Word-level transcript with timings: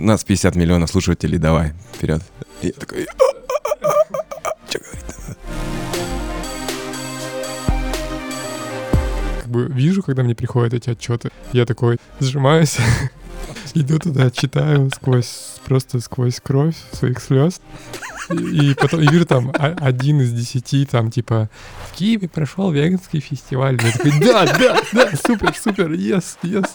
У 0.00 0.02
нас 0.02 0.24
50 0.24 0.56
миллионов 0.56 0.90
слушателей, 0.90 1.36
давай, 1.36 1.74
вперед. 1.92 2.22
Я 2.62 2.72
такой... 2.72 3.06
Что 4.66 4.78
говорить 4.78 5.04
Как 9.42 9.48
бы 9.48 9.66
вижу, 9.66 10.02
когда 10.02 10.22
мне 10.22 10.34
приходят 10.34 10.72
эти 10.72 10.88
отчеты, 10.88 11.30
я 11.52 11.66
такой 11.66 11.98
сжимаюсь, 12.18 12.78
иду 13.74 13.98
туда, 13.98 14.30
читаю 14.30 14.90
сквозь, 14.94 15.58
просто 15.66 16.00
сквозь 16.00 16.40
кровь 16.40 16.76
своих 16.92 17.20
слез. 17.20 17.60
И, 18.30 18.74
потом 18.74 19.00
и 19.00 19.06
вижу 19.06 19.26
там 19.26 19.52
один 19.58 20.20
из 20.20 20.32
десяти, 20.32 20.84
там 20.84 21.10
типа 21.10 21.50
в 21.88 21.96
Киеве 21.96 22.28
прошел 22.28 22.70
веганский 22.70 23.20
фестиваль. 23.20 23.78
Я 23.82 23.92
такой, 23.92 24.12
да, 24.20 24.46
да, 24.46 24.80
да, 24.92 25.10
супер, 25.16 25.54
супер, 25.54 25.92
yes, 25.92 26.36
yes. 26.42 26.68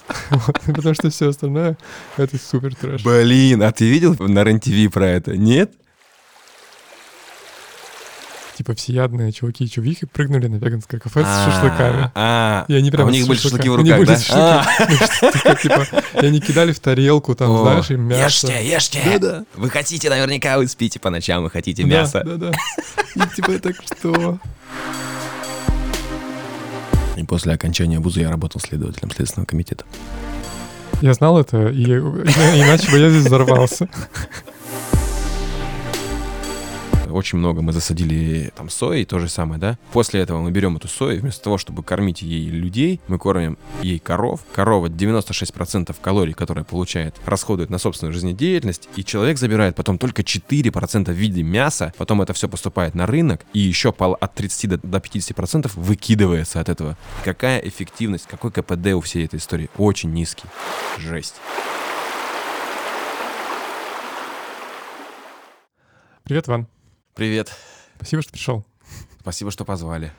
Потому 0.65 0.93
что 0.93 1.09
все 1.09 1.29
остальное 1.29 1.77
это 2.17 2.37
супер 2.37 2.75
трэш. 2.75 3.03
Блин, 3.03 3.63
а 3.63 3.71
ты 3.71 3.89
видел 3.89 4.15
на 4.19 4.43
РЕН-ТВ 4.43 4.91
про 4.91 5.07
это? 5.07 5.37
Нет? 5.37 5.71
Типа 8.55 8.73
всеядные 8.73 9.33
чуваки 9.33 9.65
и 9.65 9.69
чувихи 9.69 10.05
прыгнули 10.05 10.47
на 10.47 10.55
веганское 10.55 10.97
кафе 10.97 11.25
с 11.25 11.45
шашлыками. 11.45 12.09
А, 12.15 12.63
И 12.69 12.73
они 12.73 12.87
а 12.87 12.91
прямо 12.93 13.09
у 13.09 13.11
них 13.11 13.27
были 13.27 13.37
шашлыки 13.37 13.67
в 13.67 13.75
руках, 13.75 14.05
да? 14.05 14.17
А. 14.31 14.65
И 16.21 16.25
они 16.25 16.39
кидали 16.39 16.71
в 16.71 16.79
тарелку, 16.79 17.35
там, 17.35 17.57
знаешь, 17.57 17.91
и 17.91 17.95
мясо. 17.95 18.47
Ешьте, 18.47 18.65
ешьте. 18.65 19.43
Вы 19.55 19.69
хотите, 19.69 20.09
наверняка 20.09 20.57
вы 20.57 20.67
спите 20.67 21.01
по 21.01 21.09
ночам, 21.09 21.43
вы 21.43 21.49
хотите 21.49 21.83
Да, 21.83 21.89
мясо. 21.89 22.23
Да, 22.25 22.35
да. 22.37 22.51
И 23.15 23.35
типа 23.35 23.59
так 23.59 23.75
что? 23.75 24.39
И 27.17 27.23
после 27.23 27.53
окончания 27.53 27.99
вуза 27.99 28.21
я 28.21 28.29
работал 28.29 28.61
следователем 28.61 29.11
Следственного 29.11 29.47
комитета. 29.47 29.83
Я 31.01 31.13
знал 31.13 31.37
это, 31.37 31.67
и- 31.67 31.83
иначе 31.83 32.89
бы 32.89 32.99
я 32.99 33.09
здесь 33.09 33.25
взорвался. 33.25 33.89
Очень 37.09 37.39
много 37.39 37.61
мы 37.61 37.73
засадили 37.73 38.51
там 38.55 38.69
сои, 38.69 39.03
то 39.03 39.19
же 39.19 39.29
самое, 39.29 39.59
да? 39.59 39.77
После 39.93 40.21
этого 40.21 40.41
мы 40.41 40.51
берем 40.51 40.77
эту 40.77 40.87
сою, 40.87 41.21
вместо 41.21 41.43
того, 41.43 41.57
чтобы 41.57 41.83
кормить 41.83 42.21
ей 42.21 42.49
людей, 42.49 42.99
мы 43.07 43.17
кормим 43.17 43.57
ей 43.81 43.99
коров. 43.99 44.41
Корова 44.53 44.87
96% 44.87 45.95
калорий, 46.01 46.33
которые 46.33 46.63
получает, 46.65 47.15
расходует 47.25 47.69
на 47.69 47.77
собственную 47.77 48.13
жизнедеятельность, 48.13 48.89
и 48.95 49.03
человек 49.03 49.37
забирает 49.37 49.75
потом 49.75 49.97
только 49.97 50.21
4% 50.21 51.05
в 51.05 51.11
виде 51.11 51.43
мяса, 51.43 51.93
потом 51.97 52.21
это 52.21 52.33
все 52.33 52.49
поступает 52.49 52.95
на 52.95 53.05
рынок, 53.05 53.45
и 53.53 53.59
еще 53.59 53.91
пол- 53.91 54.17
от 54.19 54.33
30 54.35 54.69
до, 54.69 54.77
до 54.77 54.97
50% 54.97 55.71
выкидывается 55.75 56.59
от 56.59 56.69
этого. 56.69 56.97
Какая 57.23 57.59
эффективность, 57.59 58.27
какой 58.27 58.51
КПД 58.51 58.87
у 58.93 59.01
всей 59.01 59.25
этой 59.25 59.37
истории? 59.37 59.69
Очень 59.77 60.13
низкий. 60.13 60.45
Жесть. 60.97 61.35
Привет, 66.23 66.47
Ван. 66.47 66.67
Привет. 67.15 67.49
Спасибо, 67.95 68.21
что 68.21 68.33
пришел. 68.33 68.65
Спасибо, 69.21 69.49
что 69.49 69.63
позвали. 69.63 70.11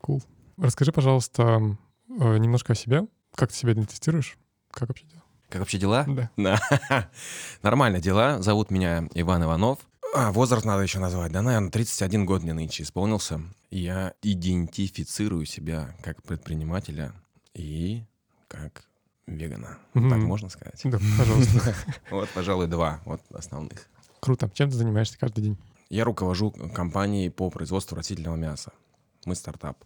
Кул. 0.00 0.22
Расскажи, 0.56 0.92
пожалуйста, 0.92 1.76
э, 2.08 2.38
немножко 2.38 2.74
о 2.74 2.76
себе. 2.76 3.08
Как 3.34 3.50
ты 3.50 3.56
себя 3.56 3.72
идентифицируешь? 3.72 4.38
Как 4.70 4.88
вообще 4.88 5.04
дела? 5.04 5.22
Как 5.48 5.58
вообще 5.58 5.78
дела? 5.78 6.04
Да. 6.06 6.30
Да. 6.36 7.10
Нормально 7.62 7.98
дела. 8.00 8.40
Зовут 8.40 8.70
меня 8.70 9.08
Иван 9.14 9.42
Иванов. 9.42 9.80
А, 10.14 10.30
возраст 10.30 10.64
надо 10.64 10.84
еще 10.84 11.00
назвать, 11.00 11.32
да, 11.32 11.42
наверное, 11.42 11.72
31 11.72 12.24
год 12.24 12.44
мне 12.44 12.52
нынче 12.52 12.84
исполнился. 12.84 13.40
Я 13.72 14.14
идентифицирую 14.22 15.46
себя 15.46 15.96
как 16.04 16.22
предпринимателя 16.22 17.12
и 17.54 18.04
как 18.46 18.84
вегана. 19.26 19.78
Мгм. 19.94 20.08
Так 20.08 20.18
можно 20.20 20.48
сказать? 20.50 20.80
Да, 20.84 21.00
пожалуйста. 21.18 21.74
Вот, 22.12 22.28
пожалуй, 22.28 22.68
два 22.68 23.00
вот 23.06 23.22
основных. 23.32 23.88
Круто. 24.20 24.48
Чем 24.54 24.70
ты 24.70 24.76
занимаешься 24.76 25.18
каждый 25.18 25.40
день? 25.42 25.58
Я 25.88 26.04
руковожу 26.04 26.50
компанией 26.50 27.30
по 27.30 27.50
производству 27.50 27.96
растительного 27.96 28.36
мяса. 28.36 28.72
Мы 29.26 29.34
стартап. 29.34 29.84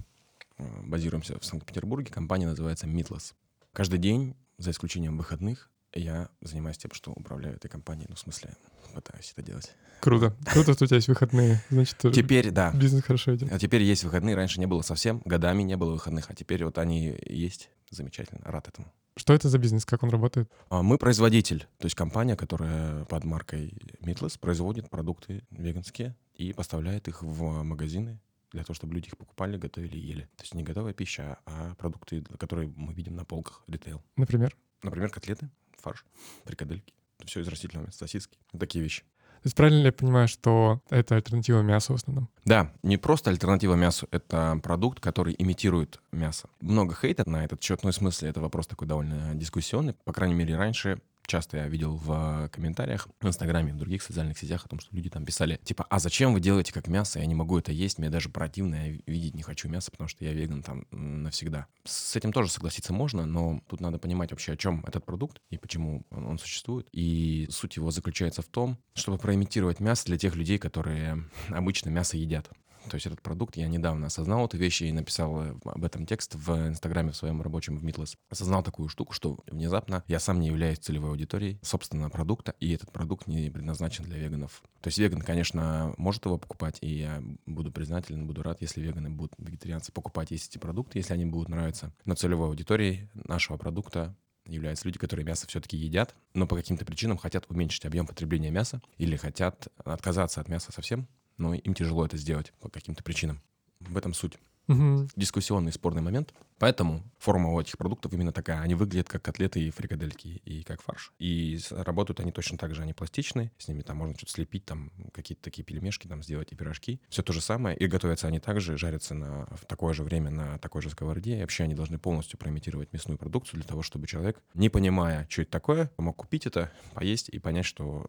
Э, 0.59 0.65
Базируемся 0.85 1.39
в 1.39 1.45
Санкт-Петербурге. 1.45 2.11
Компания 2.13 2.47
называется 2.47 2.87
Митлас. 2.87 3.35
Каждый 3.73 3.99
день, 3.99 4.35
за 4.59 4.71
исключением 4.71 5.17
выходных, 5.17 5.71
я 5.95 6.29
занимаюсь 6.41 6.79
тем, 6.79 6.93
что 6.93 7.13
управляю 7.13 7.57
этой 7.57 7.69
компанией. 7.69 8.07
Ну, 8.09 8.15
в 8.15 8.19
смысле, 8.19 8.57
пытаюсь 8.95 9.33
это 9.37 9.43
делать. 9.43 9.73
Круто. 10.01 10.37
Круто, 10.53 10.75
что 10.75 10.85
у 10.85 10.87
тебя 10.87 10.97
есть 10.97 11.09
выходные. 11.09 11.63
Значит, 11.71 11.97
Теперь, 12.15 12.51
да. 12.51 12.73
бизнес 12.73 13.03
хорошо 13.03 13.35
идет. 13.35 13.53
А 13.53 13.59
теперь 13.59 13.83
есть 13.83 14.05
выходные. 14.05 14.37
Раньше 14.37 14.61
не 14.61 14.67
было 14.67 14.83
совсем. 14.83 15.23
Годами 15.25 15.63
не 15.63 15.77
было 15.77 15.93
выходных. 15.93 16.31
А 16.31 16.35
теперь 16.35 16.65
вот 16.65 16.79
они 16.79 17.19
есть. 17.27 17.71
Замечательно. 17.91 18.41
Рад 18.45 18.69
этому. 18.69 18.93
Что 19.19 19.35
это 19.35 19.49
за 19.49 19.59
бизнес? 19.59 19.85
Как 19.85 20.05
он 20.05 20.11
работает? 20.11 20.49
А 20.71 20.83
Мы 20.83 20.97
производитель, 20.97 21.67
то 21.79 21.87
есть 21.87 21.97
компания, 21.97 22.37
которая 22.37 23.05
под 23.07 23.25
маркой 23.25 23.75
Meatless 24.01 24.39
производит 24.39 24.89
продукты 24.89 25.43
веганские 25.51 26.15
и 26.37 26.53
поставляет 26.53 27.09
их 27.09 27.23
в 27.23 27.65
магазины 27.65 28.21
для 28.53 28.63
того, 28.63 28.75
чтобы 28.75 28.95
люди 28.95 29.09
их 29.09 29.19
покупали, 29.19 29.59
готовили 29.59 29.97
и 29.97 30.01
ели. 30.01 30.23
То 30.37 30.45
есть 30.45 30.55
не 30.55 30.63
готовая 30.63 30.93
пища, 30.93 31.39
а 31.47 31.75
продукты, 31.75 32.23
которые 32.39 32.73
мы 32.77 32.95
видим 32.95 33.17
на 33.17 33.25
полках 33.25 33.65
ритейл. 33.67 34.01
Например? 34.17 34.57
Например, 34.85 35.11
котлеты, 35.11 35.51
фарш, 35.79 36.07
прикадельки. 36.45 36.95
Все 37.27 37.41
из 37.41 37.49
растительного 37.49 37.87
мяса, 37.87 37.99
сосиски. 37.99 38.39
Такие 38.57 38.85
вещи. 38.85 39.03
То 39.43 39.47
есть 39.47 39.57
правильно 39.57 39.79
ли 39.79 39.87
я 39.87 39.93
понимаю, 39.93 40.29
что 40.29 40.81
это 40.91 41.15
альтернатива 41.15 41.63
мясу 41.63 41.93
в 41.93 41.97
основном? 41.97 42.29
Да, 42.45 42.73
не 42.83 42.97
просто 42.97 43.31
альтернатива 43.31 43.75
мясу, 43.75 44.09
это 44.11 44.59
продукт, 44.63 45.01
который 45.01 45.35
имитирует 45.39 46.01
мясо. 46.13 46.49
Много 46.61 46.95
хейта 46.95 47.29
на 47.29 47.45
этот 47.45 47.63
счет, 47.63 47.85
ну, 47.85 47.91
в 47.91 47.95
смысле, 47.95 48.31
это 48.31 48.41
вопрос 48.41 48.67
такой 48.67 48.89
довольно 48.89 49.35
дискуссионный. 49.35 49.95
По 50.05 50.13
крайней 50.13 50.35
мере, 50.35 50.57
раньше 50.57 51.01
часто 51.29 51.59
я 51.59 51.69
видел 51.69 51.97
в 51.97 52.49
комментариях 52.53 53.07
в 53.21 53.29
Инстаграме 53.29 53.73
в 53.73 53.77
других 53.77 54.03
социальных 54.03 54.39
сетях 54.39 54.65
о 54.65 54.69
том, 54.69 54.81
что 54.81 54.95
люди 54.97 55.11
там 55.11 55.25
писали, 55.25 55.61
типа, 55.63 55.87
а 55.89 55.99
зачем 55.99 56.33
вы 56.33 56.41
делаете 56.41 56.73
как 56.73 56.89
мясо? 56.89 57.21
Я 57.21 57.27
не 57.27 57.35
могу 57.35 57.59
это 57.59 57.71
есть, 57.71 57.99
мне 57.99 58.11
даже 58.11 58.31
противно, 58.31 58.75
я 58.75 58.99
видеть 59.07 59.35
не 59.35 59.43
хочу 59.43 59.69
мясо, 59.69 59.91
потому 59.91 60.09
что 60.09 60.25
я 60.25 60.33
веган 60.33 60.63
там 60.63 60.87
навсегда. 60.91 61.67
С 61.85 62.17
этим 62.17 62.33
тоже 62.33 62.51
согласиться 62.51 62.93
можно, 62.93 63.27
но 63.27 63.61
тут 63.69 63.81
надо 63.81 63.99
понимать 63.99 64.31
вообще, 64.31 64.53
о 64.53 64.57
чем 64.57 64.85
этот 64.87 65.05
продукт 65.05 65.41
и 65.51 65.59
почему 65.59 66.05
он, 66.11 66.27
он 66.27 66.39
существует. 66.39 66.89
И 66.93 67.47
суть 67.51 67.77
его 67.77 67.91
заключается 67.91 68.43
в 68.43 68.47
том, 68.47 68.79
чтобы 68.95 69.19
проимитировать 69.19 69.81
мясо 69.81 70.07
для 70.07 70.17
тех 70.17 70.35
людей, 70.35 70.59
которые 70.59 71.25
обычно 71.51 71.91
мясо 71.91 72.17
едят. 72.17 72.51
То 72.89 72.97
есть 72.97 73.07
этот 73.07 73.23
продукт, 73.23 73.57
я 73.57 73.69
недавно 73.69 74.07
осознал 74.07 74.47
эту 74.47 74.57
вещь 74.57 74.83
и 74.83 74.93
написал 74.93 75.43
э, 75.43 75.55
об 75.65 75.85
этом 75.85 76.07
текст 76.07 76.35
в 76.35 76.69
Инстаграме 76.69 77.13
в 77.13 77.17
своем 77.17 77.43
рабочем 77.43 77.79
в 77.79 77.85
Meatless. 77.85 78.17
Осознал 78.31 78.63
такую 78.63 78.89
штуку, 78.89 79.13
что 79.13 79.39
внезапно 79.47 80.05
я 80.07 80.19
сам 80.19 80.41
не 80.41 80.49
являюсь 80.49 80.79
целевой 80.79 81.11
аудиторией 81.11 81.59
собственного 81.63 82.11
продукта, 82.11 82.55
и 82.61 82.73
этот 82.73 82.93
продукт 82.93 83.27
не 83.27 83.51
предназначен 83.51 84.05
для 84.05 84.19
веганов. 84.19 84.63
То 84.81 84.89
есть 84.89 84.99
веган, 84.99 85.21
конечно, 85.21 85.95
может 85.97 86.25
его 86.25 86.39
покупать, 86.39 86.79
и 86.81 86.99
я 86.99 87.23
буду 87.47 87.71
признателен, 87.71 88.27
буду 88.27 88.43
рад, 88.43 88.61
если 88.61 88.81
веганы 88.81 89.11
будут, 89.11 89.35
вегетарианцы, 89.39 89.93
покупать 89.93 90.31
есть 90.31 90.51
эти 90.51 90.59
продукты, 90.59 90.99
если 90.99 91.15
они 91.15 91.27
будут 91.27 91.49
нравиться. 91.49 91.93
Но 92.05 92.15
целевой 92.15 92.49
аудиторией 92.49 93.09
нашего 93.15 93.57
продукта 93.57 94.17
являются 94.49 94.87
люди, 94.87 94.99
которые 94.99 95.27
мясо 95.27 95.47
все-таки 95.47 95.77
едят, 95.77 96.15
но 96.35 96.47
по 96.47 96.57
каким-то 96.57 96.85
причинам 96.85 97.19
хотят 97.19 97.45
уменьшить 97.49 97.85
объем 97.85 98.07
потребления 98.07 98.51
мяса 98.51 98.81
или 98.97 99.17
хотят 99.17 99.69
отказаться 99.85 100.41
от 100.41 100.49
мяса 100.49 100.73
совсем, 100.73 101.07
но 101.39 101.55
им 101.55 101.75
тяжело 101.75 102.05
это 102.05 102.17
сделать 102.17 102.53
по 102.61 102.69
каким-то 102.69 103.03
причинам. 103.03 103.41
В 103.81 103.97
этом 103.97 104.13
суть. 104.13 104.39
Мгм. 104.69 105.09
Дискуссионный 105.17 105.73
спорный 105.73 106.03
момент. 106.03 106.33
Поэтому 106.59 107.03
форма 107.19 107.53
у 107.53 107.61
этих 107.61 107.79
продуктов 107.79 108.13
именно 108.13 108.33
такая. 108.33 108.61
Они 108.61 108.75
выглядят 108.75 109.09
как 109.09 109.23
котлеты 109.23 109.61
и 109.61 109.71
фрикадельки, 109.71 110.43
и 110.45 110.63
как 110.63 110.83
фарш. 110.83 111.13
И 111.19 111.59
работают 111.71 112.21
они 112.21 112.33
точно 112.33 112.59
так 112.59 112.75
же, 112.75 112.83
они 112.83 112.93
пластичные. 112.93 113.53
С 113.59 113.69
ними 113.69 113.83
там 113.83 113.97
можно 113.97 114.15
что-то 114.17 114.33
слепить, 114.33 114.65
там 114.65 114.93
какие-то 115.13 115.43
такие 115.43 115.65
пельмешки 115.65 116.07
там 116.07 116.23
сделать 116.23 116.53
и 116.53 116.57
пирожки. 116.57 117.01
Все 117.09 117.23
то 117.23 117.33
же 117.33 117.41
самое. 117.41 117.77
И 117.77 117.87
готовятся 117.87 118.27
они 118.27 118.41
также, 118.41 118.77
жарятся 118.77 119.15
на, 119.15 119.47
в 119.47 119.65
такое 119.67 119.95
же 119.95 120.03
время 120.03 120.31
на 120.31 120.59
такой 120.59 120.83
же 120.83 120.91
сковороде. 120.91 121.39
И 121.39 121.41
вообще 121.41 121.65
они 121.65 121.75
должны 121.75 121.99
полностью 121.99 122.39
проимитировать 122.39 122.93
мясную 122.93 123.19
продукцию 123.19 123.61
для 123.61 123.69
того, 123.69 123.83
чтобы 123.83 124.07
человек, 124.07 124.43
не 124.55 124.69
понимая, 124.69 125.27
что 125.31 125.43
это 125.43 125.53
такое, 125.53 125.91
мог 125.97 126.17
купить 126.17 126.47
это, 126.47 126.73
поесть 126.95 127.29
и 127.29 127.39
понять, 127.39 127.67
что 127.67 128.07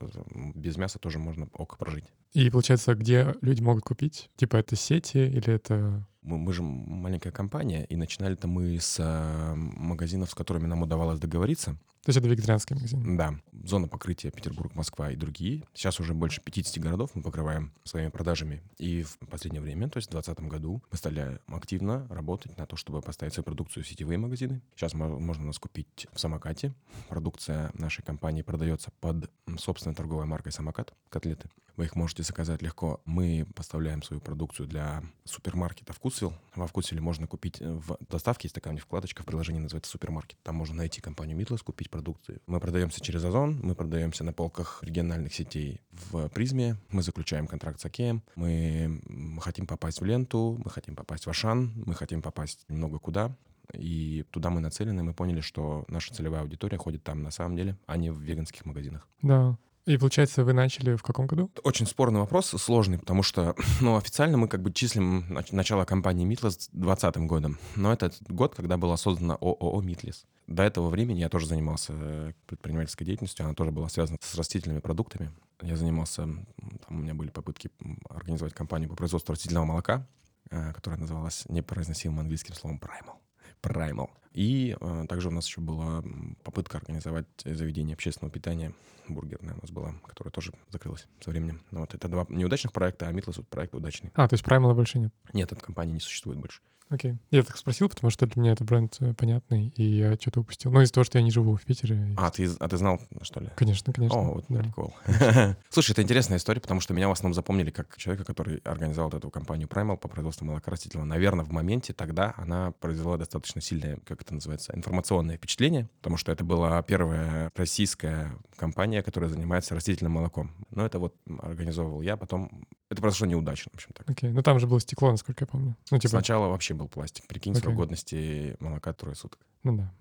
без 0.56 0.76
мяса 0.78 1.00
тоже 1.00 1.20
можно 1.20 1.48
ок 1.54 1.78
прожить. 1.78 2.06
И 2.34 2.50
получается, 2.50 2.96
где 2.96 3.36
люди 3.42 3.62
могут 3.62 3.84
купить? 3.84 4.30
Типа 4.36 4.58
это 4.58 4.76
сети 4.76 5.18
или 5.18 5.54
это... 5.54 6.08
Мы, 6.22 6.38
мы 6.38 6.54
же 6.54 6.62
маленькая 6.64 7.32
компания, 7.32 7.86
и 7.86 7.96
начинали-то 7.96 8.48
мы 8.48 8.80
с 8.80 9.00
э, 9.00 9.54
магазинов, 9.56 10.30
с 10.32 10.36
которыми 10.36 10.68
нам 10.68 10.82
удавалось 10.82 11.20
договориться. 11.20 11.78
То 12.04 12.10
есть 12.10 12.18
это 12.18 12.28
вегетарианский 12.28 12.76
магазин? 12.76 13.18
Да, 13.18 13.36
зона 13.64 13.88
покрытия 13.88 14.32
Петербург, 14.32 14.74
Москва 14.74 15.12
и 15.12 15.16
другие. 15.16 15.64
Сейчас 15.74 16.00
уже 16.00 16.14
больше 16.14 16.42
50 16.42 16.82
городов 16.82 17.12
мы 17.14 17.22
покрываем 17.22 17.74
своими 17.84 18.10
продажами. 18.10 18.64
И 18.78 19.04
в 19.04 19.18
последнее 19.30 19.62
время, 19.62 19.90
то 19.90 19.98
есть 19.98 20.08
в 20.08 20.12
2020 20.12 20.50
году, 20.52 20.82
мы 20.92 20.98
стали 20.98 21.40
активно 21.48 22.08
работать 22.10 22.58
на 22.58 22.66
то, 22.66 22.78
чтобы 22.78 23.02
поставить 23.02 23.34
свою 23.34 23.44
продукцию 23.44 23.84
в 23.84 23.88
сетевые 23.88 24.18
магазины. 24.18 24.62
Сейчас 24.76 24.94
мо- 24.94 25.20
можно 25.20 25.46
нас 25.46 25.60
купить 25.60 26.08
в 26.14 26.20
самокате. 26.20 26.74
Продукция 27.10 27.72
нашей 27.74 28.02
компании 28.04 28.42
продается 28.44 28.92
под 29.02 29.30
собственной 29.58 29.96
торговой 29.96 30.26
маркой 30.26 30.52
«Самокат» 30.52 30.94
котлеты. 31.10 31.50
Вы 31.76 31.86
их 31.86 31.96
можете 31.96 32.24
заказать 32.24 32.62
легко. 32.62 33.00
Мы 33.06 33.48
поставляем 33.56 34.04
свою 34.04 34.20
продукцию 34.20 34.68
для 34.68 35.02
супермаркета 35.24 35.94
«Вкусвилл». 35.94 36.34
Во 36.54 36.68
«Вкусвилле» 36.68 37.02
можно 37.02 37.26
купить 37.26 37.62
э, 37.62 37.72
в 37.72 37.98
доставке, 38.10 38.48
есть 38.48 38.56
такая 38.56 38.74
у 38.74 38.76
них 38.76 38.84
вкладочка 38.84 39.24
в 39.24 39.26
приложении, 39.26 39.62
называется 39.62 39.90
«Супермаркет». 39.90 40.38
Там 40.44 40.56
можно 40.56 40.76
найти 40.76 41.00
компанию 41.00 41.38
«Митлас», 41.38 41.62
купить 41.62 41.89
продукции. 41.90 42.40
Мы 42.48 42.60
продаемся 42.60 43.02
через 43.02 43.24
Озон, 43.26 43.60
мы 43.62 43.76
продаемся 43.76 44.24
на 44.24 44.34
полках 44.34 44.80
региональных 44.84 45.34
сетей 45.34 45.82
в 45.92 46.30
Призме, 46.30 46.78
мы 46.90 47.04
заключаем 47.04 47.48
контракт 47.48 47.80
с 47.80 47.86
Океем, 47.86 48.24
мы 48.36 49.02
хотим 49.42 49.68
попасть 49.68 50.02
в 50.02 50.06
ленту, 50.06 50.60
мы 50.64 50.72
хотим 50.72 50.96
попасть 50.96 51.26
в 51.26 51.30
Ашан, 51.30 51.74
мы 51.86 51.94
хотим 51.94 52.22
попасть 52.22 52.66
много 52.70 53.00
куда. 53.00 53.36
И 53.74 54.26
туда 54.32 54.50
мы 54.50 54.62
нацелены, 54.62 55.04
мы 55.04 55.14
поняли, 55.14 55.42
что 55.42 55.86
наша 55.90 56.12
целевая 56.12 56.42
аудитория 56.42 56.78
ходит 56.78 57.04
там 57.04 57.22
на 57.22 57.30
самом 57.30 57.56
деле, 57.56 57.78
а 57.86 57.98
не 57.98 58.10
в 58.10 58.20
веганских 58.20 58.66
магазинах. 58.66 59.08
Да. 59.22 59.60
И 59.86 59.98
получается, 59.98 60.44
вы 60.44 60.54
начали 60.54 60.96
в 60.96 61.04
каком 61.04 61.26
году? 61.26 61.52
Очень 61.64 61.88
спорный 61.88 62.20
вопрос, 62.20 62.48
сложный, 62.48 63.00
потому 63.00 63.24
что, 63.24 63.56
ну, 63.82 63.98
официально 63.98 64.38
мы 64.38 64.48
как 64.48 64.62
бы 64.62 64.72
числим 64.72 65.26
нач- 65.30 65.54
начало 65.56 65.86
компании 65.86 66.26
Митлес 66.26 66.70
2020 66.74 67.18
годом, 67.28 67.58
но 67.76 67.92
это 67.92 68.12
год, 68.28 68.56
когда 68.56 68.78
была 68.78 68.98
создана 68.98 69.36
ООО 69.36 69.82
Митлес. 69.82 70.26
До 70.48 70.64
этого 70.64 70.90
времени 70.90 71.20
я 71.20 71.30
тоже 71.30 71.48
занимался 71.48 71.94
э, 71.96 72.34
предпринимательской 72.46 73.06
деятельностью, 73.06 73.46
она 73.46 73.54
тоже 73.54 73.72
была 73.72 73.90
связана 73.90 74.18
с 74.22 74.36
растительными 74.36 74.80
продуктами. 74.80 75.32
Я 75.62 75.76
занимался, 75.76 76.24
там 76.24 76.46
у 76.90 76.94
меня 76.96 77.14
были 77.14 77.30
попытки 77.30 77.70
организовать 78.10 78.54
компанию 78.54 78.90
по 78.90 78.96
производству 78.96 79.34
растительного 79.34 79.66
молока, 79.66 80.08
э, 80.50 80.74
которая 80.74 81.00
называлась 81.00 81.46
непроизносимым 81.50 82.20
английским 82.20 82.54
словом 82.54 82.80
Primal. 82.80 83.16
Primal. 83.62 84.10
И 84.34 84.76
э, 84.80 85.06
также 85.10 85.30
у 85.30 85.32
нас 85.32 85.48
еще 85.48 85.62
была 85.62 86.04
попытка 86.44 86.78
организовать 86.78 87.26
заведение 87.44 87.96
общественного 87.96 88.32
питания, 88.32 88.74
бургерное 89.08 89.56
у 89.56 89.62
нас 89.62 89.72
была, 89.72 89.96
которая 90.06 90.32
тоже 90.32 90.54
закрылась 90.70 91.08
со 91.20 91.32
временем. 91.32 91.62
Но 91.72 91.82
вот 91.82 91.94
это 91.94 92.08
два 92.08 92.26
неудачных 92.30 92.72
проекта, 92.72 93.08
а 93.08 93.12
Митлас 93.12 93.38
вот 93.38 93.48
проект 93.48 93.74
удачный. 93.74 94.12
А, 94.14 94.28
то 94.28 94.36
есть 94.36 94.46
Primal 94.46 94.74
больше 94.76 95.00
нет? 95.00 95.14
Нет, 95.34 95.52
этой 95.52 95.62
компании 95.62 95.94
не 95.94 96.00
существует 96.00 96.40
больше. 96.40 96.62
Окей. 96.90 97.18
Я 97.30 97.44
так 97.44 97.56
спросил, 97.56 97.88
потому 97.88 98.10
что 98.10 98.26
для 98.26 98.42
меня 98.42 98.54
это 98.54 98.64
бренд 98.64 98.98
э, 99.00 99.14
понятный, 99.14 99.72
и 99.76 99.84
я 99.84 100.16
что-то 100.16 100.40
упустил. 100.40 100.72
Ну, 100.72 100.82
из-за 100.82 100.94
того, 100.94 101.04
что 101.04 101.20
я 101.20 101.24
не 101.24 101.30
живу 101.30 101.56
в 101.56 101.62
Питере. 101.64 102.16
А, 102.18 102.32
ты, 102.32 102.50
а 102.60 102.68
ты 102.68 102.78
знал, 102.78 103.00
что 103.22 103.40
ли? 103.40 103.50
Конечно, 103.56 103.94
конечно. 103.94 104.18
О, 104.18 104.34
вот 104.34 104.46
да. 104.50 104.62
прикол. 104.62 104.96
Слушай, 105.70 105.92
это 105.92 106.02
интересная 106.02 106.40
история, 106.40 106.60
потому 106.60 106.82
что 106.82 106.96
меня 106.96 107.08
в 107.08 107.12
основном 107.12 107.36
запомнили 107.36 107.70
как 107.70 107.96
человека, 107.98 108.26
который 108.26 108.58
организовал 108.60 109.12
эту 109.12 109.30
компанию 109.30 109.68
Primal 109.68 109.98
по 109.98 110.08
производству 110.08 110.46
молока 110.46 110.72
растительного. 110.72 111.06
Наверное, 111.06 111.46
в 111.46 111.52
моменте 111.52 111.94
тогда 111.94 112.34
она 112.38 112.72
произвела 112.72 113.18
достаточно 113.18 113.62
сильное, 113.62 114.00
как 114.04 114.24
это 114.24 114.34
называется, 114.34 114.74
информационное 114.76 115.38
впечатление, 115.38 115.90
потому 115.98 116.18
что 116.18 116.32
это 116.32 116.44
была 116.44 116.82
первая 116.82 117.52
российская 117.56 118.32
компания, 118.56 119.04
которая 119.04 119.30
занимается 119.30 119.76
растительным 119.76 120.14
молоком. 120.14 120.52
Но 120.72 120.88
это 120.88 120.98
вот 120.98 121.16
организовывал 121.40 122.02
я, 122.02 122.18
потом 122.18 122.66
это 122.90 123.02
произошло 123.02 123.28
неудачно, 123.28 123.70
в 123.72 123.76
общем 123.76 123.90
так. 123.94 124.10
Окей, 124.10 124.32
ну 124.32 124.42
там 124.42 124.60
же 124.60 124.68
было 124.68 124.80
стекло, 124.80 125.12
насколько 125.12 125.44
я 125.44 125.48
помню. 125.48 125.76
Ну, 125.92 125.98
типа, 126.00 126.10
Сначала 126.10 126.48
вообще 126.48 126.74
был 126.74 126.88
пластик. 126.88 127.28
Прикинь, 127.28 127.54
срок 127.56 127.68
Окей. 127.68 127.76
годности 127.78 128.58
молока 128.60 128.94
трое 128.94 129.16
суток. 129.16 129.40
ну 129.64 129.78
да. 129.78 129.94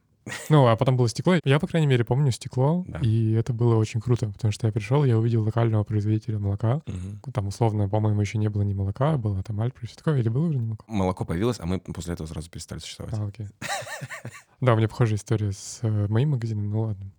Ну, 0.50 0.66
а 0.66 0.76
потом 0.76 0.98
было 0.98 1.08
стекло. 1.08 1.36
Я, 1.44 1.58
по 1.58 1.66
крайней 1.66 1.86
мере, 1.86 2.04
помню 2.04 2.30
стекло, 2.32 2.84
Да. 2.86 2.98
и 3.00 3.32
это 3.32 3.54
было 3.54 3.76
очень 3.76 3.98
круто, 4.02 4.28
потому 4.28 4.52
что 4.52 4.66
я 4.66 4.72
пришел, 4.74 5.02
я 5.04 5.16
увидел 5.18 5.42
локального 5.42 5.84
производителя 5.84 6.38
молока. 6.38 6.82
Мгм. 6.86 7.20
Там, 7.32 7.46
условно, 7.46 7.88
по-моему, 7.88 8.20
еще 8.20 8.36
не 8.36 8.48
было 8.50 8.60
ни 8.60 8.74
молока, 8.74 9.16
было 9.16 9.42
там 9.42 9.58
Альпри, 9.62 9.86
все 9.86 9.96
такое, 9.96 10.18
или 10.18 10.28
было 10.28 10.46
уже 10.48 10.58
не 10.58 10.66
молоко? 10.66 10.84
Молоко 10.86 11.24
появилось, 11.24 11.58
а 11.60 11.64
мы 11.64 11.80
после 11.80 12.12
этого 12.12 12.26
сразу 12.26 12.50
перестали 12.50 12.78
существовать. 12.78 13.14
А, 13.18 13.26
окей. 13.26 13.46
Да, 14.60 14.74
у 14.74 14.76
меня 14.76 14.88
похожая 14.88 15.16
история 15.16 15.52
с 15.52 15.78
э, 15.82 16.08
моим 16.08 16.30
магазином, 16.32 16.68
ну 16.68 16.80
ладно. 16.82 17.10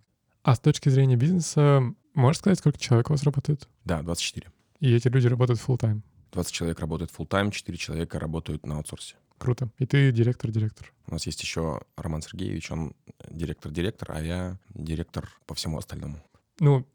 А 0.44 0.54
с 0.54 0.60
точки 0.60 0.88
зрения 0.88 1.16
бизнеса, 1.16 1.82
можешь 2.14 2.38
сказать, 2.38 2.58
сколько 2.60 2.78
человек 2.78 3.10
у 3.10 3.14
вас 3.14 3.24
работает? 3.24 3.68
Да, 3.84 4.02
24. 4.02 4.46
И 4.80 4.94
эти 4.94 5.08
люди 5.08 5.26
работают 5.26 5.60
full 5.60 5.78
time 5.78 6.02
20 6.32 6.52
человек 6.52 6.80
работают 6.80 7.10
full 7.16 7.26
тайм 7.26 7.50
4 7.50 7.76
человека 7.78 8.18
работают 8.18 8.66
на 8.66 8.76
аутсорсе. 8.76 9.16
Круто. 9.38 9.70
И 9.78 9.86
ты 9.86 10.12
директор-директор. 10.12 10.92
У 11.06 11.12
нас 11.12 11.26
есть 11.26 11.42
еще 11.42 11.80
Роман 11.96 12.22
Сергеевич, 12.22 12.70
он 12.70 12.94
директор-директор, 13.30 14.12
а 14.12 14.20
я 14.20 14.58
директор 14.74 15.28
по 15.46 15.54
всему 15.54 15.78
остальному. 15.78 16.22
Ну, 16.60 16.86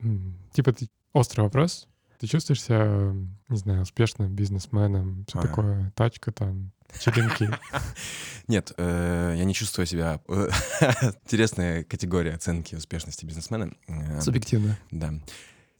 типа, 0.53 0.73
ты... 0.73 0.89
острый 1.11 1.41
вопрос. 1.41 1.87
Ты 2.19 2.27
чувствуешь 2.27 2.61
себя, 2.61 3.13
не 3.49 3.57
знаю, 3.57 3.81
успешным 3.81 4.33
бизнесменом, 4.33 5.25
все 5.27 5.39
Ага. 5.39 5.47
такое, 5.47 5.91
тачка 5.95 6.31
там, 6.31 6.71
вечеринки. 6.93 7.49
Нет, 8.47 8.71
э, 8.77 9.33
я 9.37 9.43
не 9.43 9.53
чувствую 9.53 9.85
себя... 9.85 10.21
э, 10.29 10.49
Интересная 11.25 11.83
категория 11.83 12.33
оценки 12.33 12.75
успешности 12.75 13.25
бизнесмена. 13.25 13.73
Э, 13.87 14.21
Субъективно. 14.21 14.77
Да. 14.91 15.13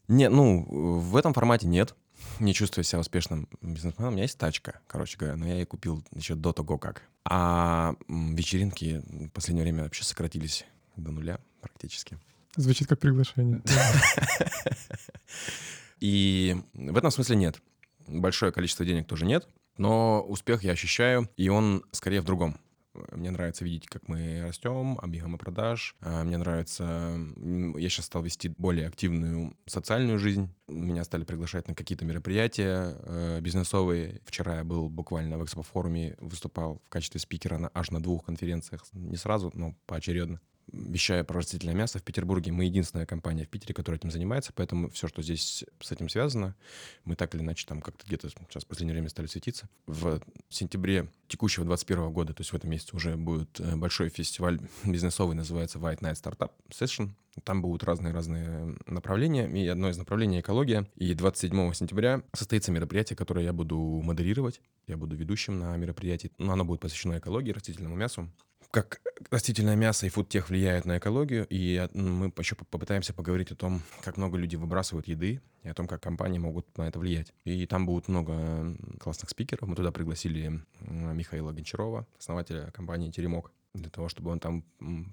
Не, 0.08 0.28
ну, 0.28 0.64
в 1.00 1.16
этом 1.16 1.34
формате 1.34 1.66
нет. 1.66 1.94
Не 2.40 2.54
чувствую 2.54 2.84
себя 2.84 3.00
успешным 3.00 3.48
бизнесменом. 3.60 4.12
У 4.12 4.12
меня 4.12 4.22
есть 4.22 4.38
тачка, 4.38 4.80
короче 4.86 5.18
говоря, 5.18 5.36
но 5.36 5.46
я 5.46 5.54
ее 5.54 5.66
купил 5.66 6.02
еще 6.12 6.34
до 6.34 6.52
того, 6.52 6.78
как. 6.78 7.02
А 7.24 7.94
вечеринки 8.08 9.02
в 9.06 9.28
последнее 9.30 9.64
время 9.64 9.84
вообще 9.84 10.04
сократились 10.04 10.64
до 10.96 11.10
нуля 11.10 11.38
практически. 11.60 12.18
Звучит 12.56 12.88
как 12.88 13.00
приглашение. 13.00 13.62
И 16.00 16.56
в 16.74 16.96
этом 16.96 17.10
смысле 17.10 17.36
нет. 17.36 17.60
Большое 18.06 18.52
количество 18.52 18.84
денег 18.84 19.06
тоже 19.06 19.26
нет, 19.26 19.48
но 19.76 20.22
успех 20.22 20.62
я 20.62 20.72
ощущаю, 20.72 21.28
и 21.36 21.48
он 21.48 21.84
скорее 21.90 22.20
в 22.20 22.24
другом. 22.24 22.60
Мне 23.12 23.30
нравится 23.30 23.64
видеть, 23.64 23.86
как 23.86 24.08
мы 24.08 24.42
растем, 24.42 24.98
объемы 25.00 25.38
продаж. 25.38 25.96
А, 26.00 26.24
Мне 26.24 26.36
нравится... 26.36 27.18
Я 27.76 27.88
сейчас 27.88 28.06
стал 28.06 28.22
вести 28.22 28.48
более 28.48 28.88
активную 28.88 29.56
социальную 29.66 30.18
жизнь. 30.18 30.48
Меня 30.68 31.04
стали 31.04 31.24
приглашать 31.24 31.68
на 31.68 31.74
какие-то 31.74 32.04
мероприятия 32.04 32.96
э, 33.02 33.40
бизнесовые. 33.40 34.20
Вчера 34.24 34.58
я 34.58 34.64
был 34.64 34.88
буквально 34.88 35.38
в 35.38 35.44
экспофоруме, 35.44 36.16
выступал 36.20 36.80
в 36.84 36.88
качестве 36.88 37.20
спикера 37.20 37.58
на, 37.58 37.70
аж 37.74 37.90
на 37.90 38.02
двух 38.02 38.24
конференциях. 38.24 38.84
Не 38.92 39.16
сразу, 39.16 39.50
но 39.54 39.74
поочередно. 39.86 40.40
Вещая 40.72 41.22
про 41.22 41.38
растительное 41.38 41.74
мясо 41.74 41.98
в 41.98 42.02
Петербурге. 42.02 42.50
Мы 42.50 42.64
единственная 42.64 43.06
компания 43.06 43.44
в 43.44 43.48
Питере, 43.48 43.72
которая 43.72 43.98
этим 43.98 44.10
занимается, 44.10 44.52
поэтому 44.52 44.90
все, 44.90 45.06
что 45.06 45.22
здесь 45.22 45.64
с 45.80 45.92
этим 45.92 46.08
связано, 46.08 46.56
мы 47.04 47.14
так 47.14 47.34
или 47.34 47.42
иначе 47.42 47.66
там 47.66 47.80
как-то 47.80 48.04
где-то 48.06 48.28
сейчас 48.28 48.64
в 48.64 48.66
последнее 48.66 48.94
время 48.94 49.08
стали 49.08 49.26
светиться. 49.26 49.68
В 49.86 50.20
сентябре 50.48 51.08
текущего 51.28 51.64
2021 51.64 52.12
года, 52.12 52.34
то 52.34 52.40
есть 52.40 52.52
в 52.52 52.56
этом 52.56 52.70
месяце 52.70 52.96
уже 52.96 53.16
будет 53.16 53.60
э, 53.60 53.76
большой 53.76 54.08
фестиваль 54.08 54.60
бизнесовый, 54.84 55.36
называется 55.36 55.78
White 55.78 56.00
Night 56.00 56.20
Startup 56.20 56.50
Session. 56.70 57.10
Там 57.44 57.62
будут 57.62 57.84
разные-разные 57.84 58.76
направления, 58.86 59.46
и 59.48 59.68
одно 59.68 59.90
из 59.90 59.98
направлений— 59.98 60.40
экология. 60.40 60.88
И 60.96 61.14
27 61.14 61.74
сентября 61.74 62.22
состоится 62.32 62.72
мероприятие, 62.72 63.16
которое 63.16 63.44
я 63.44 63.52
буду 63.52 63.76
модерировать. 63.78 64.60
Я 64.86 64.96
буду 64.96 65.16
ведущим 65.16 65.58
на 65.58 65.76
мероприятии. 65.76 66.32
Но 66.38 66.54
оно 66.54 66.64
будет 66.64 66.80
посвящено 66.80 67.18
экологии, 67.18 67.52
растительному 67.52 67.94
мясу 67.94 68.30
как 68.70 69.00
растительное 69.30 69.76
мясо 69.76 70.06
и 70.06 70.08
фудтех 70.08 70.48
влияют 70.48 70.84
на 70.84 70.98
экологию, 70.98 71.46
и 71.48 71.88
мы 71.94 72.32
еще 72.38 72.54
попытаемся 72.54 73.12
поговорить 73.12 73.50
о 73.52 73.56
том, 73.56 73.82
как 74.02 74.16
много 74.16 74.36
людей 74.36 74.56
выбрасывают 74.58 75.08
еды, 75.08 75.40
и 75.62 75.68
о 75.68 75.74
том, 75.74 75.88
как 75.88 76.02
компании 76.02 76.38
могут 76.38 76.78
на 76.78 76.86
это 76.88 76.98
влиять. 76.98 77.32
И 77.44 77.66
там 77.66 77.86
будет 77.86 78.08
много 78.08 78.76
классных 79.00 79.30
спикеров. 79.30 79.68
Мы 79.68 79.74
туда 79.74 79.90
пригласили 79.90 80.62
Михаила 80.80 81.52
Гончарова, 81.52 82.06
основателя 82.18 82.70
компании 82.70 83.10
«Теремок», 83.10 83.50
для 83.74 83.90
того, 83.90 84.08
чтобы 84.08 84.30
он 84.30 84.40
там 84.40 84.64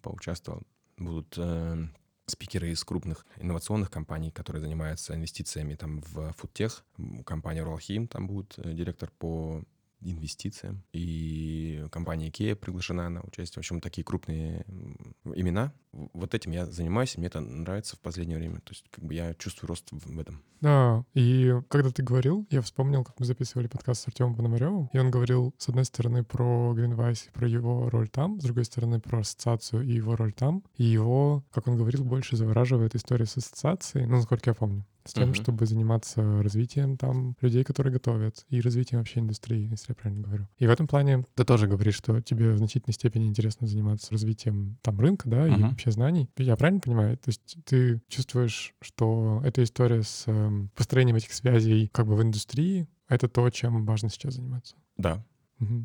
поучаствовал. 0.01 0.63
Будут 0.97 1.33
э, 1.37 1.87
спикеры 2.27 2.69
из 2.69 2.83
крупных 2.83 3.25
инновационных 3.37 3.89
компаний, 3.89 4.31
которые 4.31 4.61
занимаются 4.61 5.15
инвестициями 5.15 5.75
там 5.75 6.01
в 6.01 6.33
фудтех. 6.33 6.85
Компания 7.25 7.63
Уралхим, 7.63 8.07
там 8.07 8.27
будет 8.27 8.53
э, 8.57 8.73
директор 8.73 9.11
по 9.17 9.63
инвестициям. 10.11 10.83
И 10.93 11.85
компания 11.91 12.29
IKEA 12.29 12.55
приглашена 12.55 13.09
на 13.09 13.21
участие. 13.21 13.55
В 13.55 13.57
общем, 13.59 13.81
такие 13.81 14.03
крупные 14.03 14.65
имена. 15.23 15.73
Вот 15.91 16.33
этим 16.33 16.51
я 16.51 16.65
занимаюсь, 16.65 17.15
и 17.15 17.19
мне 17.19 17.27
это 17.27 17.39
нравится 17.39 17.95
в 17.95 17.99
последнее 17.99 18.37
время. 18.37 18.55
То 18.61 18.71
есть 18.71 18.85
как 18.89 19.03
бы 19.03 19.13
я 19.13 19.33
чувствую 19.35 19.69
рост 19.69 19.87
в 19.91 20.19
этом. 20.19 20.41
Да, 20.61 21.03
и 21.13 21.53
когда 21.67 21.91
ты 21.91 22.03
говорил, 22.03 22.47
я 22.49 22.61
вспомнил, 22.61 23.03
как 23.03 23.19
мы 23.19 23.25
записывали 23.25 23.67
подкаст 23.67 24.03
с 24.03 24.07
Артемом 24.07 24.35
Пономаревым, 24.35 24.89
и 24.93 24.97
он 24.97 25.11
говорил, 25.11 25.53
с 25.57 25.67
одной 25.67 25.83
стороны, 25.83 26.23
про 26.23 26.73
Greenwise, 26.73 27.31
про 27.33 27.47
его 27.47 27.89
роль 27.89 28.07
там, 28.07 28.39
с 28.39 28.45
другой 28.45 28.63
стороны, 28.63 29.01
про 29.01 29.19
ассоциацию 29.19 29.83
и 29.83 29.91
его 29.91 30.15
роль 30.15 30.31
там. 30.31 30.63
И 30.77 30.85
его, 30.85 31.43
как 31.51 31.67
он 31.67 31.77
говорил, 31.77 32.05
больше 32.05 32.37
завораживает 32.37 32.95
история 32.95 33.25
с 33.25 33.35
ассоциацией, 33.35 34.05
ну, 34.05 34.15
насколько 34.15 34.49
я 34.49 34.53
помню, 34.53 34.85
с 35.05 35.13
тем, 35.13 35.29
Мгм. 35.29 35.35
чтобы 35.35 35.65
заниматься 35.65 36.41
развитием 36.41 36.97
там 36.97 37.35
людей, 37.41 37.63
которые 37.63 37.93
готовят, 37.93 38.45
и 38.49 38.61
развитием 38.61 38.99
вообще 38.99 39.19
индустрии, 39.19 39.67
если 39.69 39.91
я 39.91 39.95
правильно 39.95 40.23
говорю. 40.23 40.47
И 40.57 40.65
в 40.67 40.69
этом 40.69 40.87
плане 40.87 41.25
ты 41.35 41.43
тоже 41.43 41.67
говоришь, 41.67 41.95
что 41.95 42.21
тебе 42.21 42.51
в 42.53 42.57
значительной 42.57 42.93
степени 42.93 43.25
интересно 43.27 43.67
заниматься 43.67 44.11
развитием 44.11 44.77
там 44.81 44.99
рынка, 44.99 45.29
да, 45.29 45.47
и 45.47 45.51
Мгм. 45.51 45.69
вообще 45.69 45.91
знаний. 45.91 46.29
Я 46.37 46.55
правильно 46.55 46.79
понимаю? 46.81 47.17
То 47.17 47.29
есть 47.29 47.57
ты 47.65 48.01
чувствуешь, 48.07 48.73
что 48.81 49.41
эта 49.43 49.63
история 49.63 50.03
с 50.03 50.23
эм, 50.27 50.69
построением 50.75 51.15
этих 51.17 51.33
связей 51.33 51.89
как 51.89 52.07
бы 52.07 52.15
в 52.15 52.21
индустрии— 52.21 52.87
это 53.07 53.27
то, 53.27 53.49
чем 53.49 53.85
важно 53.85 54.09
сейчас 54.09 54.35
заниматься. 54.35 54.75
Да, 54.97 55.25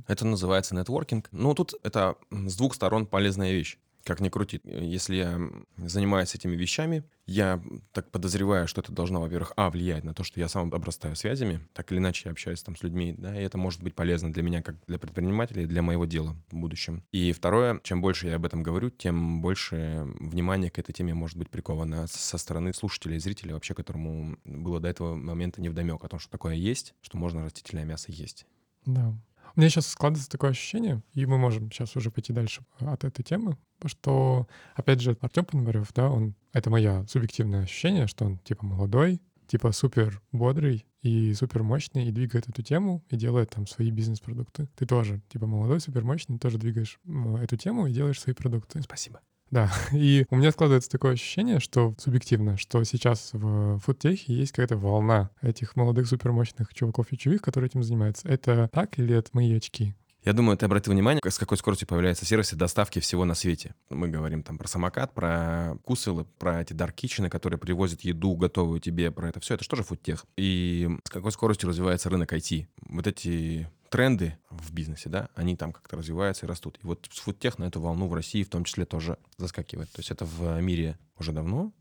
это 0.07 0.27
называется 0.27 0.75
нетворкинг. 0.75 1.29
Ну, 1.33 1.55
тут 1.55 1.75
это 1.83 2.17
с 2.31 2.57
двух 2.57 2.75
сторон 2.75 3.07
полезная 3.07 3.53
вещь. 3.53 3.79
Как 4.09 4.21
ни 4.21 4.31
крути, 4.31 4.59
если 4.65 5.17
я 5.17 5.39
занимаюсь 5.77 6.35
этими 6.35 6.57
вещами, 6.57 7.05
я 7.27 7.63
так 7.93 8.11
подозреваю, 8.11 8.67
что 8.67 8.81
это 8.81 8.91
должно, 8.91 9.21
во-первых, 9.21 9.53
а, 9.57 9.69
влиять 9.69 10.03
на 10.03 10.15
то, 10.15 10.25
что 10.25 10.41
я 10.41 10.49
сам 10.49 10.73
обрастаю 10.73 11.15
связями, 11.15 11.61
так 11.75 11.93
или 11.93 11.99
иначе 11.99 12.23
я 12.25 12.33
общаюсь 12.33 12.63
там 12.63 12.75
с 12.75 12.83
людьми, 12.83 13.15
да, 13.19 13.39
и 13.39 13.45
это 13.45 13.59
может 13.59 13.83
быть 13.83 13.95
полезно 13.95 14.33
для 14.33 14.43
меня, 14.43 14.63
как 14.63 14.77
для 14.87 14.99
предпринимателя, 14.99 15.65
и 15.65 15.67
для 15.67 15.83
моего 15.83 16.07
дела 16.07 16.35
в 16.51 16.57
будущем. 16.57 17.05
И 17.13 17.33
второе, 17.33 17.81
чем 17.85 18.01
больше 18.01 18.29
я 18.29 18.37
об 18.37 18.47
этом 18.47 18.63
говорю, 18.63 18.89
тем 18.89 19.43
больше 19.43 20.07
внимания 20.19 20.71
к 20.71 20.79
этой 20.79 20.95
теме 20.95 21.13
может 21.13 21.37
быть 21.37 21.51
приковано 21.51 22.07
со 22.07 22.39
стороны 22.39 22.73
слушателей 22.73 23.19
зрителей, 23.19 23.53
вообще, 23.53 23.75
которому 23.75 24.39
было 24.47 24.81
до 24.81 24.89
этого 24.89 25.17
момента 25.17 25.61
невдомек 25.61 26.03
о 26.03 26.09
том, 26.09 26.19
что 26.19 26.31
такое 26.31 26.55
есть, 26.55 26.95
что 27.03 27.19
можно 27.19 27.45
растительное 27.45 27.85
мясо 27.85 28.11
есть. 28.11 28.47
Да. 28.87 29.13
Меня 29.59 29.71
сейчас 29.71 29.89
складывается 29.89 30.31
такое 30.31 30.51
ощущение, 30.51 31.03
и 31.15 31.27
мы 31.27 31.37
можем 31.37 31.73
сейчас 31.73 31.97
уже 31.97 32.13
пойти 32.13 32.33
дальше 32.33 32.63
от 32.79 33.03
этой 33.03 33.25
темы, 33.25 33.59
что, 33.87 34.47
опять 34.77 35.01
же, 35.01 35.19
Артем 35.21 35.47
Пономарев, 35.47 35.93
да, 35.93 36.09
он, 36.09 36.37
это 36.53 36.71
мое 36.71 37.05
субъективное 37.09 37.65
ощущение, 37.65 38.07
что 38.07 38.25
он 38.25 38.39
типа 38.39 38.65
молодой, 38.65 39.21
типа 39.49 39.73
супер 39.73 40.23
бодрый 40.31 40.87
и 41.03 41.35
супер 41.35 41.65
мощный, 41.65 42.07
и 42.07 42.13
двигает 42.13 42.49
эту 42.49 42.63
тему, 42.63 43.05
и 43.11 43.17
делает 43.17 43.51
там 43.51 43.67
свои 43.67 43.91
бизнес-продукты. 43.91 44.69
Ты 44.77 44.87
тоже, 44.87 45.23
типа, 45.29 45.49
молодой, 45.49 45.81
супер 45.81 46.05
мощный, 46.05 46.39
тоже 46.39 46.57
двигаешь 46.57 47.01
эту 47.43 47.57
тему 47.57 47.89
и 47.89 47.93
делаешь 47.93 48.21
свои 48.21 48.37
продукты. 48.37 48.81
Спасибо. 48.83 49.21
Да, 49.51 49.71
и 49.93 50.27
у 50.31 50.37
меня 50.37 50.53
складывается 50.53 50.91
такое 50.91 51.13
ощущение, 51.13 51.61
что 51.61 51.95
субъективно, 51.99 52.57
что 52.57 52.83
сейчас 52.85 53.31
в 53.33 53.79
фудтехе 53.79 54.33
есть 54.33 54.53
какая-то 54.53 54.77
волна 54.77 55.31
этих 55.43 55.77
молодых 55.77 56.07
супермощных 56.09 56.75
чуваков 56.75 57.13
и 57.13 57.19
чувих, 57.19 57.43
которые 57.43 57.69
этим 57.69 57.83
занимаются. 57.83 58.29
Это 58.29 58.69
так 58.73 58.99
или 58.99 59.15
это 59.15 59.31
мои 59.33 59.55
очки? 59.57 59.95
Я 60.25 60.33
думаю, 60.33 60.59
ты 60.59 60.67
обратил 60.67 60.93
внимание, 60.93 61.21
с 61.25 61.39
какой 61.39 61.57
скоростью 61.57 61.89
появляются 61.89 62.27
сервисы 62.27 62.57
доставки 62.57 62.99
всего 62.99 63.25
на 63.25 63.35
свете. 63.35 63.75
Мы 63.89 64.09
говорим 64.09 64.43
там 64.43 64.59
про 64.59 64.67
самокат, 64.67 65.15
про 65.15 65.79
куселы, 65.85 66.27
про 66.39 66.61
эти 66.61 66.73
даркичины, 66.73 67.31
которые 67.31 67.59
привозят 67.59 68.03
еду 68.03 68.35
готовую 68.35 68.81
тебе, 68.81 69.11
про 69.11 69.29
это 69.29 69.41
все. 69.41 69.55
Это 69.55 69.65
что 69.65 69.77
же 69.77 69.85
фудтех? 69.85 70.27
И 70.37 70.89
с 71.05 71.11
какой 71.11 71.33
скоростью 71.33 71.69
развивается 71.69 72.11
рынок 72.11 72.33
IT? 72.33 72.67
Вот 72.89 73.07
эти 73.07 73.71
тренды 73.91 74.39
в 74.51 74.73
бизнесе, 74.73 75.09
да, 75.09 75.29
они 75.35 75.57
там 75.57 75.73
как-то 75.73 75.97
развиваются 75.97 76.47
и 76.47 76.49
растут. 76.49 76.79
И 76.83 76.87
вот 76.87 77.07
фудтех 77.07 77.59
на 77.59 77.65
эту 77.65 77.81
волну 77.81 78.07
в 78.09 78.15
России 78.15 78.43
в 78.43 78.49
том 78.49 78.65
числе 78.65 78.85
тоже 78.85 79.19
заскакивает. 79.37 79.91
То 79.91 80.01
есть 80.01 80.11
это 80.11 80.25
в 80.25 80.61
мире 80.61 80.99
уже 81.19 81.33
давно 81.33 81.73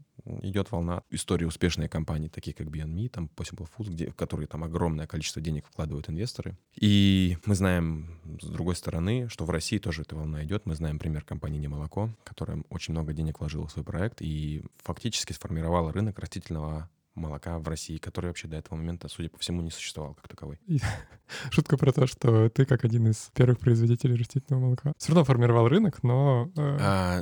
идет 0.42 0.72
волна 0.72 1.04
истории 1.10 1.46
успешной 1.46 1.88
компаний, 1.88 2.30
такие 2.30 2.54
как 2.54 2.68
Meat, 2.68 3.10
там 3.10 3.30
Possible 3.36 3.68
Foods, 3.78 3.90
где, 3.90 4.10
в 4.10 4.16
которые 4.16 4.48
там 4.48 4.64
огромное 4.64 5.08
количество 5.08 5.42
денег 5.42 5.66
вкладывают 5.68 6.10
инвесторы. 6.10 6.58
И 6.76 7.38
мы 7.46 7.56
знаем, 7.56 8.20
с 8.42 8.48
другой 8.48 8.76
стороны, 8.76 9.30
что 9.30 9.46
в 9.46 9.50
России 9.50 9.78
тоже 9.78 10.02
эта 10.02 10.16
волна 10.16 10.44
идет. 10.44 10.66
Мы 10.66 10.76
знаем 10.76 11.00
пример 11.00 11.24
компании 11.24 11.60
«Немолоко», 11.60 12.14
которая 12.24 12.64
очень 12.70 12.94
много 12.94 13.14
денег 13.14 13.40
вложила 13.40 13.68
в 13.68 13.72
свой 13.72 13.86
проект 13.86 14.22
и 14.22 14.64
фактически 14.84 15.34
сформировала 15.34 15.92
рынок 15.92 16.20
растительного 16.20 16.90
молока 17.18 17.58
в 17.60 17.68
России, 17.68 17.98
который 17.98 18.28
вообще 18.28 18.48
до 18.48 18.58
этого 18.58 18.76
момента, 18.76 19.08
судя 19.08 19.30
по 19.30 19.38
всему, 19.38 19.62
не 19.62 19.72
существовал 19.72 20.14
как 20.14 20.28
таковой. 20.28 20.60
Шутка 21.50 21.78
про 21.78 21.92
то, 21.92 22.08
что 22.08 22.50
ты 22.50 22.66
как 22.66 22.86
один 22.86 23.08
из 23.08 23.30
первых 23.34 23.60
производителей 23.60 24.16
растительного 24.16 24.66
молока 24.66 24.94
все 24.98 25.10
равно 25.10 25.26
формировал 25.26 25.68
рынок, 25.68 26.04
но... 26.04 26.50
Э, 26.56 26.78
а, 26.80 27.22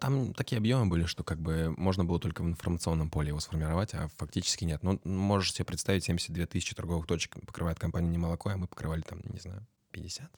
там 0.00 0.34
такие 0.34 0.58
объемы 0.58 0.86
были, 0.86 1.04
что 1.04 1.24
как 1.24 1.40
бы 1.40 1.72
можно 1.76 2.04
было 2.04 2.18
только 2.18 2.42
в 2.42 2.46
информационном 2.46 3.08
поле 3.10 3.28
его 3.28 3.40
сформировать, 3.40 3.94
а 3.94 4.08
фактически 4.16 4.64
нет. 4.64 4.82
Ну, 4.82 5.00
можешь 5.04 5.52
себе 5.54 5.64
представить, 5.64 6.04
72 6.04 6.46
тысячи 6.46 6.74
торговых 6.74 7.06
точек 7.06 7.36
покрывает 7.46 7.78
компания 7.78 8.08
не 8.08 8.18
молоко, 8.18 8.50
а 8.50 8.56
мы 8.56 8.66
покрывали 8.66 9.02
там, 9.02 9.20
не 9.24 9.38
знаю, 9.38 9.66
50. 9.92 10.30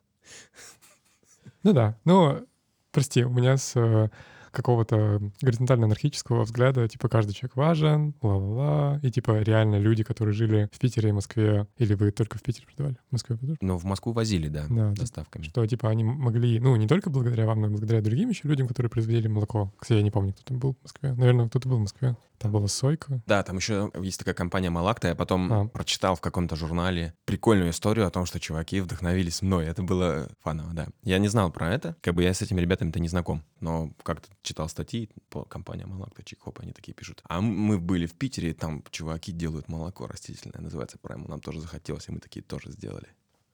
Ну 1.62 1.72
да, 1.72 1.98
ну, 2.04 2.46
прости, 2.92 3.24
у 3.24 3.30
меня 3.30 3.56
с 3.56 3.74
э, 3.74 4.10
какого-то 4.50 5.20
горизонтально-анархического 5.42 6.42
взгляда, 6.42 6.88
типа 6.88 7.08
каждый 7.08 7.32
человек 7.32 7.56
важен, 7.56 8.14
ла-ла-ла, 8.22 9.00
и 9.02 9.10
типа 9.10 9.40
реально 9.40 9.78
люди, 9.78 10.02
которые 10.02 10.34
жили 10.34 10.68
в 10.72 10.78
Питере 10.78 11.10
и 11.10 11.12
Москве, 11.12 11.66
или 11.76 11.94
вы 11.94 12.10
только 12.10 12.38
в 12.38 12.42
Питере 12.42 12.66
продавали? 12.66 12.96
В 13.08 13.12
Москве 13.12 13.36
тоже? 13.36 13.56
Ну, 13.60 13.78
в 13.78 13.84
Москву 13.84 14.12
возили, 14.12 14.48
да, 14.48 14.66
да 14.68 14.92
доставками. 14.92 15.44
Что 15.44 15.66
типа 15.66 15.88
они 15.88 16.04
могли, 16.04 16.60
ну, 16.60 16.76
не 16.76 16.86
только 16.86 17.10
благодаря 17.10 17.46
вам, 17.46 17.60
но 17.60 17.66
и 17.66 17.70
благодаря 17.70 18.00
другим 18.00 18.28
еще 18.30 18.48
людям, 18.48 18.68
которые 18.68 18.90
производили 18.90 19.28
молоко. 19.28 19.72
Кстати, 19.78 19.98
я 19.98 20.04
не 20.04 20.10
помню, 20.10 20.32
кто 20.32 20.42
там 20.44 20.58
был 20.58 20.74
в 20.74 20.82
Москве. 20.82 21.14
Наверное, 21.14 21.48
кто-то 21.48 21.68
был 21.68 21.78
в 21.78 21.80
Москве. 21.80 22.16
Там 22.38 22.52
была 22.52 22.68
Сойка. 22.68 23.20
Да, 23.26 23.42
там 23.42 23.56
еще 23.56 23.90
есть 24.00 24.18
такая 24.18 24.34
компания 24.34 24.70
Малакта. 24.70 25.08
Я 25.08 25.14
потом 25.16 25.52
а. 25.52 25.66
прочитал 25.66 26.14
в 26.14 26.20
каком-то 26.20 26.54
журнале 26.54 27.14
прикольную 27.24 27.70
историю 27.70 28.06
о 28.06 28.10
том, 28.10 28.26
что 28.26 28.38
чуваки 28.38 28.80
вдохновились 28.80 29.42
мной. 29.42 29.66
Это 29.66 29.82
было 29.82 30.28
фаново, 30.40 30.72
да. 30.72 30.88
Я 31.02 31.18
не 31.18 31.28
знал 31.28 31.50
про 31.50 31.74
это. 31.74 31.96
Как 32.00 32.14
бы 32.14 32.22
я 32.22 32.32
с 32.32 32.40
этими 32.40 32.60
ребятами-то 32.60 33.00
не 33.00 33.08
знаком. 33.08 33.42
Но 33.60 33.90
как-то 34.04 34.28
читал 34.42 34.68
статьи 34.68 35.10
по 35.30 35.44
компании 35.44 35.84
Малакта, 35.84 36.22
Чикхоп, 36.22 36.60
они 36.60 36.72
такие 36.72 36.94
пишут. 36.94 37.22
А 37.24 37.40
мы 37.40 37.78
были 37.78 38.06
в 38.06 38.14
Питере, 38.14 38.54
там 38.54 38.82
чуваки 38.90 39.32
делают 39.32 39.68
молоко 39.68 40.06
растительное, 40.06 40.60
называется 40.60 40.98
Прайм. 40.98 41.24
Нам 41.28 41.40
тоже 41.40 41.60
захотелось, 41.60 42.08
и 42.08 42.12
мы 42.12 42.20
такие 42.20 42.42
тоже 42.42 42.70
сделали. 42.70 43.08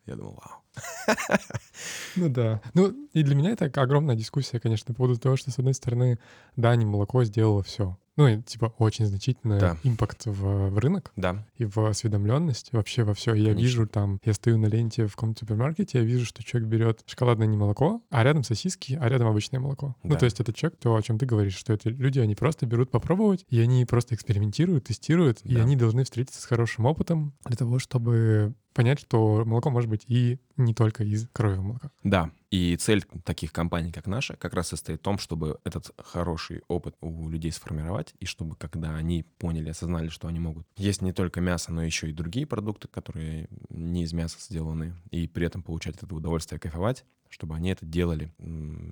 Я 0.07 0.17
думал, 0.17 0.41
вау. 0.43 1.17
Ну 2.17 2.29
да. 2.29 2.61
Ну 2.75 3.09
и 3.13 3.23
для 3.23 3.35
меня 3.35 3.51
это 3.51 3.65
огромная 3.65 4.17
дискуссия, 4.17 4.61
конечно, 4.61 4.93
по 4.93 4.99
поводу 4.99 5.19
того, 5.19 5.37
что, 5.37 5.51
с 5.51 5.59
одной 5.59 5.75
стороны, 5.75 6.19
да, 6.57 6.77
не 6.77 6.85
молоко 6.85 7.25
сделало 7.25 7.63
все 7.63 7.97
ну, 8.17 8.29
и, 8.29 8.43
типа, 8.43 8.75
очень 8.79 9.07
значительный 9.07 9.59
да. 9.59 9.77
импакт 9.83 10.27
в, 10.27 10.71
в 10.71 10.79
рынок 10.79 11.13
да. 11.17 11.45
и 11.57 11.65
в 11.65 11.79
осведомленность 11.79 12.73
вообще 12.73 13.03
во 13.03 13.15
все. 13.15 13.35
Я 13.35 13.47
Конечно. 13.47 13.61
вижу 13.61 13.87
там, 13.87 14.21
я 14.25 14.33
стою 14.35 14.59
на 14.59 14.67
ленте 14.67 15.07
в 15.07 15.15
каком-то 15.15 15.41
супермаркете, 15.41 15.99
я 15.99 16.05
вижу, 16.05 16.25
что 16.25 16.43
человек 16.43 16.69
берет 16.69 17.03
шоколадное 17.07 17.47
не 17.47 17.57
молоко, 17.57 18.03
а 18.11 18.23
рядом 18.23 18.45
сосиски, 18.45 18.97
а 19.01 19.09
рядом 19.09 19.29
обычное 19.29 19.61
молоко. 19.61 19.97
Ну, 20.03 20.11
да. 20.11 20.15
Ну, 20.15 20.19
то 20.19 20.25
есть 20.25 20.41
это 20.41 20.53
человек, 20.53 20.79
то, 20.79 20.95
о 20.95 21.03
чем 21.03 21.19
ты 21.19 21.27
говоришь, 21.27 21.57
что 21.57 21.73
это 21.73 21.91
люди, 21.91 22.21
они 22.21 22.35
просто 22.35 22.67
берут 22.67 22.91
попробовать, 22.91 23.45
и 23.49 23.61
они 23.61 23.85
просто 23.85 24.15
экспериментируют, 24.15 24.85
тестируют, 24.85 25.41
да. 25.43 25.53
и 25.53 25.57
они 25.57 25.77
должны 25.77 26.05
встретиться 26.05 26.41
с 26.41 26.45
хорошим 26.45 26.87
опытом 26.87 27.35
для 27.45 27.57
того, 27.57 27.79
чтобы 27.79 28.55
понять, 28.75 29.01
что 29.01 29.45
молоко 29.47 29.71
может 29.71 29.89
быть 29.89 30.05
и 30.07 30.39
не 30.57 30.75
только 30.75 31.05
из 31.05 31.29
крови 31.33 31.59
молока. 31.59 31.91
Да, 32.03 32.31
и 32.51 32.77
цель 32.77 33.05
таких 33.25 33.53
компаний, 33.53 33.93
как 33.93 34.07
наша, 34.07 34.37
как 34.37 34.53
раз 34.55 34.69
состоит 34.69 35.01
в 35.01 35.03
том, 35.03 35.19
чтобы 35.19 35.59
этот 35.65 35.91
хороший 35.99 36.63
опыт 36.69 36.97
у 37.01 37.29
людей 37.29 37.53
сформировать, 37.53 38.15
и 38.21 38.27
чтобы, 38.27 38.57
когда 38.57 38.95
они 38.95 39.25
поняли, 39.39 39.71
осознали, 39.71 40.09
что 40.09 40.29
они 40.29 40.41
могут 40.41 40.67
есть 40.77 41.03
не 41.03 41.13
только 41.13 41.41
мясо, 41.41 41.73
но 41.73 41.83
еще 41.83 42.11
и 42.11 42.13
другие 42.13 42.47
продукты, 42.47 42.89
которые 42.89 43.49
не 43.71 44.03
из 44.03 44.13
мяса 44.13 44.39
сделаны, 44.41 44.95
и 45.11 45.27
при 45.27 45.47
этом 45.47 45.63
получать 45.63 45.97
это 46.03 46.15
удовольствие, 46.15 46.61
кайфовать, 46.61 47.05
чтобы 47.35 47.57
они 47.57 47.71
это 47.71 47.85
делали. 47.85 48.33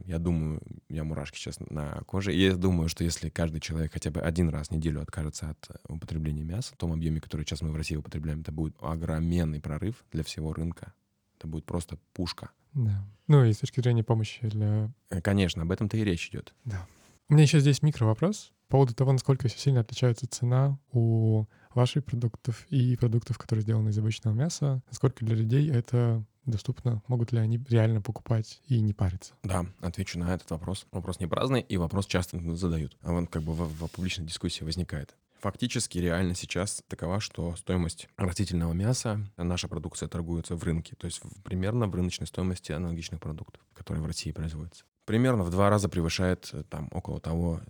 Я 0.04 0.18
думаю, 0.18 0.61
я 0.88 1.04
мурашки 1.04 1.37
сейчас 1.37 1.61
на 1.61 2.02
коже. 2.06 2.34
И 2.34 2.40
я 2.40 2.56
думаю, 2.56 2.88
что 2.88 3.04
если 3.04 3.28
каждый 3.28 3.61
человек 3.61 3.92
хотя 3.92 4.11
бы 4.11 4.20
один 4.20 4.49
раз 4.49 4.68
в 4.68 4.70
неделю 4.72 5.00
откажется 5.00 5.50
от 5.50 5.80
употребления 5.88 6.42
мяса, 6.42 6.75
в 6.75 6.76
том 6.76 6.92
объеме, 6.92 7.20
который 7.20 7.46
сейчас 7.46 7.62
мы 7.62 7.70
в 7.70 7.76
России 7.76 7.94
употребляем, 7.94 8.40
это 8.40 8.50
будет 8.50 8.75
огроменный 8.80 9.61
прорыв 9.61 10.04
для 10.11 10.25
всего 10.25 10.52
рынка. 10.52 10.92
Это 11.38 11.46
будет 11.46 11.64
просто 11.64 11.99
пушка. 12.14 12.50
Да. 12.75 13.06
Ну 13.28 13.44
и 13.44 13.52
с 13.52 13.58
точки 13.58 13.80
зрения 13.80 14.02
помощи 14.02 14.44
для... 14.49 14.90
Э, 15.11 15.20
конечно, 15.20 15.62
об 15.62 15.70
этом-то 15.70 15.96
и 15.96 16.02
речь 16.02 16.28
идет. 16.28 16.52
Да. 16.64 16.84
У 17.28 17.34
меня 17.34 17.44
еще 17.44 17.61
здесь 17.61 17.80
микро 17.80 18.06
вопрос 18.06 18.52
по 18.66 18.72
поводу 18.78 18.94
того, 18.94 19.12
насколько 19.12 19.49
сильно 19.49 19.80
отличается 19.80 20.26
цена 20.26 20.80
у 20.90 21.44
ваших 21.75 22.04
продуктов 22.04 22.66
и 22.70 22.96
продуктов, 22.96 23.38
которые 23.38 23.62
сделаны 23.62 23.90
из 23.90 23.99
обычного 23.99 24.34
мяса. 24.34 24.82
Насколько 24.88 25.25
для 25.25 25.37
людей 25.37 25.70
это 25.70 26.25
доступно? 26.44 27.02
Могут 27.08 27.32
ли 27.32 27.38
они 27.38 27.61
реально 27.68 28.00
покупать 28.00 28.61
и 28.66 28.80
не 28.80 28.92
париться? 28.92 29.34
Да, 29.42 29.66
отвечу 29.80 30.18
на 30.18 30.34
этот 30.34 30.50
вопрос. 30.50 30.87
Вопрос 30.92 31.20
не 31.20 31.26
праздный, 31.26 31.61
и 31.61 31.76
вопрос 31.76 32.06
часто 32.06 32.38
задают. 32.56 32.96
А 33.02 33.12
он 33.12 33.26
как 33.26 33.42
бы 33.42 33.52
в, 33.52 33.64
в 33.64 33.88
публичной 33.88 34.26
дискуссии 34.26 34.64
возникает. 34.64 35.14
Фактически 35.40 35.99
реально 35.99 36.37
сейчас 36.37 36.84
такова, 36.87 37.18
что 37.18 37.56
стоимость 37.56 38.08
растительного 38.16 38.72
мяса, 38.75 39.20
наша 39.37 39.66
продукция 39.66 40.08
торгуется 40.08 40.54
в 40.54 40.62
рынке, 40.62 40.94
то 40.94 41.06
есть 41.06 41.20
примерно 41.42 41.88
в 41.88 41.94
рыночной 41.96 42.28
стоимости 42.28 42.70
аналогичных 42.70 43.20
продуктов, 43.20 43.61
которые 43.75 44.04
в 44.04 44.06
России 44.06 44.30
производятся 44.30 44.84
примерно 45.04 45.44
в 45.44 45.50
два 45.50 45.71
раза 45.71 45.88
превышает 45.88 46.50
э, 46.52 46.64
там 46.68 46.88
около 46.92 47.21
того, 47.21 47.61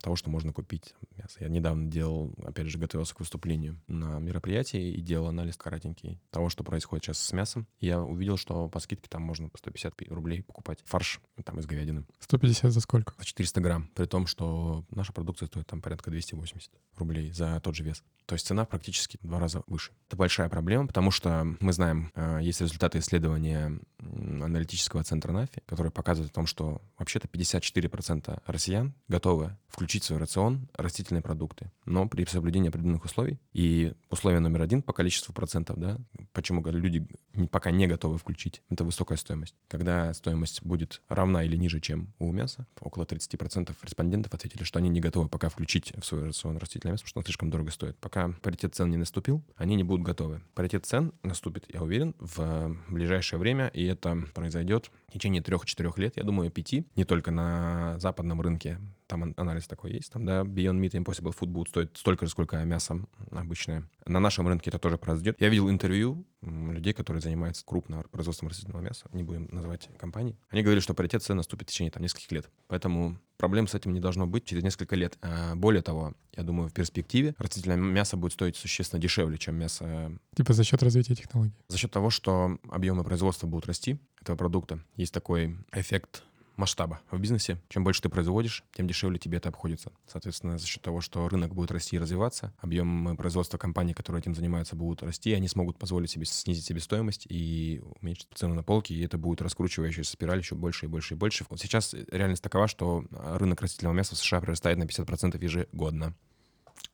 того, 0.00 0.16
что 0.16 0.30
можно 0.30 0.52
купить 0.52 0.94
мясо. 1.16 1.38
Я 1.40 1.48
недавно 1.48 1.90
делал, 1.90 2.34
опять 2.44 2.66
же, 2.66 2.78
готовился 2.78 3.14
к 3.14 3.20
выступлению 3.20 3.80
на 3.86 4.18
мероприятии 4.18 4.92
и 4.92 5.00
делал 5.00 5.28
анализ 5.28 5.56
коротенький 5.56 6.20
того, 6.30 6.48
что 6.48 6.64
происходит 6.64 7.04
сейчас 7.04 7.18
с 7.18 7.32
мясом. 7.32 7.66
Я 7.80 8.00
увидел, 8.00 8.36
что 8.36 8.68
по 8.68 8.80
скидке 8.80 9.08
там 9.08 9.22
можно 9.22 9.48
по 9.48 9.58
150 9.58 9.94
рублей 10.08 10.42
покупать 10.42 10.80
фарш 10.84 11.20
там 11.44 11.58
из 11.60 11.66
говядины. 11.66 12.04
150 12.20 12.72
за 12.72 12.80
сколько? 12.80 13.14
За 13.18 13.24
400 13.24 13.60
грамм. 13.60 13.90
При 13.94 14.06
том, 14.06 14.26
что 14.26 14.84
наша 14.90 15.12
продукция 15.12 15.46
стоит 15.46 15.66
там 15.66 15.80
порядка 15.80 16.10
280 16.10 16.70
рублей 16.96 17.32
за 17.32 17.60
тот 17.60 17.74
же 17.74 17.84
вес. 17.84 18.02
То 18.32 18.34
есть 18.34 18.46
цена 18.46 18.64
практически 18.64 19.18
в 19.20 19.26
два 19.26 19.38
раза 19.40 19.62
выше. 19.66 19.92
Это 20.08 20.16
большая 20.16 20.48
проблема, 20.48 20.86
потому 20.86 21.10
что 21.10 21.54
мы 21.60 21.70
знаем, 21.74 22.10
э, 22.14 22.38
есть 22.40 22.62
результаты 22.62 22.98
исследования 23.00 23.78
аналитического 23.98 25.04
центра 25.04 25.32
НАФИ, 25.32 25.60
которые 25.66 25.92
показывают 25.92 26.32
о 26.32 26.34
том, 26.34 26.46
что 26.46 26.80
вообще-то 26.98 27.28
54% 27.28 28.40
россиян 28.46 28.94
готовы 29.08 29.56
включить 29.68 30.04
в 30.04 30.06
свой 30.06 30.18
рацион 30.18 30.68
растительные 30.74 31.20
продукты, 31.22 31.70
но 31.84 32.08
при 32.08 32.24
соблюдении 32.24 32.68
определенных 32.68 33.04
условий. 33.04 33.38
И 33.52 33.92
условие 34.10 34.40
номер 34.40 34.62
один 34.62 34.82
по 34.82 34.94
количеству 34.94 35.34
процентов, 35.34 35.78
да, 35.78 35.98
почему 36.32 36.64
люди 36.64 37.06
пока 37.50 37.70
не 37.70 37.86
готовы 37.86 38.18
включить, 38.18 38.62
это 38.70 38.84
высокая 38.84 39.18
стоимость. 39.18 39.54
Когда 39.68 40.12
стоимость 40.14 40.62
будет 40.62 41.02
равна 41.08 41.44
или 41.44 41.56
ниже, 41.56 41.80
чем 41.80 42.12
у 42.18 42.32
мяса, 42.32 42.66
около 42.80 43.04
30% 43.04 43.74
респондентов 43.82 44.32
ответили, 44.32 44.64
что 44.64 44.78
они 44.78 44.88
не 44.88 45.00
готовы 45.00 45.28
пока 45.28 45.48
включить 45.48 45.92
в 45.96 46.04
свой 46.04 46.24
рацион 46.26 46.56
растительное 46.56 46.92
мясо, 46.92 47.04
потому 47.04 47.10
что 47.10 47.20
оно 47.20 47.24
слишком 47.24 47.50
дорого 47.50 47.70
стоит. 47.70 47.98
Пока 47.98 48.21
паритет 48.42 48.74
цен 48.74 48.90
не 48.90 48.96
наступил, 48.96 49.42
они 49.56 49.76
не 49.76 49.84
будут 49.84 50.04
готовы. 50.04 50.42
Паритет 50.54 50.86
цен 50.86 51.12
наступит, 51.22 51.66
я 51.72 51.82
уверен, 51.82 52.14
в 52.18 52.76
ближайшее 52.88 53.38
время, 53.38 53.68
и 53.68 53.84
это 53.84 54.24
произойдет 54.34 54.90
в 55.08 55.12
течение 55.12 55.42
трех-четырех 55.42 55.98
лет, 55.98 56.16
я 56.16 56.22
думаю, 56.22 56.50
пяти, 56.50 56.86
не 56.96 57.04
только 57.04 57.30
на 57.30 57.98
западном 57.98 58.40
рынке, 58.40 58.78
там 59.06 59.34
анализ 59.36 59.66
такой 59.66 59.92
есть, 59.92 60.12
там, 60.12 60.24
да, 60.24 60.42
Beyond 60.42 60.80
Meat 60.80 60.96
и 60.96 60.98
Impossible 60.98 61.34
Food 61.38 61.48
будут 61.48 61.68
стоить 61.68 61.90
столько 61.94 62.26
же, 62.26 62.32
сколько 62.32 62.62
мясо 62.64 62.98
обычное. 63.30 63.88
На 64.06 64.20
нашем 64.20 64.48
рынке 64.48 64.70
это 64.70 64.78
тоже 64.78 64.96
произойдет. 64.96 65.40
Я 65.40 65.48
видел 65.48 65.68
интервью 65.68 66.24
людей, 66.42 66.92
которые 66.92 67.20
занимаются 67.20 67.64
крупно 67.64 68.02
производством 68.10 68.48
растительного 68.48 68.82
мяса, 68.82 69.06
не 69.12 69.22
будем 69.22 69.48
называть 69.50 69.88
компании. 69.96 70.36
Они 70.50 70.62
говорили, 70.62 70.80
что 70.80 70.94
паритет 70.94 71.22
цен 71.22 71.36
наступит 71.36 71.68
в 71.68 71.72
течение 71.72 71.90
там 71.90 72.02
нескольких 72.02 72.32
лет. 72.32 72.50
Поэтому 72.66 73.18
проблем 73.36 73.66
с 73.68 73.74
этим 73.74 73.92
не 73.92 74.00
должно 74.00 74.26
быть 74.26 74.44
через 74.44 74.62
несколько 74.62 74.96
лет. 74.96 75.16
А 75.22 75.54
более 75.54 75.82
того, 75.82 76.14
я 76.36 76.42
думаю, 76.42 76.68
в 76.68 76.72
перспективе 76.72 77.34
растительное 77.38 77.76
мясо 77.76 78.16
будет 78.16 78.32
стоить 78.32 78.56
существенно 78.56 79.00
дешевле, 79.00 79.38
чем 79.38 79.56
мясо... 79.56 80.12
Типа 80.36 80.52
за 80.52 80.64
счет 80.64 80.82
развития 80.82 81.14
технологий? 81.14 81.54
За 81.68 81.78
счет 81.78 81.90
того, 81.90 82.10
что 82.10 82.58
объемы 82.68 83.04
производства 83.04 83.46
будут 83.46 83.66
расти 83.66 83.98
этого 84.20 84.36
продукта. 84.36 84.80
Есть 84.96 85.14
такой 85.14 85.56
эффект 85.72 86.24
масштаба 86.56 87.00
в 87.10 87.18
бизнесе. 87.18 87.60
Чем 87.68 87.84
больше 87.84 88.02
ты 88.02 88.08
производишь, 88.08 88.64
тем 88.72 88.86
дешевле 88.86 89.18
тебе 89.18 89.38
это 89.38 89.48
обходится. 89.48 89.92
Соответственно, 90.06 90.58
за 90.58 90.66
счет 90.66 90.82
того, 90.82 91.00
что 91.00 91.28
рынок 91.28 91.54
будет 91.54 91.70
расти 91.70 91.96
и 91.96 91.98
развиваться, 91.98 92.52
объем 92.58 93.16
производства 93.16 93.58
компаний, 93.58 93.94
которые 93.94 94.20
этим 94.20 94.34
занимаются, 94.34 94.76
будут 94.76 95.02
расти, 95.02 95.32
они 95.32 95.48
смогут 95.48 95.78
позволить 95.78 96.10
себе 96.10 96.24
снизить 96.26 96.64
себестоимость 96.64 97.26
и 97.28 97.82
уменьшить 98.00 98.28
цену 98.34 98.54
на 98.54 98.62
полки, 98.62 98.92
и 98.92 99.04
это 99.04 99.18
будет 99.18 99.42
раскручивающаяся 99.42 100.12
спираль 100.12 100.38
еще 100.38 100.54
больше 100.54 100.86
и 100.86 100.88
больше 100.88 101.14
и 101.14 101.16
больше. 101.16 101.44
Вот 101.48 101.60
сейчас 101.60 101.94
реальность 102.10 102.42
такова, 102.42 102.68
что 102.68 103.04
рынок 103.10 103.60
растительного 103.62 103.94
мяса 103.94 104.14
в 104.14 104.18
США 104.18 104.40
прирастает 104.40 104.78
на 104.78 104.84
50% 104.84 105.42
ежегодно. 105.42 106.14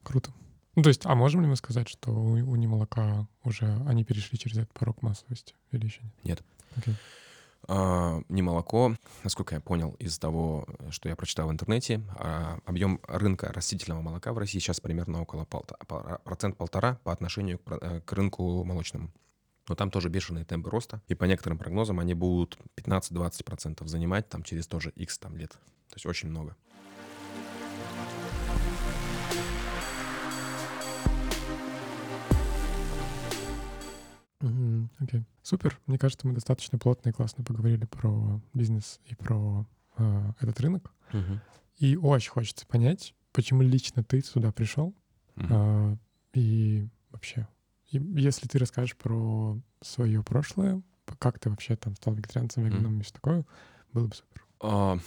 Круто. 0.03 0.33
Ну, 0.77 0.83
то 0.83 0.91
есть, 0.91 1.07
а 1.07 1.15
можем 1.15 1.41
ли 1.41 1.49
мы 1.49 1.57
сказать, 1.57 1.89
что 1.89 2.13
у, 2.13 2.35
у 2.35 2.57
немолока 2.57 3.27
уже 3.43 3.67
они 3.87 4.05
перешли 4.05 4.39
через 4.39 4.59
этот 4.59 4.73
порог 4.73 5.03
массовости 5.03 5.55
или 5.73 5.87
еще 5.87 6.01
нет? 6.03 6.13
Нет. 6.25 6.43
Окей. 6.77 6.95
А, 7.67 8.21
не 8.29 8.43
молоко, 8.43 8.95
насколько 9.25 9.55
я 9.55 9.61
понял 9.61 9.95
из 9.99 10.19
того, 10.19 10.67
что 10.91 11.09
я 11.09 11.17
прочитал 11.17 11.49
в 11.49 11.53
интернете, 11.53 12.01
а, 12.17 12.59
объем 12.65 13.01
рынка 13.07 13.53
растительного 13.53 14.01
молока 14.01 14.33
в 14.33 14.39
России 14.39 14.59
сейчас 14.59 14.81
примерно 14.81 15.23
около 15.23 15.45
процент 15.45 16.57
полтора 16.57 16.99
по 17.05 17.13
отношению 17.13 17.59
к, 17.59 18.01
к 18.01 18.13
рынку 18.13 18.65
молочному. 18.65 19.13
Но 19.69 19.75
там 19.75 19.91
тоже 19.91 20.09
бешеные 20.09 20.47
темпы 20.47 20.71
роста, 20.71 21.03
и 21.09 21.15
по 21.15 21.25
некоторым 21.25 21.59
прогнозам 21.59 22.01
они 22.01 22.15
будут 22.15 22.59
15-20% 22.77 23.87
занимать 23.87 24.29
там 24.29 24.43
через 24.43 24.67
тоже 24.67 24.91
X 24.91 25.19
там 25.19 25.37
лет. 25.37 25.51
То 25.51 25.95
есть 25.97 26.07
очень 26.07 26.31
много. 26.31 26.57
Окей. 35.01 35.21
Okay. 35.21 35.25
Супер. 35.49 35.81
Мне 35.87 35.97
кажется, 35.97 36.27
мы 36.27 36.35
достаточно 36.35 36.79
плотно 36.79 37.09
и 37.09 37.13
классно 37.13 37.43
поговорили 37.43 37.87
про 37.87 38.39
бизнес 38.53 39.01
и 39.07 39.15
про 39.15 39.67
э, 39.97 40.33
этот 40.41 40.61
рынок. 40.61 40.93
Uh-huh. 41.11 41.41
И 41.79 41.97
очень 41.97 42.31
хочется 42.33 42.67
понять, 42.67 43.15
почему 43.33 43.63
лично 43.63 44.05
ты 44.05 44.21
сюда 44.21 44.53
пришел. 44.53 44.95
Uh-huh. 45.37 45.95
Э, 45.95 45.97
и 46.35 46.87
вообще, 47.09 47.49
и 47.91 47.97
если 47.97 48.47
ты 48.47 48.59
расскажешь 48.59 48.95
про 48.95 49.59
свое 49.81 50.23
прошлое, 50.23 50.83
как 51.19 51.39
ты 51.39 51.49
вообще 51.49 51.77
там 51.77 51.97
стал 51.97 52.13
вегетарианцем, 52.13 52.65
веганом 52.65 52.99
uh-huh. 52.99 53.01
и 53.01 53.05
все 53.05 53.15
такое, 53.15 53.47
было 53.95 54.07
бы 54.07 54.15
супер. 54.15 54.45
А, 54.61 54.99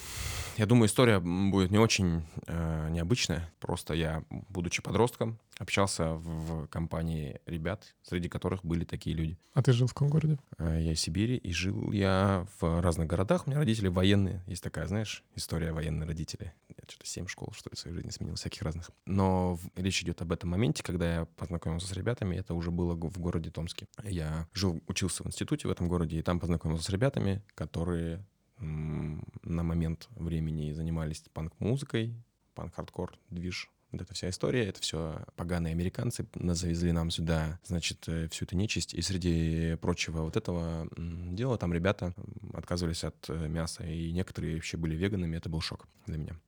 я 0.58 0.66
думаю, 0.66 0.88
история 0.88 1.20
будет 1.20 1.72
не 1.72 1.80
очень 1.80 2.24
э, 2.48 2.90
необычная. 2.90 3.52
Просто 3.60 3.94
я, 3.94 4.24
будучи 4.30 4.82
подростком, 4.82 5.40
общался 5.58 6.14
в 6.14 6.68
компании 6.68 7.40
ребят, 7.46 7.96
среди 8.04 8.30
которых 8.30 8.64
были 8.64 8.84
такие 8.84 9.16
люди. 9.16 9.38
А 9.54 9.62
ты 9.62 9.74
жил 9.74 9.88
в 9.88 9.94
каком 9.94 10.10
городе? 10.10 10.40
Э, 10.58 10.78
я 10.80 10.92
из 10.92 11.00
Сибири, 11.00 11.38
и 11.38 11.52
жил 11.52 11.92
я 11.92 12.46
в 12.60 12.82
разных 12.82 13.08
городах. 13.08 13.48
У 13.48 13.50
меня 13.50 13.60
родители 13.60 13.88
военные. 13.88 14.44
Есть 14.46 14.64
такая, 14.64 14.88
знаешь, 14.88 15.24
история 15.36 15.72
военных 15.72 16.08
родителей. 16.08 16.52
Я 16.70 16.84
что-то 16.88 17.08
семь 17.08 17.28
школ, 17.28 17.54
что 17.54 17.70
ли, 17.70 17.76
в 17.76 17.80
своей 17.80 17.96
жизни 17.96 18.10
сменил, 18.10 18.36
всяких 18.36 18.62
разных. 18.62 18.92
Но 19.06 19.58
речь 19.76 20.02
идет 20.04 20.22
об 20.22 20.32
этом 20.32 20.50
моменте, 20.50 20.84
когда 20.84 21.14
я 21.14 21.26
познакомился 21.26 21.88
с 21.88 21.92
ребятами. 21.94 22.36
Это 22.36 22.54
уже 22.54 22.72
было 22.72 22.94
в 22.94 23.20
городе 23.20 23.52
Томске. 23.52 23.88
Я 24.04 24.48
жил, 24.54 24.82
учился 24.88 25.24
в 25.24 25.28
институте 25.28 25.68
в 25.68 25.72
этом 25.72 25.88
городе, 25.88 26.20
и 26.20 26.22
там 26.22 26.40
познакомился 26.40 26.86
с 26.86 26.90
ребятами, 26.90 27.42
которые 27.56 28.26
на 28.62 29.64
момент 29.64 30.08
времени 30.12 30.72
занимались 30.72 31.24
панк-музыкой, 31.34 32.16
панк-хардкор, 32.54 33.18
движ. 33.30 33.70
Вот 33.92 34.02
эта 34.02 34.14
вся 34.14 34.30
история, 34.30 34.68
это 34.68 34.80
все 34.82 35.26
поганые 35.36 35.74
американцы 35.74 36.26
завезли 36.34 36.94
нам 36.94 37.10
сюда, 37.10 37.60
значит, 37.66 38.08
э, 38.08 38.30
всю 38.30 38.46
эту 38.46 38.56
нечисть. 38.56 38.94
И 38.94 39.02
среди 39.02 39.76
прочего 39.82 40.22
вот 40.22 40.38
этого 40.38 40.88
дела 40.96 41.58
там 41.58 41.74
ребята 41.74 42.14
отказывались 42.54 43.04
от 43.04 43.30
э, 43.30 43.48
мяса, 43.50 43.84
и 43.84 44.14
некоторые 44.14 44.56
вообще 44.56 44.78
были 44.78 44.96
веганами, 44.96 45.36
это 45.36 45.50
был 45.50 45.60
шок 45.60 45.88
для 46.06 46.18
меня. 46.18 46.40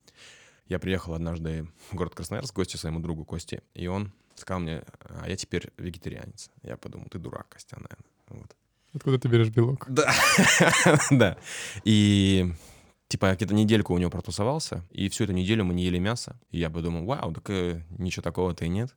Я 0.67 0.79
приехал 0.79 1.15
однажды 1.15 1.67
в 1.89 1.95
город 1.95 2.15
Красноярск 2.15 2.53
в 2.53 2.55
гости 2.55 2.77
своему 2.77 2.99
другу 3.01 3.25
Кости, 3.25 3.61
и 3.73 3.87
он 3.87 4.13
сказал 4.35 4.61
мне, 4.61 4.83
а 5.01 5.27
я 5.27 5.35
теперь 5.35 5.71
вегетарианец. 5.77 6.49
Я 6.61 6.77
подумал, 6.77 7.07
ты 7.09 7.19
дурак, 7.19 7.49
Костя, 7.49 7.75
наверное. 7.75 8.41
Вот. 8.41 8.55
Откуда 8.93 9.17
ты 9.17 9.27
берешь 9.27 9.49
белок? 9.49 9.85
Да, 9.89 10.13
да. 11.11 11.37
И 11.83 12.53
типа 13.07 13.33
где-то 13.35 13.53
недельку 13.53 13.93
у 13.93 13.97
него 13.97 14.11
протусовался, 14.11 14.85
и 14.91 15.09
всю 15.09 15.23
эту 15.23 15.33
неделю 15.33 15.65
мы 15.65 15.73
не 15.73 15.83
ели 15.83 15.99
мясо. 15.99 16.39
И 16.51 16.59
я 16.59 16.69
подумал, 16.69 17.05
вау, 17.05 17.33
так 17.33 17.49
э, 17.49 17.83
ничего 17.97 18.21
такого-то 18.21 18.65
и 18.65 18.69
нет. 18.69 18.95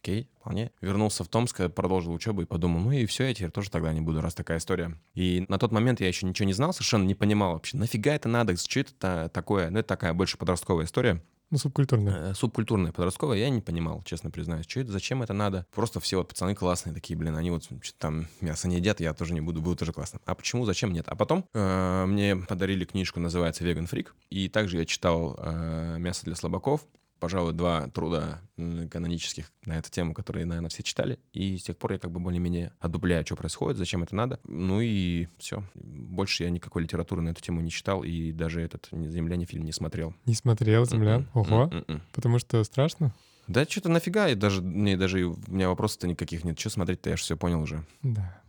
Окей, 0.00 0.30
вполне. 0.40 0.70
Вернулся 0.80 1.24
в 1.24 1.28
Томск, 1.28 1.70
продолжил 1.72 2.12
учебу 2.12 2.42
и 2.42 2.44
подумал, 2.44 2.80
ну 2.80 2.92
и 2.92 3.04
все, 3.06 3.24
я 3.24 3.34
теперь 3.34 3.50
тоже 3.50 3.70
тогда 3.70 3.92
не 3.92 4.00
буду, 4.00 4.20
раз 4.20 4.34
такая 4.34 4.58
история. 4.58 4.96
И 5.14 5.44
на 5.48 5.58
тот 5.58 5.72
момент 5.72 6.00
я 6.00 6.08
еще 6.08 6.24
ничего 6.26 6.46
не 6.46 6.52
знал, 6.52 6.72
совершенно 6.72 7.04
не 7.04 7.14
понимал 7.14 7.54
вообще, 7.54 7.76
нафига 7.76 8.14
это 8.14 8.28
надо, 8.28 8.56
что 8.56 8.80
это 8.80 9.28
такое. 9.32 9.70
Ну, 9.70 9.80
это 9.80 9.88
такая 9.88 10.14
больше 10.14 10.38
подростковая 10.38 10.84
история. 10.86 11.22
Ну, 11.50 11.56
субкультурная. 11.56 12.30
Э, 12.30 12.34
субкультурная, 12.34 12.92
подростковая. 12.92 13.38
Я 13.38 13.48
не 13.48 13.62
понимал, 13.62 14.02
честно 14.04 14.30
признаюсь, 14.30 14.66
что 14.68 14.80
это, 14.80 14.92
зачем 14.92 15.22
это 15.22 15.32
надо. 15.32 15.66
Просто 15.74 15.98
все 15.98 16.18
вот 16.18 16.28
пацаны 16.28 16.54
классные 16.54 16.94
такие, 16.94 17.18
блин, 17.18 17.36
они 17.36 17.50
вот 17.50 17.68
там 17.96 18.26
мясо 18.40 18.68
не 18.68 18.76
едят, 18.76 19.00
я 19.00 19.14
тоже 19.14 19.32
не 19.32 19.40
буду, 19.40 19.62
буду 19.62 19.76
тоже 19.76 19.92
классно. 19.92 20.20
А 20.26 20.34
почему, 20.34 20.66
зачем, 20.66 20.92
нет? 20.92 21.06
А 21.08 21.16
потом 21.16 21.46
э, 21.54 22.04
мне 22.06 22.36
подарили 22.36 22.84
книжку, 22.84 23.18
называется 23.18 23.64
«Веган 23.64 23.86
Фрик», 23.86 24.14
и 24.28 24.48
также 24.48 24.78
я 24.78 24.84
читал 24.84 25.36
э, 25.38 25.96
«Мясо 25.98 26.24
для 26.24 26.34
слабаков», 26.34 26.82
пожалуй, 27.18 27.52
два 27.52 27.88
труда 27.88 28.40
канонических 28.56 29.52
на 29.64 29.78
эту 29.78 29.90
тему, 29.90 30.14
которые, 30.14 30.46
наверное, 30.46 30.70
все 30.70 30.82
читали. 30.82 31.18
И 31.32 31.56
с 31.58 31.64
тех 31.64 31.76
пор 31.76 31.92
я 31.92 31.98
как 31.98 32.10
бы 32.10 32.20
более-менее 32.20 32.72
одубляю, 32.80 33.24
что 33.24 33.36
происходит, 33.36 33.78
зачем 33.78 34.02
это 34.02 34.14
надо. 34.14 34.40
Ну 34.44 34.80
и 34.80 35.28
все. 35.38 35.62
Больше 35.74 36.44
я 36.44 36.50
никакой 36.50 36.82
литературы 36.82 37.22
на 37.22 37.30
эту 37.30 37.42
тему 37.42 37.60
не 37.60 37.70
читал, 37.70 38.02
и 38.02 38.32
даже 38.32 38.60
этот 38.60 38.88
«Земляне» 38.92 39.46
фильм 39.46 39.64
не 39.64 39.72
смотрел. 39.72 40.14
Не 40.26 40.34
смотрел 40.34 40.84
«Землян»? 40.86 41.28
Mm-mm, 41.34 41.40
Ого. 41.40 41.70
Mm-mm. 41.72 42.00
Потому 42.12 42.38
что 42.38 42.62
страшно? 42.64 43.14
Да 43.46 43.64
что-то 43.64 43.88
нафига, 43.88 44.28
и 44.28 44.34
даже, 44.34 44.60
мне 44.60 44.96
даже 44.96 45.24
у 45.24 45.36
меня 45.46 45.68
вопросов-то 45.68 46.06
никаких 46.06 46.44
нет. 46.44 46.58
Что 46.58 46.70
смотреть-то, 46.70 47.10
я 47.10 47.16
же 47.16 47.22
все 47.22 47.36
понял 47.36 47.60
уже. 47.62 47.84
Да. 48.02 48.42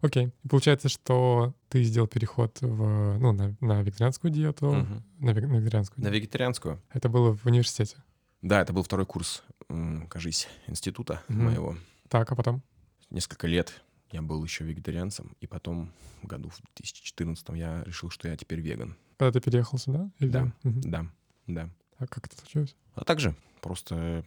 Окей. 0.00 0.32
Получается, 0.48 0.88
что 0.88 1.54
ты 1.68 1.82
сделал 1.82 2.06
переход 2.06 2.58
в, 2.60 3.18
ну, 3.18 3.32
на, 3.32 3.56
на 3.60 3.82
вегетарианскую 3.82 4.30
диету, 4.30 4.68
угу. 4.68 5.02
на, 5.18 5.30
вег, 5.30 5.48
на 5.48 5.56
вегетарианскую. 5.56 6.04
На 6.04 6.08
вегетарианскую. 6.08 6.82
Это 6.92 7.08
было 7.08 7.36
в 7.36 7.44
университете? 7.46 7.96
Да, 8.46 8.60
это 8.60 8.72
был 8.72 8.84
второй 8.84 9.06
курс, 9.06 9.42
кажись, 10.08 10.46
института 10.68 11.20
угу. 11.28 11.38
моего. 11.38 11.76
Так, 12.08 12.30
а 12.30 12.36
потом? 12.36 12.62
Несколько 13.10 13.48
лет 13.48 13.82
я 14.12 14.22
был 14.22 14.44
еще 14.44 14.62
вегетарианцем, 14.62 15.36
и 15.40 15.48
потом 15.48 15.92
в 16.22 16.28
году 16.28 16.50
в 16.50 16.60
2014 16.76 17.48
я 17.56 17.82
решил, 17.82 18.08
что 18.08 18.28
я 18.28 18.36
теперь 18.36 18.60
веган. 18.60 18.96
Когда 19.18 19.32
ты 19.32 19.40
переехал 19.40 19.78
сюда? 19.78 20.08
Или... 20.20 20.28
Да, 20.28 20.52
угу. 20.62 20.80
да, 20.84 21.06
да. 21.48 21.70
А 21.98 22.06
как 22.06 22.26
это 22.26 22.38
случилось? 22.38 22.76
А 22.94 23.04
также 23.04 23.34
просто, 23.66 24.24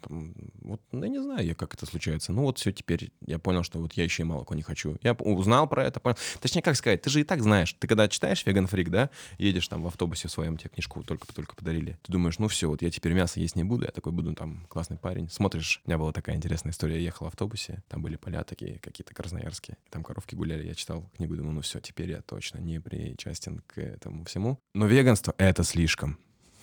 вот, 0.62 0.82
ну, 0.92 1.04
я 1.04 1.10
не 1.10 1.22
знаю, 1.22 1.46
я, 1.46 1.56
как 1.56 1.74
это 1.74 1.86
случается. 1.86 2.34
Ну 2.34 2.42
вот 2.42 2.58
все, 2.58 2.74
теперь 2.74 3.12
я 3.26 3.40
понял, 3.40 3.64
что 3.64 3.80
вот 3.80 3.94
я 3.94 4.04
еще 4.04 4.24
и 4.24 4.26
молоко 4.26 4.54
не 4.54 4.64
хочу. 4.64 4.98
Я 5.02 5.14
узнал 5.14 5.66
про 5.66 5.86
это, 5.86 6.02
понял. 6.02 6.18
Точнее, 6.42 6.62
как 6.62 6.76
сказать, 6.76 7.02
ты 7.02 7.10
же 7.10 7.22
и 7.22 7.24
так 7.24 7.42
знаешь. 7.42 7.74
Ты 7.80 7.88
когда 7.88 8.10
читаешь 8.10 8.46
«Веган 8.46 8.68
Фрик», 8.68 8.90
да, 8.90 9.10
едешь 9.38 9.70
там 9.70 9.82
в 9.82 9.88
автобусе 9.88 10.28
в 10.28 10.32
своем, 10.32 10.58
тебе 10.58 10.72
книжку 10.72 11.04
только-только 11.04 11.56
подарили. 11.56 11.98
Ты 12.04 12.12
думаешь, 12.12 12.38
ну 12.38 12.50
все, 12.50 12.68
вот 12.68 12.82
я 12.82 12.92
теперь 12.92 13.14
мясо 13.14 13.40
есть 13.40 13.56
не 13.56 13.64
буду, 13.64 13.86
я 13.86 13.92
такой 13.92 14.12
буду 14.12 14.36
там 14.36 14.66
классный 14.68 14.98
парень. 14.98 15.30
Смотришь, 15.30 15.82
у 15.86 15.90
меня 15.90 15.98
была 15.98 16.12
такая 16.12 16.36
интересная 16.36 16.74
история, 16.74 16.96
я 16.96 17.02
ехал 17.02 17.26
в 17.26 17.30
автобусе, 17.30 17.82
там 17.88 18.02
были 18.02 18.18
поля 18.18 18.44
такие 18.44 18.80
какие-то 18.80 19.14
красноярские, 19.14 19.78
там 19.90 20.04
коровки 20.04 20.36
гуляли, 20.36 20.68
я 20.68 20.76
читал 20.76 21.10
книгу, 21.16 21.38
думаю, 21.38 21.54
ну 21.54 21.62
все, 21.62 21.80
теперь 21.80 22.12
я 22.12 22.22
точно 22.22 22.58
не 22.58 22.82
причастен 22.82 23.62
к 23.68 23.78
этому 23.78 24.26
всему. 24.26 24.60
Но 24.74 24.86
веганство— 24.86 25.34
это 25.38 25.64
слишком. 25.64 26.20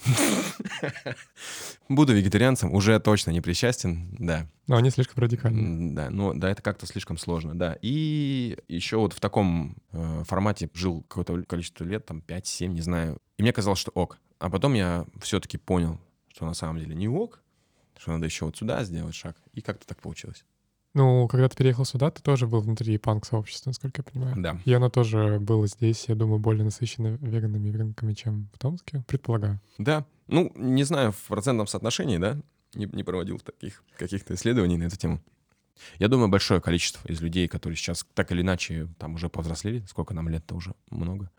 Буду 1.89 2.15
вегетарианцем, 2.15 2.73
уже 2.73 2.99
точно 3.01 3.31
не 3.31 3.41
причастен, 3.41 4.15
да. 4.19 4.49
Но 4.67 4.77
они 4.77 4.91
слишком 4.91 5.23
радикальны. 5.23 5.95
Да, 5.95 6.11
но 6.11 6.35
да, 6.35 6.51
это 6.51 6.63
как-то 6.63 6.87
слишком 6.87 7.19
сложно, 7.19 7.57
да. 7.57 7.79
И 7.83 8.59
еще 8.69 8.97
вот 8.97 9.13
в 9.13 9.21
таком 9.21 9.77
э, 9.93 10.25
формате 10.25 10.69
жил 10.75 11.03
какое-то 11.09 11.43
количество 11.45 11.85
лет, 11.85 12.07
там 12.07 12.23
5-7, 12.27 12.67
не 12.69 12.81
знаю. 12.81 13.19
И 13.39 13.43
мне 13.43 13.53
казалось, 13.53 13.79
что 13.79 13.91
ок. 13.93 14.19
А 14.39 14.51
потом 14.51 14.75
я 14.75 15.07
все-таки 15.21 15.59
понял, 15.59 15.99
что 16.33 16.45
на 16.47 16.55
самом 16.55 16.79
деле 16.81 16.95
не 16.95 17.09
ок, 17.09 17.43
что 17.99 18.13
надо 18.13 18.27
еще 18.27 18.45
вот 18.45 18.57
сюда 18.57 18.85
сделать 18.85 19.15
шаг. 19.15 19.37
И 19.55 19.61
как-то 19.61 19.87
так 19.87 20.01
получилось. 20.01 20.45
Ну, 20.97 21.29
когда 21.29 21.47
ты 21.47 21.57
переехал 21.57 21.85
сюда, 21.85 22.11
ты 22.11 22.23
тоже 22.23 22.47
был 22.47 22.63
внутри 22.63 22.97
панк-сообщества, 22.97 23.69
насколько 23.69 24.01
я 24.01 24.11
понимаю. 24.11 24.35
Да. 24.39 24.59
И 24.65 24.73
оно 24.73 24.89
тоже 24.89 25.39
было 25.39 25.67
здесь, 25.67 26.07
я 26.09 26.15
думаю, 26.15 26.39
более 26.39 26.65
насыщено 26.65 27.19
веганами 27.21 27.69
и 27.69 27.71
веганками, 27.71 28.15
чем 28.15 28.49
в 28.55 28.59
Томске, 28.59 29.05
предполагаю. 29.07 29.61
Да. 29.77 30.07
Ну, 30.27 30.51
не 30.57 30.85
знаю 30.85 31.13
в 31.13 31.21
процентном 31.29 31.67
соотношении, 31.67 32.17
да, 32.17 32.41
не, 32.73 32.87
не 32.87 33.05
проводил 33.05 33.39
таких 33.41 33.85
каких-то 33.99 34.33
исследований 34.33 34.79
на 34.79 34.85
эту 34.85 34.97
тему. 34.97 35.21
Я 35.99 36.09
думаю, 36.09 36.31
большое 36.31 36.63
количество 36.63 37.07
из 37.07 37.21
людей, 37.21 37.47
которые 37.47 37.77
сейчас 37.77 38.07
так 38.15 38.33
или 38.33 38.41
иначе 38.41 38.89
там 38.99 39.17
уже 39.17 39.29
повзрослели, 39.29 39.85
сколько 39.91 40.15
нам 40.15 40.31
лет-то 40.31 40.55
уже 40.55 40.73
много, 40.89 41.31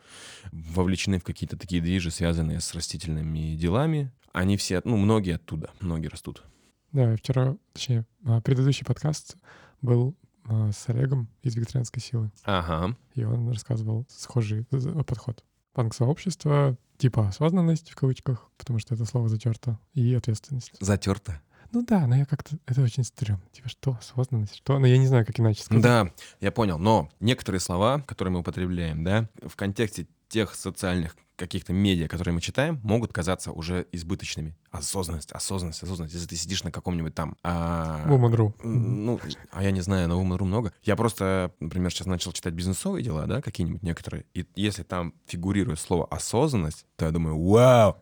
вовлечены 0.51 1.17
в 1.17 1.23
какие-то 1.23 1.57
такие 1.57 1.81
движи, 1.81 2.11
связанные 2.11 2.59
с 2.59 2.75
растительными 2.75 3.55
делами. 3.55 4.11
Они 4.33 4.55
все, 4.55 4.83
ну, 4.83 4.97
многие 4.97 5.33
оттуда, 5.33 5.71
многие 5.79 6.09
растут. 6.09 6.43
Да, 6.91 7.15
вчера, 7.15 7.55
точнее, 7.73 8.05
а, 8.25 8.41
предыдущий 8.41 8.85
подкаст 8.85 9.35
был 9.81 10.15
а, 10.45 10.71
с 10.71 10.87
Олегом 10.89 11.27
из 11.43 11.55
«Вегетарианской 11.55 12.01
силы», 12.01 12.31
Ага. 12.43 12.95
и 13.13 13.23
он 13.23 13.49
рассказывал 13.49 14.05
схожий 14.09 14.65
подход. 15.05 15.43
Панк-сообщество, 15.73 16.75
типа 16.97 17.27
осознанность 17.27 17.91
в 17.91 17.95
кавычках, 17.95 18.49
потому 18.57 18.79
что 18.79 18.95
это 18.95 19.05
слово 19.05 19.29
затерто, 19.29 19.77
и 19.93 20.13
ответственность. 20.15 20.71
Затерто. 20.79 21.39
Ну 21.71 21.83
да, 21.85 22.07
но 22.07 22.15
я 22.15 22.25
как-то... 22.25 22.57
Это 22.65 22.81
очень 22.81 23.03
стрёмно. 23.03 23.43
Типа 23.51 23.67
что, 23.69 23.91
осознанность, 23.99 24.55
что? 24.55 24.79
Ну 24.79 24.85
я 24.85 24.97
не 24.97 25.05
знаю, 25.05 25.25
как 25.25 25.39
иначе 25.39 25.61
сказать. 25.61 25.83
Да, 25.83 26.11
я 26.39 26.51
понял. 26.51 26.79
Но 26.79 27.09
некоторые 27.19 27.59
слова, 27.59 27.99
которые 28.07 28.31
мы 28.31 28.39
употребляем, 28.39 29.03
да, 29.03 29.29
в 29.45 29.55
контексте 29.55 30.07
тех 30.29 30.55
социальных 30.55 31.15
каких-то 31.37 31.71
медиа, 31.71 32.07
которые 32.07 32.33
мы 32.33 32.41
читаем, 32.41 32.79
могут 32.83 33.13
казаться 33.13 33.51
уже 33.51 33.85
избыточными. 33.91 34.55
Осознанность, 34.71 35.31
осознанность, 35.31 35.83
осознанность. 35.83 36.15
Если 36.15 36.27
ты 36.27 36.35
сидишь 36.35 36.63
на 36.63 36.71
каком-нибудь 36.71 37.13
там... 37.13 37.37
а, 37.43 38.03
Woman.ru. 38.07 38.53
Ну, 38.63 39.19
а 39.51 39.63
я 39.63 39.71
не 39.71 39.81
знаю, 39.81 40.07
на 40.09 40.13
Woman.ru 40.13 40.43
много. 40.43 40.73
Я 40.83 40.95
просто, 40.95 41.51
например, 41.59 41.91
сейчас 41.91 42.07
начал 42.07 42.31
читать 42.31 42.53
бизнесовые 42.53 43.03
дела, 43.03 43.27
да, 43.27 43.41
какие-нибудь 43.41 43.83
некоторые. 43.83 44.25
И 44.33 44.45
если 44.55 44.83
там 44.83 45.13
фигурирует 45.27 45.79
слово 45.79 46.07
осознанность, 46.07 46.85
то 46.95 47.05
я 47.05 47.11
думаю, 47.11 47.39
вау! 47.39 47.97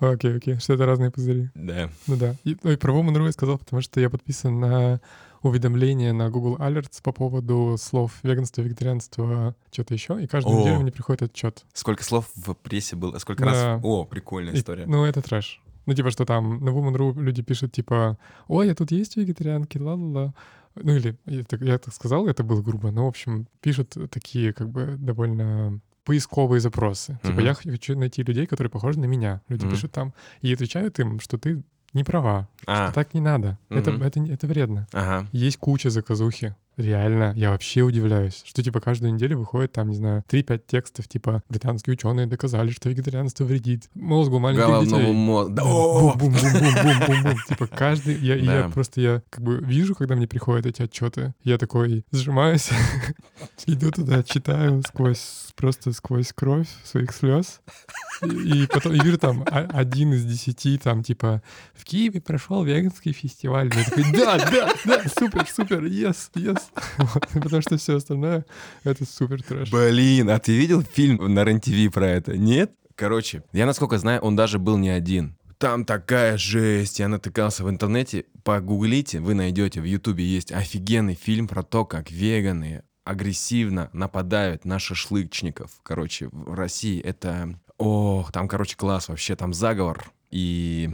Окей, 0.00 0.36
окей, 0.36 0.58
что 0.58 0.74
это 0.74 0.84
разные 0.84 1.10
пузыри. 1.10 1.50
Да. 1.54 1.90
Ну 2.06 2.16
да. 2.16 2.36
И, 2.44 2.56
ну 2.62 2.72
и 2.72 2.76
про 2.76 2.92
Woman.ru 2.92 3.26
я 3.26 3.32
сказал, 3.32 3.58
потому 3.58 3.80
что 3.82 4.00
я 4.00 4.10
подписан 4.10 4.60
на 4.60 5.00
уведомления 5.42 6.12
на 6.12 6.30
Google 6.30 6.56
Alerts 6.56 7.02
по 7.02 7.12
поводу 7.12 7.76
слов 7.78 8.12
веганство, 8.22 8.62
вегетарианство, 8.62 9.54
что-то 9.70 9.94
еще, 9.94 10.22
и 10.22 10.26
каждую 10.26 10.56
О. 10.56 10.60
неделю 10.60 10.80
мне 10.80 10.92
приходит 10.92 11.22
отчет. 11.22 11.64
Сколько 11.72 12.04
слов 12.04 12.30
в 12.34 12.54
прессе 12.54 12.96
было? 12.96 13.18
Сколько 13.18 13.44
Да. 13.44 13.50
раз? 13.74 13.80
О, 13.84 14.04
прикольная 14.04 14.52
И- 14.54 14.58
история. 14.58 14.86
ну, 14.86 15.04
это 15.04 15.22
трэш. 15.22 15.60
Ну, 15.86 15.94
типа, 15.94 16.10
что 16.12 16.24
там 16.24 16.64
на 16.64 16.68
Woman.ru 16.70 17.20
люди 17.20 17.42
пишут, 17.42 17.72
типа, 17.72 18.16
ой, 18.46 18.70
а 18.70 18.74
тут 18.74 18.92
есть 18.92 19.16
вегетарианки, 19.16 19.78
ла-ла-ла. 19.78 20.32
Ну, 20.76 20.94
или, 20.96 21.18
я 21.26 21.42
так, 21.44 21.60
я 21.60 21.76
так 21.78 21.92
сказал, 21.92 22.28
это 22.28 22.44
было 22.44 22.62
грубо, 22.62 22.90
но, 22.92 23.04
в 23.04 23.08
общем, 23.08 23.46
пишут 23.60 23.96
такие, 24.10 24.52
как 24.52 24.70
бы, 24.70 24.94
довольно 24.96 25.80
поисковые 26.04 26.60
запросы. 26.60 27.18
Типа, 27.22 27.34
Мгм. 27.34 27.44
я 27.44 27.54
хочу 27.54 27.98
найти 27.98 28.22
людей, 28.22 28.46
которые 28.46 28.70
похожи 28.70 28.98
на 28.98 29.04
меня. 29.06 29.40
Люди 29.48 29.64
Мгм. 29.64 29.74
пишут 29.74 29.92
там 29.92 30.14
и 30.40 30.52
отвечают 30.52 30.98
им, 31.00 31.20
что 31.20 31.36
ты 31.36 31.62
не 31.92 32.04
права, 32.04 32.48
А, 32.66 32.86
что 32.86 32.94
так 32.94 33.14
не 33.14 33.20
надо. 33.20 33.58
Это, 33.68 33.90
Мгм. 33.92 34.02
это, 34.02 34.20
не- 34.20 34.30
это 34.30 34.46
вредно. 34.46 34.86
ага. 34.92 35.26
Есть 35.32 35.56
куча 35.58 35.90
заказухи. 35.90 36.54
Реально, 36.78 37.32
я 37.36 37.50
вообще 37.50 37.82
удивляюсь, 37.82 38.42
что 38.44 38.62
типа 38.62 38.80
каждую 38.80 39.12
неделю 39.12 39.38
выходит 39.38 39.72
там, 39.72 39.90
не 39.90 39.96
знаю, 39.96 40.24
3-5 40.28 40.62
текстов, 40.66 41.06
типа 41.06 41.42
британские 41.48 41.92
ученые 41.94 42.26
доказали, 42.26 42.70
что 42.70 42.88
вегетарианство 42.88 43.44
вредит 43.44 43.90
мозгу 43.94 44.38
маленьких 44.38 44.66
Головному 44.66 45.00
детей. 45.02 45.12
мозгу. 45.14 45.52
Да, 45.54 45.62
Да! 45.64 46.18
Бум-бум-бум-бум-бум-бум. 46.18 47.36
Типа 47.48 47.66
каждый... 47.66 48.16
Я, 48.16 48.36
и 48.36 48.44
я 48.44 48.62
Да. 48.62 48.68
просто, 48.70 49.00
я 49.00 49.22
как 49.30 49.44
бы 49.44 49.58
вижу, 49.58 49.94
когда 49.94 50.14
мне 50.16 50.26
приходят 50.26 50.64
эти 50.66 50.82
отчеты, 50.82 51.34
я 51.44 51.58
такой 51.58 52.04
сжимаюсь, 52.12 52.70
иду 53.66 53.90
туда, 53.90 54.22
читаю 54.22 54.82
сквозь, 54.86 55.52
просто 55.56 55.92
сквозь 55.92 56.32
кровь 56.32 56.68
своих 56.84 57.12
слез. 57.12 57.60
И, 58.22 58.62
и 58.62 58.66
потом 58.66 58.94
и 58.94 59.00
вижу 59.00 59.18
там 59.18 59.44
а- 59.50 59.68
один 59.72 60.12
из 60.14 60.24
десяти, 60.24 60.78
там 60.78 61.02
типа 61.02 61.42
в 61.74 61.84
Киеве 61.84 62.20
прошел 62.20 62.64
веганский 62.64 63.12
фестиваль. 63.12 63.70
Я 63.74 63.84
такой, 63.84 64.04
да, 64.12 64.38
да, 64.50 64.72
да, 64.84 65.02
супер, 65.18 65.46
супер, 65.46 65.84
yes, 65.84 66.30
yes. 66.34 66.61
Потому 67.34 67.62
что 67.62 67.76
все 67.76 67.96
остальное— 67.96 68.44
это 68.84 69.04
супер 69.04 69.42
трэш. 69.42 69.70
Блин, 69.70 70.30
а 70.30 70.38
ты 70.38 70.56
видел 70.56 70.82
фильм 70.82 71.32
на 71.32 71.44
РЕН-ТВ 71.44 71.92
про 71.92 72.08
это? 72.08 72.36
Нет? 72.36 72.72
Короче, 72.94 73.42
я 73.52 73.66
насколько 73.66 73.98
знаю, 73.98 74.20
он 74.20 74.36
даже 74.36 74.58
был 74.58 74.78
не 74.78 74.90
один. 74.90 75.36
Там 75.58 75.84
такая 75.84 76.36
жесть, 76.36 76.98
я 76.98 77.08
натыкался 77.08 77.64
в 77.64 77.70
интернете. 77.70 78.24
Погуглите, 78.42 79.20
вы 79.20 79.34
найдете, 79.34 79.80
в 79.80 79.84
Ютубе 79.84 80.24
есть 80.24 80.50
офигенный 80.50 81.14
фильм 81.14 81.46
про 81.46 81.62
то, 81.62 81.84
как 81.84 82.10
веганы 82.10 82.82
агрессивно 83.04 83.90
нападают 83.92 84.64
на 84.64 84.78
шашлычников. 84.78 85.70
Короче, 85.82 86.28
в 86.32 86.54
России 86.54 87.00
это... 87.00 87.54
Ох, 87.78 88.32
там, 88.32 88.48
короче, 88.48 88.76
класс 88.76 89.08
вообще, 89.08 89.34
там 89.34 89.54
заговор. 89.54 90.12
И 90.30 90.90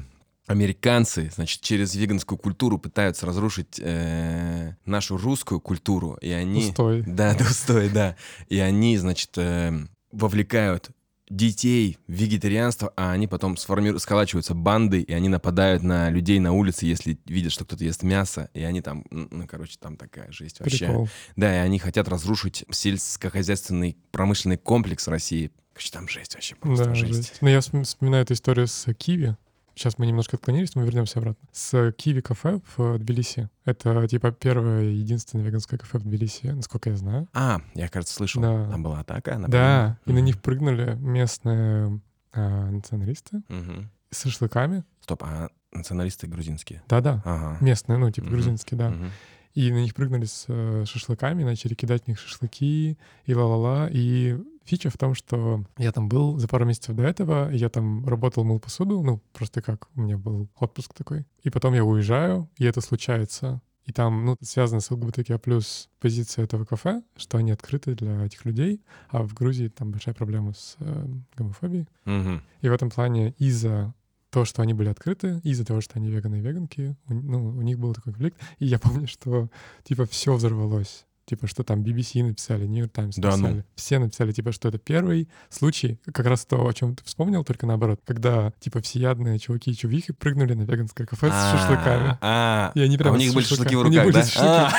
американцы, 0.48 1.30
значит, 1.34 1.60
через 1.60 1.94
веганскую 1.94 2.38
культуру 2.38 2.78
пытаются 2.78 3.26
разрушить 3.26 3.78
э, 3.80 4.74
нашу 4.84 5.16
русскую 5.16 5.60
культуру. 5.60 6.18
И 6.20 6.30
они... 6.30 6.68
Устой. 6.68 7.02
Да, 7.06 7.34
да, 7.34 7.44
устой, 7.44 7.88
да. 7.90 8.16
И 8.48 8.58
они, 8.58 8.96
значит, 8.98 9.36
э, 9.36 9.72
вовлекают 10.10 10.90
детей 11.30 11.98
в 12.06 12.12
вегетарианство, 12.12 12.90
а 12.96 13.12
они 13.12 13.26
потом 13.26 13.58
сформируют, 13.58 14.02
сколачиваются 14.02 14.54
банды, 14.54 15.02
и 15.02 15.12
они 15.12 15.28
нападают 15.28 15.82
на 15.82 16.08
людей 16.08 16.38
на 16.40 16.52
улице, 16.54 16.86
если 16.86 17.18
видят, 17.26 17.52
что 17.52 17.66
кто-то 17.66 17.84
ест 17.84 18.02
мясо, 18.02 18.48
и 18.54 18.62
они 18.62 18.80
там, 18.80 19.04
ну, 19.10 19.46
короче, 19.46 19.76
там 19.78 19.96
такая 19.98 20.32
жесть 20.32 20.60
вообще. 20.60 20.86
Прикол. 20.86 21.08
Да, 21.36 21.54
и 21.54 21.58
они 21.58 21.78
хотят 21.78 22.08
разрушить 22.08 22.64
сельскохозяйственный 22.70 23.98
промышленный 24.10 24.56
комплекс 24.56 25.06
России. 25.08 25.50
Короче, 25.74 25.92
там 25.92 26.08
жесть 26.08 26.34
вообще, 26.34 26.54
просто 26.56 26.86
Да, 26.86 26.94
жесть. 26.94 27.14
жесть. 27.14 27.34
Но 27.42 27.50
я 27.50 27.58
вспом- 27.58 27.84
вспоминаю 27.84 28.22
эту 28.24 28.32
историю 28.34 28.66
с 28.66 28.92
Киви. 28.94 29.36
Сейчас 29.78 29.96
мы 29.96 30.06
немножко 30.06 30.36
отклонились, 30.36 30.74
но 30.74 30.80
мы 30.80 30.88
вернемся 30.88 31.20
обратно. 31.20 31.48
С 31.52 31.92
Киви 31.92 32.20
кафе 32.20 32.60
в 32.76 32.98
Тбилиси. 32.98 33.48
Это 33.64 34.08
типа 34.08 34.32
первое 34.32 34.82
единственное 34.82 35.44
веганское 35.44 35.78
кафе 35.78 35.98
в 35.98 36.02
Тбилиси, 36.02 36.46
насколько 36.48 36.90
я 36.90 36.96
знаю. 36.96 37.28
А, 37.32 37.60
я, 37.76 37.86
кажется, 37.88 38.12
слышал, 38.12 38.42
Да. 38.42 38.68
там 38.70 38.82
была 38.82 38.98
атака. 39.00 39.38
на 39.38 39.46
Да, 39.46 39.98
и 40.04 40.12
на 40.12 40.18
них 40.18 40.42
прыгнули 40.42 40.96
местные 40.96 42.00
а, 42.32 42.70
националисты 42.70 43.42
Мгм. 43.48 43.88
с 44.10 44.22
шашлыками. 44.24 44.82
Стоп, 45.00 45.22
а 45.22 45.48
националисты 45.72 46.26
грузинские? 46.26 46.82
Да-да, 46.88 47.22
Ага. 47.24 47.58
местные, 47.60 47.98
ну, 47.98 48.10
типа 48.10 48.26
Мгм. 48.26 48.34
грузинские, 48.34 48.78
да. 48.78 48.90
Мгм. 48.90 49.10
И 49.54 49.70
на 49.72 49.76
них 49.78 49.94
прыгнули 49.94 50.24
с 50.24 50.44
э, 50.48 50.84
шашлыками, 50.86 51.44
начали 51.44 51.74
кидать 51.74 52.04
в 52.04 52.08
них 52.08 52.18
шашлыки 52.18 52.98
и 53.26 53.34
ла-ла-ла. 53.34 53.88
И 53.92 54.36
фича 54.68 54.90
в 54.90 54.98
том, 54.98 55.14
что 55.14 55.64
я 55.78 55.92
там 55.92 56.08
был 56.08 56.38
за 56.38 56.46
пару 56.46 56.64
месяцев 56.64 56.94
до 56.94 57.02
этого, 57.02 57.50
я 57.50 57.68
там 57.68 58.06
работал, 58.06 58.44
мыл 58.44 58.60
посуду, 58.60 59.02
ну, 59.02 59.20
просто 59.32 59.62
как, 59.62 59.88
у 59.94 60.02
меня 60.02 60.18
был 60.18 60.48
отпуск 60.58 60.94
такой. 60.94 61.24
И 61.42 61.50
потом 61.50 61.74
я 61.74 61.84
уезжаю, 61.84 62.48
и 62.58 62.64
это 62.64 62.80
случается. 62.80 63.62
И 63.86 63.92
там, 63.92 64.26
ну, 64.26 64.36
связано 64.42 64.80
с 64.80 64.90
ЛГБТК 64.90 65.38
плюс 65.38 65.88
позиция 65.98 66.44
этого 66.44 66.66
кафе, 66.66 67.02
что 67.16 67.38
они 67.38 67.52
открыты 67.52 67.94
для 67.94 68.22
этих 68.22 68.44
людей, 68.44 68.82
а 69.08 69.22
в 69.22 69.32
Грузии 69.32 69.68
там 69.68 69.90
большая 69.90 70.14
проблема 70.14 70.52
с 70.52 70.76
э, 70.80 71.06
гомофобией. 71.34 71.88
Мгм. 72.04 72.42
И 72.60 72.68
в 72.68 72.72
этом 72.72 72.90
плане 72.90 73.34
из-за 73.38 73.94
то, 74.28 74.44
что 74.44 74.60
они 74.60 74.74
были 74.74 74.90
открыты, 74.90 75.40
из-за 75.42 75.64
того, 75.64 75.80
что 75.80 75.94
они 75.94 76.10
веганы 76.10 76.36
и 76.36 76.40
веганки, 76.42 76.96
у, 77.08 77.14
ну, 77.14 77.48
у 77.48 77.62
них 77.62 77.78
был 77.78 77.94
такой 77.94 78.12
конфликт. 78.12 78.38
И 78.58 78.66
я 78.66 78.78
помню, 78.78 79.06
что, 79.08 79.48
типа, 79.84 80.04
все 80.04 80.34
взорвалось. 80.34 81.06
Типа, 81.28 81.46
что 81.46 81.62
там 81.62 81.82
BBC 81.82 82.22
написали, 82.24 82.64
New 82.66 82.84
York 82.84 82.92
Times 82.92 83.14
Да 83.18 83.36
ну. 83.36 83.36
написали. 83.36 83.64
Все 83.74 83.98
написали, 83.98 84.32
типа, 84.32 84.50
что 84.50 84.68
это 84.68 84.78
первый 84.78 85.28
случай, 85.50 86.00
как 86.10 86.24
раз 86.24 86.46
то, 86.46 86.66
о 86.66 86.72
чем 86.72 86.94
ты 86.96 87.04
вспомнил, 87.04 87.44
только 87.44 87.66
наоборот, 87.66 88.00
когда, 88.06 88.54
типа, 88.60 88.80
всеядные 88.80 89.38
чуваки 89.38 89.72
и 89.72 89.76
чувихи 89.76 90.14
прыгнули 90.14 90.54
на 90.54 90.62
веганское 90.62 91.06
кафе 91.06 91.28
с 91.28 91.32
А, 91.34 91.52
шашлыками. 91.52 92.18
А, 92.22 92.72
И 92.74 92.80
они 92.80 92.96
а 92.96 92.98
прям 92.98 93.14
у 93.14 93.18
с 93.18 93.20
них 93.20 93.34
были 93.34 93.44
шашлыки 93.44 93.76
в 93.76 93.80
у 93.80 93.82
руках, 93.82 94.10
да? 94.10 94.72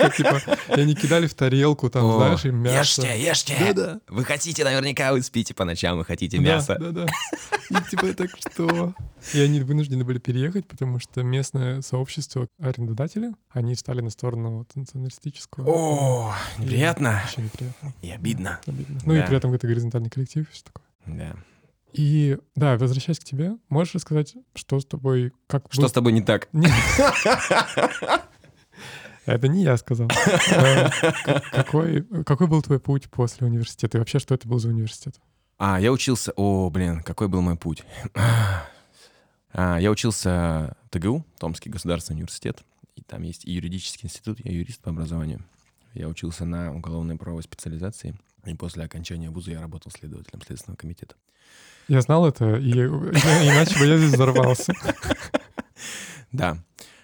Ну, 0.00 0.10
типа, 0.16 0.40
И 0.76 0.80
они 0.80 0.94
кидали 0.94 1.26
в 1.26 1.34
тарелку, 1.34 1.90
там, 1.90 2.10
знаешь, 2.16 2.44
им 2.46 2.56
мясо. 2.56 3.02
Ешьте, 3.02 3.22
ешьте. 3.22 4.00
Вы 4.08 4.24
хотите, 4.24 4.64
наверняка 4.64 5.12
вы 5.12 5.20
спите 5.20 5.52
по 5.52 5.66
ночам, 5.66 5.98
вы 5.98 6.06
хотите 6.06 6.38
Да, 6.38 6.42
мясо. 6.42 6.76
Да, 6.80 6.90
да. 6.90 7.06
И 7.68 7.90
типа 7.90 8.14
так 8.14 8.30
что? 8.38 8.94
И 9.34 9.40
они 9.40 9.60
вынуждены 9.60 10.04
были 10.04 10.18
переехать, 10.18 10.66
потому 10.66 11.00
что 11.00 11.22
местное 11.22 11.82
сообщество 11.82 12.46
арендодателей, 12.60 13.32
они 13.50 13.74
встали 13.74 14.00
на 14.00 14.10
сторону 14.10 14.66
националистического. 14.74 15.65
О, 15.66 16.34
И 16.58 16.62
неприятно 16.62 17.22
Очень 17.26 17.44
неприятно. 17.44 17.92
и 18.02 18.10
обидно. 18.10 18.60
Обидно. 18.66 19.00
Ну 19.04 19.14
и 19.14 19.18
Да. 19.18 19.26
при 19.26 19.36
этом 19.36 19.52
это 19.52 19.66
горизонтальный 19.66 20.10
коллектив 20.10 20.48
и 20.48 20.52
все 20.52 20.64
такое. 20.64 20.84
Да. 21.06 21.36
И 21.92 22.38
да, 22.54 22.76
возвращаясь 22.76 23.18
к 23.18 23.24
тебе, 23.24 23.52
можешь 23.68 23.94
рассказать, 23.94 24.34
что 24.54 24.78
с 24.80 24.84
тобой, 24.84 25.32
как 25.46 25.64
Что 25.70 25.82
был- 25.82 25.88
с 25.88 25.92
тобой 25.92 26.12
не 26.12 26.20
так? 26.22 26.48
Это 29.26 29.48
не 29.48 29.62
я 29.64 29.76
сказал. 29.76 30.08
Э, 30.52 30.88
к- 30.90 31.42
Какой, 31.50 32.02
какой 32.24 32.46
был 32.46 32.62
твой 32.62 32.78
путь 32.78 33.10
после 33.10 33.46
университета? 33.46 33.96
И 33.96 34.00
вообще, 34.00 34.20
что 34.20 34.34
это 34.34 34.46
был 34.46 34.60
за 34.60 34.68
университет? 34.68 35.16
А, 35.58 35.80
я 35.80 35.90
учился... 35.90 36.32
О, 36.36 36.70
блин, 36.70 37.02
какой 37.02 37.26
был 37.26 37.40
мой 37.40 37.56
путь? 37.56 37.82
А, 39.52 39.78
Я 39.80 39.90
учился 39.90 40.76
в 40.84 40.90
ТГУ, 40.90 41.24
Томский 41.40 41.70
государственный 41.70 42.18
университет. 42.18 42.62
И 42.94 43.02
там 43.02 43.22
есть 43.22 43.44
и 43.44 43.50
юридический 43.52 44.06
институт, 44.06 44.38
я 44.44 44.52
юрист 44.52 44.80
по 44.82 44.90
образованию. 44.90 45.40
Я 45.96 46.08
учился 46.08 46.44
на 46.44 46.74
уголовной 46.74 47.16
правовой 47.16 47.42
специализации. 47.42 48.18
И 48.44 48.54
после 48.54 48.84
окончания 48.84 49.30
вуза 49.30 49.50
я 49.50 49.60
работал 49.60 49.90
следователем 49.90 50.42
Следственного 50.42 50.76
комитета. 50.76 51.16
Я 51.88 52.00
знал 52.00 52.26
это, 52.26 52.56
и 52.56 52.72
иначе 52.72 53.78
бы 53.78 53.86
я 53.86 53.96
здесь 53.96 54.12
взорвался. 54.12 54.72
Да. 56.32 56.58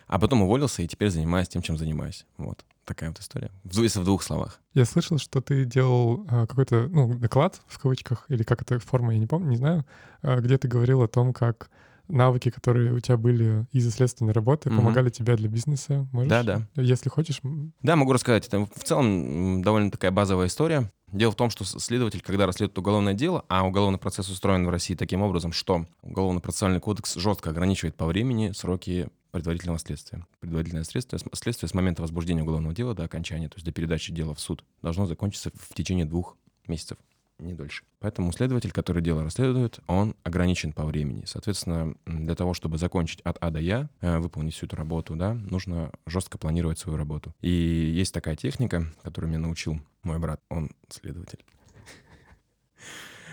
А 0.08 0.18
потом 0.18 0.42
уволился 0.42 0.82
и 0.82 0.88
теперь 0.88 1.08
занимаюсь 1.08 1.48
тем, 1.48 1.62
чем 1.62 1.78
занимаюсь. 1.78 2.26
Вот. 2.36 2.64
Такая 2.84 3.10
вот 3.10 3.20
история. 3.20 3.50
Если 3.64 4.00
в 4.00 4.04
двух 4.04 4.22
словах. 4.22 4.60
Я 4.74 4.84
слышал, 4.84 5.16
что 5.16 5.40
ты 5.40 5.64
делал 5.64 6.26
а, 6.28 6.46
какой-то, 6.46 6.88
ну, 6.88 7.14
доклад 7.14 7.62
в 7.66 7.78
кавычках, 7.78 8.26
или 8.28 8.42
как 8.42 8.60
это 8.60 8.78
форма, 8.78 9.14
я 9.14 9.18
не 9.18 9.26
помню, 9.26 9.50
не 9.50 9.56
знаю, 9.56 9.86
а, 10.20 10.40
где 10.40 10.58
ты 10.58 10.68
говорил 10.68 11.00
о 11.00 11.08
том, 11.08 11.32
как 11.32 11.70
навыки, 12.12 12.50
которые 12.50 12.92
у 12.92 13.00
тебя 13.00 13.16
были 13.16 13.66
из-за 13.72 13.90
следственной 13.90 14.32
работы, 14.32 14.68
Мгм. 14.70 14.78
помогали 14.78 15.10
тебе 15.10 15.36
для 15.36 15.48
бизнеса. 15.48 16.06
Можешь? 16.12 16.28
Да, 16.28 16.42
да. 16.42 16.68
Если 16.76 17.08
хочешь. 17.08 17.40
Да, 17.82 17.96
могу 17.96 18.12
рассказать. 18.12 18.46
Это 18.46 18.66
в 18.66 18.84
целом 18.84 19.62
довольно 19.62 19.90
такая 19.90 20.10
базовая 20.10 20.46
история. 20.46 20.90
Дело 21.10 21.30
в 21.32 21.36
том, 21.36 21.50
что 21.50 21.64
следователь, 21.64 22.22
когда 22.22 22.46
расследует 22.46 22.78
уголовное 22.78 23.12
дело, 23.14 23.44
а 23.48 23.66
уголовный 23.66 23.98
процесс 23.98 24.28
устроен 24.30 24.64
в 24.64 24.70
России 24.70 24.94
таким 24.94 25.20
образом, 25.22 25.52
что 25.52 25.84
уголовно-процессуальный 26.02 26.80
кодекс 26.80 27.14
жестко 27.16 27.50
ограничивает 27.50 27.96
по 27.96 28.06
времени 28.06 28.52
сроки 28.52 29.08
предварительного 29.30 29.78
следствия. 29.78 30.26
Предварительное 30.40 30.84
следствие, 30.84 31.20
следствие 31.34 31.68
с 31.68 31.74
момента 31.74 32.02
возбуждения 32.02 32.42
уголовного 32.42 32.74
дела 32.74 32.94
до 32.94 33.04
окончания, 33.04 33.48
то 33.48 33.56
есть 33.56 33.66
до 33.66 33.72
передачи 33.72 34.12
дела 34.12 34.34
в 34.34 34.40
суд, 34.40 34.64
должно 34.82 35.06
закончиться 35.06 35.50
в 35.54 35.74
течение 35.74 36.04
двух 36.06 36.36
месяцев, 36.66 36.96
не 37.42 37.54
дольше. 37.54 37.84
Поэтому 38.00 38.32
следователь, 38.32 38.72
который 38.72 39.02
дело 39.02 39.22
расследует, 39.22 39.80
он 39.86 40.14
ограничен 40.22 40.72
по 40.72 40.84
времени. 40.84 41.24
Соответственно, 41.26 41.94
для 42.06 42.34
того, 42.34 42.54
чтобы 42.54 42.78
закончить 42.78 43.20
от 43.22 43.38
А 43.40 43.50
до 43.50 43.60
Я, 43.60 43.88
э, 44.00 44.18
выполнить 44.18 44.54
всю 44.54 44.66
эту 44.66 44.76
работу, 44.76 45.16
да, 45.16 45.34
нужно 45.34 45.92
жестко 46.06 46.38
планировать 46.38 46.78
свою 46.78 46.98
работу. 46.98 47.34
И 47.40 47.50
есть 47.50 48.14
такая 48.14 48.36
техника, 48.36 48.86
которую 49.02 49.30
меня 49.30 49.40
научил 49.40 49.80
мой 50.02 50.18
брат, 50.18 50.40
он 50.48 50.70
следователь. 50.88 51.44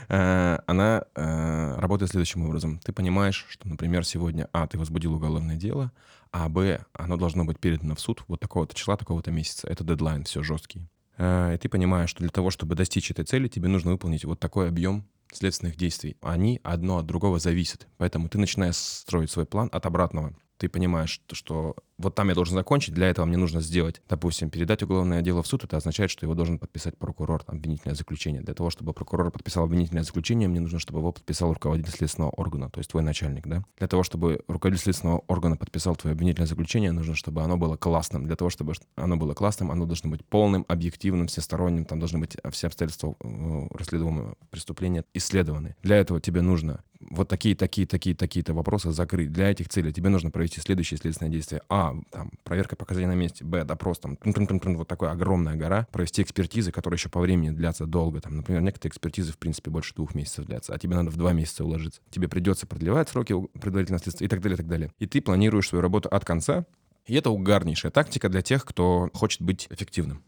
Э, 0.10 0.58
Она 0.66 1.04
э, 1.16 1.76
работает 1.78 2.12
следующим 2.12 2.44
образом. 2.44 2.80
Ты 2.80 2.92
понимаешь, 2.94 3.46
что, 3.48 3.68
например, 3.68 4.04
сегодня, 4.06 4.50
а, 4.54 4.66
ты 4.68 4.80
возбудил 4.80 5.14
уголовное 5.14 5.56
дело, 5.56 5.92
а, 6.32 6.50
б, 6.50 6.84
оно 6.94 7.18
должно 7.18 7.46
быть 7.46 7.60
передано 7.60 7.96
в 7.96 8.00
суд 8.00 8.24
вот 8.28 8.40
такого-то 8.40 8.76
числа, 8.76 8.98
такого-то 8.98 9.32
месяца. 9.32 9.68
Это 9.68 9.84
дедлайн, 9.84 10.24
все 10.24 10.42
жесткий. 10.42 10.88
Э, 11.20 11.54
И 11.54 11.58
ты 11.58 11.70
понимаешь, 11.70 12.10
что 12.10 12.22
для 12.22 12.30
того, 12.30 12.50
чтобы 12.50 12.74
достичь 12.76 13.12
этой 13.12 13.26
цели, 13.26 13.48
тебе 13.48 13.68
нужно 13.68 13.92
выполнить 13.92 14.26
вот 14.26 14.40
такой 14.40 14.68
объем 14.70 15.06
следственных 15.32 15.76
действий. 15.76 16.18
Они 16.22 16.60
одно 16.64 16.98
от 16.98 17.06
другого 17.06 17.38
зависят. 17.38 17.88
Поэтому 17.98 18.30
ты 18.30 18.40
начинаешь 18.40 18.78
строить 18.78 19.30
свой 19.30 19.46
план 19.46 19.70
от 19.72 19.86
обратного. 19.86 20.36
Ты 20.58 20.70
понимаешь, 20.70 21.12
что- 21.12 21.36
что 21.36 21.76
вот 22.00 22.16
там 22.16 22.30
я 22.30 22.36
должен 22.36 22.56
закончить, 22.56 22.94
для 22.94 23.08
этого 23.08 23.26
мне 23.26 23.38
нужно 23.38 23.62
сделать, 23.62 24.02
допустим, 24.08 24.50
передать 24.50 24.82
уголовное 24.82 25.22
дело 25.22 25.44
в 25.44 25.48
суд, 25.48 25.66
это 25.66 25.78
означает, 25.78 26.10
что 26.10 26.26
его 26.26 26.34
должен 26.34 26.58
подписать 26.58 26.98
прокурор, 26.98 27.44
обвинительное 27.46 27.96
заключение. 27.96 28.42
Для 28.42 28.54
того, 28.54 28.70
чтобы 28.70 28.94
прокурор 28.94 29.30
подписал 29.32 29.66
обвинительное 29.66 30.04
заключение, 30.04 30.48
мне 30.48 30.62
нужно, 30.62 30.80
чтобы 30.80 31.00
его 31.00 31.12
подписал 31.12 31.54
руководитель 31.54 31.92
следственного 31.92 32.32
органа, 32.32 32.70
то 32.70 32.80
есть 32.80 32.90
твой 32.90 33.04
начальник, 33.04 33.46
да. 33.46 33.64
Для 33.78 33.88
того, 33.88 34.04
чтобы 34.04 34.42
руководитель 34.48 34.86
следственного 34.86 35.24
органа 35.28 35.58
подписал 35.58 35.96
твое 35.98 36.14
обвинительное 36.14 36.48
заключение, 36.48 36.94
нужно, 36.94 37.16
чтобы 37.16 37.44
оно 37.44 37.58
было 37.58 37.76
классным. 37.76 38.26
Для 38.26 38.38
того, 38.38 38.50
чтобы 38.50 38.74
оно 38.96 39.18
было 39.18 39.34
классным, 39.34 39.70
оно 39.70 39.86
должно 39.86 40.10
быть 40.10 40.26
полным, 40.26 40.66
объективным, 40.70 41.28
всесторонним, 41.28 41.84
там 41.84 42.00
должны 42.00 42.20
быть 42.20 42.38
все 42.52 42.68
обстоятельства 42.68 43.16
э, 43.20 43.68
расследуемого 43.72 44.36
преступления 44.50 45.04
исследованы. 45.14 45.76
Для 45.84 45.98
этого 45.98 46.22
тебе 46.22 46.42
нужно 46.42 46.82
вот 47.00 47.30
такие, 47.30 47.56
такие, 47.56 47.88
такие, 47.88 48.16
такие-то 48.16 48.54
вопросы 48.54 48.92
закрыть. 48.92 49.32
Для 49.32 49.50
этих 49.52 49.70
целей 49.70 49.94
тебе 49.94 50.10
нужно 50.10 50.32
провести 50.32 50.60
следующие 50.60 50.98
следственные 50.98 51.32
действия. 51.32 51.62
А, 51.70 51.89
там, 52.12 52.32
проверка 52.44 52.76
показаний 52.76 53.08
на 53.08 53.16
месте. 53.16 53.44
Б, 53.44 53.64
допрос, 53.64 54.00
там, 54.00 54.16
трун-трун-трун-трун, 54.16 54.78
вот 54.78 54.88
такая 54.88 55.12
огромная 55.12 55.56
гора. 55.56 55.88
Провести 55.92 56.22
экспертизы, 56.22 56.72
которые 56.72 56.98
еще 56.98 57.10
по 57.10 57.20
времени 57.20 57.52
длятся 57.52 57.86
долго. 57.86 58.22
Там, 58.22 58.38
например, 58.38 58.62
некоторые 58.62 58.92
экспертизы, 58.92 59.32
в 59.32 59.38
принципе, 59.38 59.70
больше 59.70 59.94
двух 59.96 60.16
месяцев 60.16 60.46
длятся, 60.46 60.74
а 60.74 60.80
тебе 60.80 60.96
надо 60.96 61.10
в 61.12 61.18
два 61.18 61.34
месяца 61.34 61.64
уложиться. 61.64 62.02
Тебе 62.10 62.28
придется 62.28 62.68
продлевать 62.68 63.10
сроки 63.10 63.36
предварительного 63.60 64.02
следствия 64.02 64.26
и 64.26 64.30
так 64.30 64.42
далее, 64.42 64.56
и 64.56 64.58
так 64.58 64.68
далее. 64.68 64.92
И 65.00 65.06
ты 65.06 65.22
планируешь 65.22 65.68
свою 65.70 65.82
работу 65.82 66.10
от 66.10 66.26
конца, 66.26 66.66
и 67.06 67.16
это 67.16 67.32
угарнейшая 67.32 67.92
тактика 67.92 68.30
для 68.30 68.42
тех, 68.42 68.64
кто 68.66 69.10
хочет 69.14 69.42
быть 69.42 69.68
эффективным. 69.70 70.24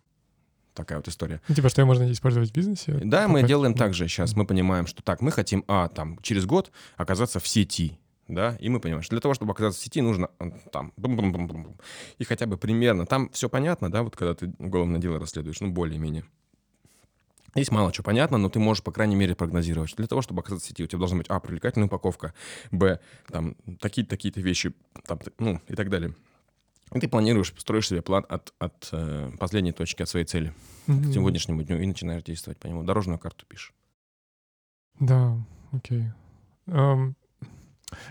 Такая 0.74 1.00
вот 1.00 1.08
история. 1.08 1.42
Ну, 1.48 1.56
типа, 1.56 1.70
что 1.70 1.82
ее 1.82 1.86
можно 1.86 2.10
использовать 2.12 2.50
в 2.50 2.54
бизнесе? 2.54 2.94
Да, 3.04 3.28
мы 3.28 3.44
делаем 3.44 3.74
ну, 3.74 3.78
так 3.78 3.94
же 3.94 4.08
сейчас. 4.08 4.36
Мы 4.36 4.46
понимаем, 4.46 4.88
что 4.88 5.04
так, 5.04 5.22
мы 5.22 5.32
хотим, 5.32 5.66
а, 5.68 5.90
там, 5.90 6.18
через 6.22 6.46
год 6.46 6.72
оказаться 6.96 7.40
в 7.40 7.48
сети, 7.48 8.00
да, 8.34 8.58
и 8.60 8.70
мы 8.70 8.80
понимаем, 8.80 9.04
что 9.04 9.16
для 9.16 9.22
того, 9.22 9.34
чтобы 9.34 9.52
оказаться 9.52 9.80
в 9.80 9.84
сети, 9.84 10.02
нужно 10.02 10.30
там, 10.72 10.94
бум-бум-бум-бум, 10.98 11.78
и 12.18 12.24
хотя 12.24 12.46
бы 12.46 12.58
примерно, 12.58 13.06
там 13.06 13.30
все 13.30 13.50
понятно, 13.50 13.92
да, 13.92 14.04
вот 14.04 14.16
когда 14.16 14.34
ты 14.34 14.54
уголовное 14.60 15.00
дело 15.00 15.20
расследуешь, 15.20 15.60
ну, 15.60 15.72
более-менее. 15.72 16.26
Здесь 17.54 17.70
мало 17.70 17.92
чего 17.92 18.06
понятно, 18.06 18.38
но 18.38 18.50
ты 18.50 18.60
можешь, 18.60 18.82
по 18.82 18.94
крайней 18.94 19.16
мере, 19.16 19.36
прогнозировать, 19.36 19.90
что 19.90 19.98
для 19.98 20.08
того, 20.08 20.22
чтобы 20.22 20.42
оказаться 20.42 20.68
в 20.68 20.70
сети, 20.70 20.84
у 20.84 20.88
тебя 20.88 21.00
должна 21.00 21.18
быть, 21.18 21.28
а, 21.30 21.40
привлекательная 21.40 21.88
упаковка, 21.88 22.34
б, 22.72 23.00
там, 23.28 23.56
такие-то, 23.80 24.12
такие-то 24.12 24.40
вещи, 24.40 24.74
там, 25.06 25.20
ну, 25.38 25.60
и 25.68 25.76
так 25.76 25.90
далее. 25.90 26.16
И 26.94 27.00
ты 27.00 27.08
планируешь, 27.08 27.54
строишь 27.58 27.88
себе 27.88 28.02
план 28.02 28.26
от, 28.28 28.54
от 28.60 28.90
э, 28.92 29.32
последней 29.40 29.72
точки, 29.72 30.02
от 30.02 30.10
своей 30.10 30.26
цели 30.26 30.54
к 30.86 30.90
мгм. 30.90 31.14
сегодняшнему 31.14 31.64
дню 31.64 31.80
и 31.80 31.86
начинаешь 31.86 32.24
действовать 32.24 32.60
по 32.60 32.68
нему. 32.68 32.84
Дорожную 32.84 33.18
карту 33.18 33.46
пишешь. 33.46 33.74
Да, 35.00 35.38
окей. 35.72 36.06
Ам, 36.68 37.16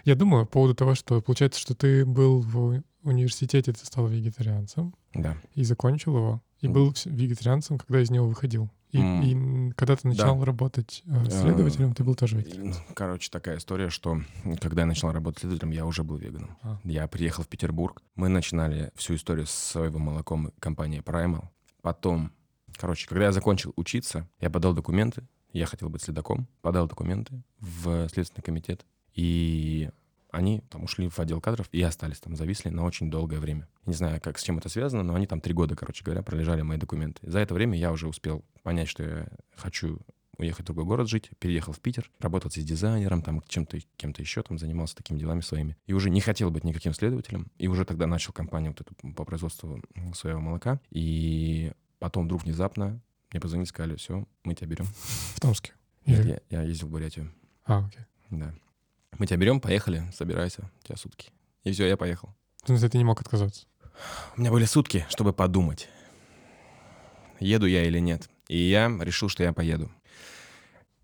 я 0.05 0.15
думаю 0.15 0.47
по 0.47 0.53
поводу 0.53 0.75
того, 0.75 0.95
что 0.95 1.21
получается, 1.21 1.61
что 1.61 1.75
ты 1.75 2.05
был 2.05 2.41
в 2.41 2.83
университете, 3.03 3.73
ты 3.73 3.85
стал 3.87 4.07
вегетарианцем 4.09 4.95
Да. 5.15 5.37
и 5.55 5.65
закончил 5.65 6.17
его, 6.17 6.43
и 6.61 6.69
был 6.69 6.95
вегетарианцем, 7.07 7.79
когда 7.79 8.01
из 8.03 8.11
него 8.11 8.27
выходил. 8.29 8.71
И, 8.93 8.99
М. 8.99 9.23
и, 9.23 9.73
когда 9.75 9.95
ты 9.95 10.09
начал 10.09 10.43
работать 10.45 11.03
э, 11.07 11.31
следователем, 11.31 11.95
ты 11.95 12.03
был 12.03 12.15
тоже 12.17 12.37
И, 12.37 12.39
вегетарианцем. 12.41 12.85
ну, 12.89 12.95
Короче, 12.95 13.31
такая 13.31 13.59
история, 13.59 13.89
что 13.89 14.21
когда 14.61 14.83
я 14.83 14.87
начал 14.87 15.13
работать 15.13 15.41
следователем, 15.41 15.71
я 15.71 15.87
уже 15.87 16.03
был 16.03 16.17
веганом. 16.17 16.57
А. 16.63 16.79
Я 16.83 17.07
приехал 17.07 17.45
в 17.45 17.49
Петербург. 17.49 18.03
Мы 18.17 18.29
начинали 18.29 18.91
всю 18.97 19.15
историю 19.15 19.47
с 19.47 19.51
соевым 19.53 20.03
молоком 20.03 20.51
компании 20.59 21.01
Primal. 21.03 21.45
Потом, 21.83 22.33
короче, 22.77 23.09
когда 23.09 23.27
я 23.27 23.33
закончил 23.33 23.73
учиться, 23.77 24.29
я 24.41 24.51
подал 24.51 24.75
документы. 24.75 25.23
Я 25.53 25.67
хотел 25.67 25.89
быть 25.89 26.03
следаком. 26.03 26.49
Подал 26.61 26.89
документы 26.89 27.43
в 27.61 28.09
Следственный 28.09 28.43
комитет. 28.43 28.85
И 29.15 29.91
они 30.31 30.61
там 30.71 30.85
ушли 30.85 31.09
в 31.09 31.19
отдел 31.19 31.41
кадров 31.41 31.69
и 31.73 31.83
остались 31.83 32.21
там, 32.21 32.37
зависли 32.37 32.69
на 32.69 32.85
очень 32.85 33.11
долгое 33.11 33.41
время. 33.41 33.69
Не 33.87 33.95
знаю, 33.95 34.21
как 34.21 34.39
с 34.39 34.43
чем 34.43 34.59
это 34.59 34.69
связано, 34.69 35.03
но 35.03 35.15
они 35.15 35.27
там 35.27 35.41
три 35.41 35.53
года, 35.55 35.75
короче 35.75 36.05
говоря, 36.05 36.23
пролежали 36.23 36.63
мои 36.63 36.79
документы. 36.79 37.29
За 37.29 37.41
это 37.41 37.55
время 37.55 37.79
я 37.79 37.91
уже 37.93 38.07
успел 38.07 38.45
понять, 38.63 38.89
что 38.89 39.03
я 39.03 39.29
хочу 39.57 39.99
уехать 40.39 40.63
в 40.63 40.67
другой 40.67 40.85
город 40.85 41.09
жить, 41.09 41.31
переехал 41.39 41.73
в 41.73 41.81
Питер, 41.81 42.11
работал 42.19 42.51
здесь 42.51 42.65
дизайнером, 42.65 43.23
там 43.23 43.43
чем-то, 43.47 43.79
кем-то 43.97 44.23
еще, 44.23 44.43
там 44.43 44.59
занимался 44.59 44.97
такими 44.97 45.19
делами 45.19 45.41
своими. 45.41 45.77
И 45.87 45.93
уже 45.93 46.11
не 46.11 46.21
хотел 46.21 46.51
быть 46.51 46.65
никаким 46.65 46.95
следователем. 46.95 47.51
И 47.59 47.69
уже 47.69 47.85
тогда 47.85 48.07
начал 48.07 48.33
компанию 48.33 48.73
вот 48.73 48.81
эту 48.81 49.13
по 49.13 49.25
производству 49.25 49.83
м, 49.95 50.15
соевого 50.15 50.41
молока. 50.41 50.81
И 50.91 51.73
потом 51.99 52.25
вдруг 52.25 52.45
внезапно 52.45 53.01
мне 53.33 53.41
позвонили, 53.41 53.69
сказали, 53.69 53.97
все, 53.97 54.27
мы 54.45 54.55
тебя 54.55 54.69
берем. 54.69 54.87
В 54.87 55.41
Томске. 55.41 55.73
Нет, 56.07 56.25
я, 56.25 56.41
я 56.51 56.63
ездил 56.63 56.89
в 56.89 56.91
Бурятию. 56.91 57.31
А, 57.65 57.87
окей. 57.87 58.05
Да. 58.31 58.55
Мы 59.19 59.27
тебя 59.27 59.37
берем, 59.37 59.61
поехали, 59.61 60.05
собирайся, 60.17 60.71
у 60.83 60.87
тебя 60.87 60.97
сутки. 60.97 61.31
И 61.65 61.73
все, 61.73 61.87
я 61.87 61.97
поехал. 61.97 62.35
В 62.63 62.67
смысле, 62.67 62.89
ты 62.89 62.99
не 62.99 63.05
мог 63.05 63.21
отказаться? 63.21 63.67
У 64.37 64.41
меня 64.41 64.51
были 64.51 64.65
сутки, 64.65 65.05
чтобы 65.11 65.33
подумать, 65.33 65.89
еду 67.39 67.67
я 67.67 67.85
или 67.85 67.99
нет. 67.99 68.29
И 68.49 68.57
я 68.57 68.89
решил, 69.01 69.29
что 69.29 69.43
я 69.43 69.53
поеду. 69.53 69.91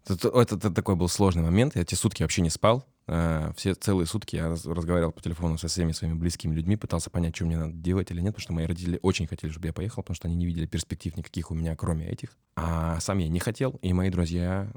Это, 0.07 0.29
это- 0.29 0.55
это 0.57 0.71
такой 0.71 0.95
был 0.97 1.09
сложный 1.09 1.43
момент. 1.43 1.75
Я 1.77 1.83
эти 1.83 1.95
сутки 1.95 2.23
вообще 2.23 2.43
не 2.43 2.51
спал. 2.51 2.87
Э, 3.09 3.53
Все 3.57 3.75
целые 3.75 4.07
сутки 4.07 4.37
я 4.37 4.49
раз- 4.49 4.67
разговаривал 4.67 5.13
по 5.13 5.21
телефону 5.21 5.59
со 5.59 5.69
всеми 5.69 5.93
своими 5.93 6.15
близкими 6.15 6.55
людьми, 6.55 6.77
пытался 6.77 7.09
понять, 7.11 7.37
что 7.37 7.45
мне 7.47 7.57
надо 7.57 7.73
делать 7.73 8.11
или 8.11 8.21
нет, 8.21 8.35
потому 8.35 8.43
что 8.43 8.53
мои 8.53 8.67
родители 8.67 8.99
очень 9.03 9.27
хотели, 9.27 9.51
чтобы 9.53 9.69
я 9.69 9.73
поехал, 9.73 10.03
потому 10.03 10.17
что 10.17 10.27
они 10.29 10.37
не 10.37 10.47
видели 10.47 10.67
перспектив 10.67 11.17
никаких 11.17 11.51
у 11.51 11.55
меня, 11.55 11.77
кроме 11.77 12.09
этих. 12.09 12.31
А 12.57 12.99
сам 13.01 13.19
я 13.19 13.29
не 13.29 13.39
хотел, 13.39 13.79
и 13.83 13.93
мои 13.93 14.11
друзья 14.11 14.71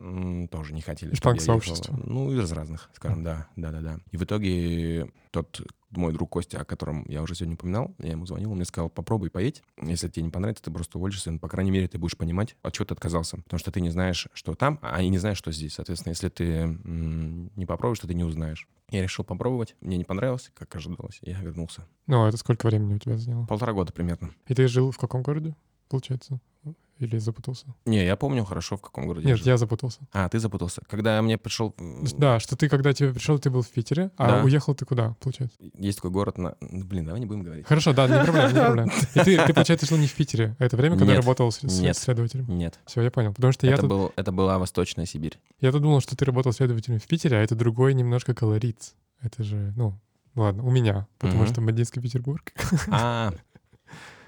тоже 0.52 0.74
не 0.74 0.82
хотели. 0.82 1.12
Ехал. 1.12 1.24
панк-сообщества. 1.24 2.00
Ну, 2.06 2.32
из 2.32 2.52
разных, 2.52 2.89
скажем, 2.94 3.24
да, 3.24 3.48
да, 3.56 3.72
да, 3.72 3.82
да. 3.82 4.00
И 4.12 4.18
в 4.18 4.24
итоге 4.24 5.10
тот 5.32 5.62
мой 5.92 6.13
друг 6.13 6.30
Костя, 6.30 6.62
о 6.62 6.65
котором 6.65 7.04
я 7.08 7.22
уже 7.22 7.36
сегодня 7.36 7.56
упоминал, 7.56 7.96
я 8.00 8.12
ему 8.12 8.26
звонил, 8.26 8.52
он 8.52 8.58
мне 8.58 8.65
сказал, 8.65 8.89
попробуй 8.89 9.30
поедь. 9.32 9.63
Если 9.82 10.08
тебе 10.08 10.24
не 10.24 10.30
понравится, 10.30 10.63
ты 10.63 10.72
просто 10.72 10.98
уволишься, 10.98 11.32
но, 11.32 11.39
по 11.39 11.48
крайней 11.48 11.72
мере, 11.72 11.88
ты 11.88 11.98
будешь 11.98 12.18
понимать, 12.18 12.56
от 12.62 12.74
чего 12.74 12.86
ты 12.86 12.94
отказался. 12.94 13.38
Потому 13.38 13.60
что 13.60 13.72
ты 13.72 13.82
не 13.82 13.89
знаешь, 13.89 14.28
что 14.34 14.54
там, 14.56 14.80
а 14.82 15.02
и 15.02 15.10
не 15.10 15.18
знаешь, 15.18 15.38
что 15.38 15.52
здесь. 15.52 15.74
Соответственно, 15.74 16.12
если 16.12 16.30
ты 16.30 16.44
м, 16.46 17.52
не 17.56 17.65
попробуешь, 17.65 18.00
то 18.00 18.08
ты 18.08 18.13
не 18.13 18.24
узнаешь. 18.24 18.68
Я 18.92 19.04
решил 19.04 19.24
попробовать, 19.24 19.76
мне 19.82 19.98
не 19.98 20.04
понравилось, 20.04 20.52
как 20.56 20.76
ожидалось, 20.76 21.20
я 21.22 21.39
вернулся. 21.42 21.86
Ну, 22.08 22.24
а 22.24 22.30
это 22.30 22.38
сколько 22.38 22.68
времени 22.68 22.96
у 22.96 23.00
тебя 23.00 23.18
заняло? 23.18 23.46
Полтора 23.46 23.74
года 23.74 23.94
примерно. 23.94 24.32
И 24.48 24.54
ты 24.54 24.68
жил 24.68 24.92
в 24.92 24.98
каком 24.98 25.22
городе, 25.22 25.56
получается? 25.89 26.39
Или 27.00 27.18
запутался? 27.18 27.66
Не, 27.86 28.06
я 28.06 28.18
помню 28.18 28.44
хорошо, 28.44 28.76
в 28.76 28.82
каком 28.82 29.08
городе 29.08 29.26
Нет, 29.26 29.38
жил. 29.38 29.48
я 29.48 29.58
запутался. 29.58 30.02
А, 30.12 30.28
ты 30.28 30.38
запутался. 30.38 30.82
Когда 30.90 31.22
мне 31.22 31.38
пришел... 31.38 31.74
Да, 32.18 32.40
что 32.42 32.58
ты, 32.58 32.68
когда 32.68 32.92
тебе 32.92 33.14
пришел, 33.14 33.40
ты 33.40 33.50
был 33.50 33.62
в 33.62 33.70
Питере, 33.70 34.12
а 34.18 34.28
Да. 34.28 34.44
уехал 34.44 34.76
ты 34.76 34.84
куда, 34.86 35.16
получается? 35.22 35.58
Есть 35.76 36.00
такой 36.00 36.12
город 36.12 36.38
на... 36.38 36.56
ну, 36.60 36.84
Блин, 36.84 37.06
давай 37.06 37.22
не 37.22 37.26
будем 37.26 37.44
говорить. 37.44 37.66
Хорошо, 37.66 37.94
да, 37.94 38.06
не 38.08 38.22
проблема, 38.24 38.48
не 38.50 38.54
проблема. 38.60 38.92
И 39.16 39.20
ты, 39.22 39.46
ты, 39.46 39.54
получается, 39.54 39.86
жил 39.86 39.98
не 39.98 40.08
в 40.08 40.14
Питере, 40.14 40.58
а 40.60 40.66
это 40.66 40.76
время, 40.76 40.98
когда 40.98 41.14
Нет. 41.14 41.22
работал 41.24 41.50
с, 41.52 41.64
Нет. 41.64 41.96
следователем. 41.96 42.46
Нет. 42.50 42.78
Все, 42.86 43.02
я 43.02 43.12
понял. 43.12 43.34
Потому 43.34 43.54
что 43.54 43.66
я 43.66 43.74
это, 43.74 43.84
тут, 43.84 43.90
был, 43.90 44.12
это 44.18 44.32
была 44.34 44.60
Восточная 44.60 45.06
Сибирь. 45.06 45.40
я 45.62 45.72
тут 45.72 45.82
думал, 45.82 46.02
что 46.02 46.18
ты 46.18 46.26
работал 46.26 46.52
следователем 46.52 47.00
в 47.00 47.08
Питере, 47.08 47.38
а 47.38 47.42
это 47.42 47.56
другой 47.56 47.94
немножко 47.94 48.34
колорит. 48.36 48.94
Это 49.22 49.42
же, 49.44 49.74
ну, 49.78 49.98
ладно, 50.36 50.64
у 50.64 50.70
меня, 50.70 51.08
потому 51.18 51.44
Мгм. 51.44 51.52
что 51.54 51.62
Мадинский 51.62 52.02
Петербург. 52.02 52.52
А, 52.90 53.32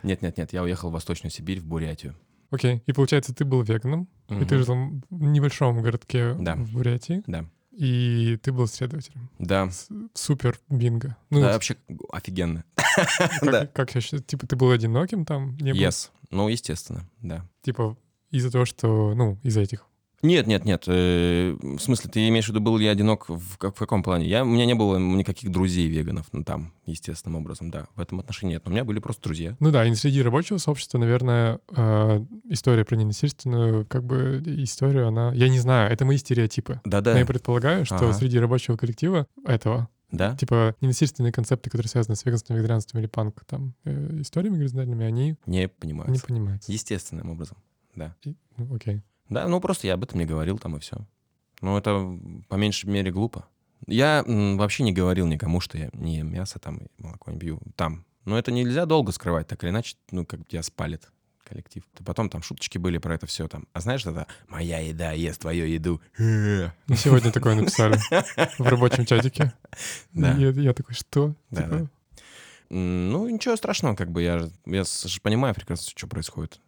нет-нет-нет, 0.04 0.54
я 0.54 0.64
уехал 0.64 0.90
в 0.90 0.94
Восточную 0.94 1.32
Сибирь, 1.32 1.60
в 1.60 1.66
Бурятию. 1.66 2.16
Окей, 2.52 2.84
и 2.86 2.92
получается, 2.94 3.34
ты 3.34 3.46
был 3.46 3.62
веганом, 3.64 4.08
и 4.30 4.46
ты 4.46 4.58
жил 4.64 4.76
в 5.10 5.22
небольшом 5.24 5.82
городке 5.82 6.34
Да. 6.40 6.56
в 6.56 6.72
Бурятии, 6.74 7.24
Да. 7.26 7.46
и 7.72 8.38
ты 8.44 8.52
был 8.52 8.68
следователем. 8.68 9.30
Да. 9.40 9.70
С- 9.72 9.88
Супер 10.14 10.60
бинго. 10.70 11.16
Ну, 11.30 11.40
да, 11.42 11.54
вообще 11.54 11.78
офигенно. 12.12 12.64
как, 12.76 13.42
да. 13.52 13.68
как 13.68 13.96
я 13.96 14.02
считаю, 14.02 14.22
типа, 14.22 14.46
ты 14.48 14.56
был 14.56 14.70
одиноким 14.72 15.26
там? 15.26 15.56
Не 15.58 15.74
был? 15.74 15.80
Yes. 15.80 16.10
Ну, 16.30 16.48
естественно, 16.50 17.10
да. 17.22 17.46
Типа, 17.64 17.98
из-за 18.32 18.52
того, 18.52 18.66
что, 18.66 19.14
ну, 19.16 19.38
из-за 19.44 19.62
этих 19.62 19.86
Нет, 20.22 20.48
нет, 20.48 20.66
нет. 20.66 20.84
э, 20.88 21.56
В 21.62 21.80
смысле, 21.80 22.10
ты 22.10 22.28
имеешь 22.30 22.46
в 22.46 22.50
виду, 22.50 22.60
был 22.62 22.78
ли 22.78 22.86
я 22.86 22.92
одинок 22.92 23.28
в, 23.30 23.58
как- 23.58 23.76
в 23.76 23.80
каком 23.80 24.04
плане? 24.04 24.28
Я, 24.28 24.44
у 24.44 24.48
меня 24.48 24.66
не 24.66 24.76
было 24.76 24.98
никаких 24.98 25.52
друзей 25.52 25.88
веганов, 25.88 26.28
ну, 26.32 26.44
там, 26.44 26.74
естественным 26.86 27.38
образом, 27.42 27.72
да. 27.72 27.88
В 27.96 28.02
этом 28.02 28.20
отношении 28.20 28.54
нет. 28.54 28.64
Но 28.66 28.70
у 28.72 28.74
меня 28.74 28.84
были 28.84 29.00
просто 29.00 29.24
друзья. 29.24 29.56
Ну 29.60 29.72
да, 29.72 29.86
и 29.86 29.94
среди 29.96 30.22
рабочего 30.22 30.58
сообщества, 30.58 30.98
наверное, 31.00 31.60
э, 31.76 32.26
история 32.50 32.86
про 32.86 32.96
ненасильственную, 32.96 33.86
как 33.86 34.04
бы 34.04 34.44
историю, 34.46 35.08
она... 35.08 35.34
Я 35.34 35.50
не 35.50 35.60
знаю, 35.60 35.92
это 35.92 36.06
мои 36.06 36.18
стереотипы. 36.18 36.82
Но 36.86 36.92
Да-да. 36.92 37.18
я 37.18 37.26
предполагаю, 37.26 37.86
что 37.86 37.96
Ага. 37.96 38.14
среди 38.14 38.38
рабочего 38.40 38.78
коллектива 38.78 39.26
этого, 39.46 39.90
Да? 40.12 40.36
типа, 40.36 40.76
ненасильственные 40.82 41.32
концепты, 41.32 41.70
которые 41.70 41.90
связаны 41.90 42.16
с 42.16 42.26
веганством, 42.26 42.58
вегетарианством 42.58 43.00
или 43.02 43.08
панк, 43.08 43.44
там, 43.46 43.74
э, 43.86 44.20
историями 44.22 44.58
горизонтальными, 44.58 45.06
они 45.06 45.36
Не 45.46 45.60
не 45.62 45.68
понимаю. 45.68 46.14
понимаются. 46.28 46.72
Естественным 46.72 47.30
образом, 47.32 47.58
да. 47.96 48.16
И- 48.24 48.36
ну, 48.58 48.76
окей. 48.76 49.02
Да, 49.32 49.48
ну 49.48 49.62
просто 49.62 49.88
я 49.88 49.94
об 49.94 50.04
этом 50.04 50.20
не 50.20 50.26
говорил 50.26 50.60
там 50.60 50.76
и 50.76 50.80
все. 50.80 50.98
Ну 51.62 51.78
это 51.78 52.20
по 52.50 52.56
меньшей 52.56 52.90
мере 52.90 53.12
глупо. 53.12 53.46
Я 53.88 54.24
вообще 54.28 54.84
не 54.84 54.92
говорил 54.92 55.26
никому, 55.26 55.62
что 55.62 55.78
я 55.78 55.90
не 55.94 56.18
ем 56.18 56.32
мясо 56.32 56.60
там 56.60 56.78
и 56.78 56.88
молоко 57.02 57.32
не 57.32 57.40
пью 57.40 57.60
там. 57.76 58.06
Но 58.26 58.38
это 58.38 58.52
нельзя 58.52 58.86
долго 58.86 59.14
скрывать, 59.14 59.48
так 59.48 59.64
или 59.64 59.72
иначе, 59.72 59.96
ну 60.12 60.26
как 60.26 60.46
тебя 60.48 60.62
спалит 60.62 61.10
коллектив. 61.46 61.84
То 61.96 62.04
потом 62.04 62.30
там 62.30 62.44
шуточки 62.44 62.78
были 62.78 62.98
про 62.98 63.16
это 63.16 63.26
все 63.26 63.48
там. 63.48 63.68
А 63.72 63.80
знаешь, 63.80 64.06
это 64.06 64.28
«моя 64.50 64.80
еда 64.80 65.14
ест 65.14 65.42
твою 65.42 65.66
еду». 65.66 66.02
Сегодня 66.18 67.32
такое 67.32 67.56
написали 67.56 67.98
в 68.60 68.68
рабочем 68.68 69.06
чатике. 69.06 69.54
Да. 70.12 70.34
Я, 70.34 70.50
я 70.50 70.74
такой, 70.74 70.94
что? 70.94 71.36
Да, 71.50 71.64
Типа, 71.64 71.76
да. 71.78 71.88
Ну 72.70 73.30
ничего 73.30 73.56
страшного, 73.56 73.96
как 73.96 74.12
бы 74.12 74.22
я, 74.22 74.40
же- 74.40 74.52
я 74.66 74.84
же 74.84 75.22
понимаю 75.22 75.56
прекрасно, 75.56 75.90
что 75.96 76.08
происходит, 76.08 76.60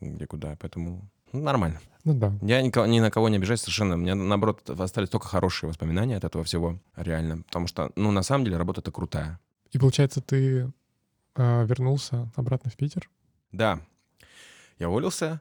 где 0.00 0.26
куда, 0.26 0.56
поэтому 0.60 1.08
ну, 1.32 1.42
нормально. 1.42 1.80
Ну 2.04 2.14
да. 2.14 2.32
Я 2.42 2.62
никого- 2.62 2.86
ни 2.86 2.98
на 3.00 3.10
кого 3.10 3.28
не 3.28 3.36
обижаюсь 3.36 3.60
совершенно. 3.60 3.94
У 3.94 3.98
меня, 3.98 4.14
наоборот, 4.14 4.68
остались 4.68 5.08
только 5.08 5.28
хорошие 5.28 5.68
воспоминания 5.68 6.16
от 6.16 6.24
этого 6.24 6.42
всего, 6.44 6.78
реально. 6.96 7.42
Потому 7.42 7.66
что, 7.66 7.92
ну, 7.96 8.10
на 8.10 8.22
самом 8.22 8.44
деле, 8.44 8.56
работа-то 8.56 8.90
крутая. 8.90 9.38
И 9.70 9.78
получается, 9.78 10.20
ты 10.20 10.72
а, 11.34 11.64
вернулся 11.64 12.30
обратно 12.34 12.70
в 12.70 12.76
Питер? 12.76 13.08
Да, 13.52 13.80
я 14.78 14.88
уволился, 14.88 15.40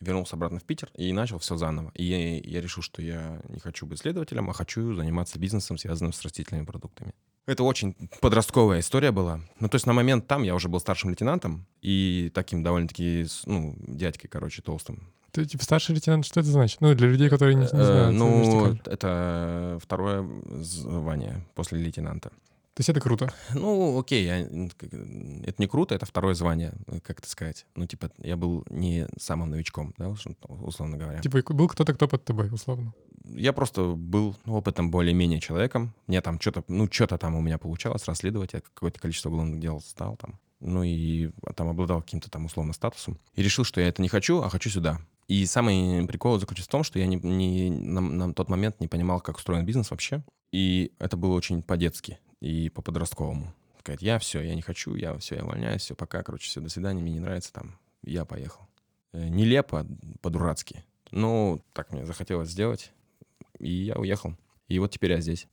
вернулся 0.00 0.36
обратно 0.36 0.58
в 0.58 0.64
Питер 0.64 0.90
и 0.96 1.12
начал 1.12 1.38
все 1.38 1.56
заново. 1.56 1.92
И 1.94 2.04
я, 2.04 2.38
я 2.38 2.60
решил, 2.60 2.82
что 2.82 3.02
я 3.02 3.40
не 3.48 3.60
хочу 3.60 3.86
быть 3.86 3.98
следователем, 3.98 4.48
а 4.48 4.52
хочу 4.54 4.94
заниматься 4.94 5.38
бизнесом, 5.38 5.76
связанным 5.78 6.12
с 6.12 6.22
растительными 6.22 6.64
продуктами. 6.64 7.12
Это 7.46 7.62
очень 7.64 7.94
подростковая 8.20 8.80
история 8.80 9.10
была. 9.10 9.40
Ну, 9.58 9.68
то 9.68 9.76
есть 9.76 9.86
на 9.86 9.92
момент 9.92 10.26
там 10.26 10.42
я 10.44 10.54
уже 10.54 10.68
был 10.68 10.80
старшим 10.80 11.10
лейтенантом 11.10 11.66
и 11.82 12.30
таким 12.34 12.62
довольно-таки, 12.62 13.26
ну, 13.46 13.76
дядькой, 13.86 14.28
короче, 14.28 14.62
толстым. 14.62 15.12
Ты 15.32 15.44
типа 15.44 15.64
старший 15.64 15.94
лейтенант, 15.94 16.26
что 16.26 16.40
это 16.40 16.48
значит? 16.50 16.80
Ну, 16.80 16.94
для 16.94 17.08
людей, 17.08 17.28
которые 17.28 17.54
не, 17.54 17.62
не 17.62 17.66
Э, 17.66 17.84
знают. 17.84 18.16
ну, 18.16 18.78
это 18.86 19.78
второе 19.82 20.26
звание 20.60 21.44
после 21.54 21.78
лейтенанта. 21.80 22.30
То 22.74 22.80
есть 22.82 22.88
это 22.88 23.00
круто. 23.00 23.30
Ну, 23.52 23.98
окей, 23.98 24.24
я- 24.24 24.40
это 24.40 25.54
не 25.58 25.66
круто, 25.66 25.94
это 25.94 26.06
второе 26.06 26.34
звание, 26.34 26.72
э, 26.86 27.00
как 27.00 27.18
это 27.18 27.28
сказать. 27.28 27.66
Ну, 27.74 27.86
типа, 27.86 28.10
я 28.22 28.36
был 28.36 28.64
не 28.70 29.06
самым 29.18 29.50
новичком, 29.50 29.92
да, 29.98 30.08
ус- 30.08 30.24
условно 30.48 30.96
говоря. 30.96 31.20
Типа 31.20 31.42
был 31.52 31.68
кто-то, 31.68 31.92
кто 31.94 32.08
под 32.08 32.24
тобой, 32.24 32.48
условно. 32.50 32.94
Я 33.24 33.52
просто 33.52 33.82
был 33.94 34.34
ну, 34.46 34.54
опытом 34.56 34.90
более-менее 34.90 35.40
человеком. 35.40 35.92
Мне 36.06 36.20
там 36.22 36.40
что-то, 36.40 36.64
ну, 36.68 36.88
что-то 36.90 37.18
там 37.18 37.34
у 37.34 37.40
меня 37.42 37.58
получалось 37.58 38.06
расследовать. 38.06 38.54
Я 38.54 38.60
какое-то 38.60 38.98
количество 38.98 39.28
уголовных 39.28 39.60
дел 39.60 39.80
стал 39.80 40.16
там. 40.16 40.38
Ну, 40.60 40.82
и 40.82 41.30
там 41.56 41.68
обладал 41.68 42.00
каким-то 42.02 42.30
там 42.30 42.44
условно 42.46 42.72
статусом. 42.72 43.18
И 43.34 43.42
решил, 43.42 43.64
что 43.64 43.80
я 43.80 43.88
это 43.88 44.00
не 44.00 44.08
хочу, 44.08 44.40
а 44.42 44.48
хочу 44.48 44.70
сюда. 44.70 45.00
И 45.30 45.46
самый 45.46 46.04
прикол 46.08 46.40
заключается 46.40 46.68
в 46.68 46.72
том, 46.72 46.82
что 46.82 46.98
я 46.98 47.06
не, 47.06 47.14
не- 47.16 47.70
на, 47.70 48.00
на 48.00 48.34
тот 48.34 48.48
момент 48.48 48.80
не 48.80 48.88
понимал, 48.88 49.20
как 49.20 49.36
устроен 49.36 49.64
бизнес 49.64 49.90
вообще. 49.92 50.24
И 50.50 50.92
это 50.98 51.16
было 51.16 51.34
очень 51.36 51.62
по-детски 51.62 52.18
и 52.40 52.68
по-подростковому. 52.70 53.54
Сказать, 53.78 54.02
я 54.02 54.18
все, 54.18 54.40
я 54.40 54.56
не 54.56 54.62
хочу, 54.62 54.96
я 54.96 55.16
все, 55.18 55.36
я 55.36 55.44
увольняюсь, 55.44 55.82
все, 55.82 55.94
пока, 55.94 56.24
короче, 56.24 56.48
все, 56.48 56.60
до 56.60 56.68
свидания, 56.68 57.00
мне 57.00 57.12
не 57.12 57.20
нравится 57.20 57.52
там, 57.52 57.78
я 58.02 58.24
поехал. 58.24 58.62
Э, 59.12 59.28
Нелепо, 59.28 59.86
по-дурацки. 60.20 60.84
Ну, 61.12 61.60
так 61.74 61.92
мне 61.92 62.04
захотелось 62.06 62.50
сделать, 62.50 62.92
и 63.60 63.70
я 63.70 63.94
уехал. 63.94 64.34
И 64.66 64.80
вот 64.80 64.90
теперь 64.90 65.12
я 65.12 65.20
здесь. 65.20 65.46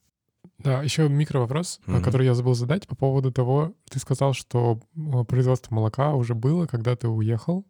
Да, 0.58 0.82
еще 0.82 1.08
микровопрос, 1.08 1.80
а, 1.86 1.92
Мгм. 1.92 2.04
который 2.04 2.26
я 2.26 2.34
забыл 2.34 2.56
задать 2.56 2.88
по 2.88 2.96
поводу 2.96 3.32
того, 3.32 3.74
ты 3.92 4.00
сказал, 4.00 4.34
что 4.34 4.80
производство 5.28 5.76
молока 5.76 6.16
уже 6.16 6.34
было, 6.34 6.66
когда 6.66 6.96
ты 6.96 7.08
уехал 7.08 7.64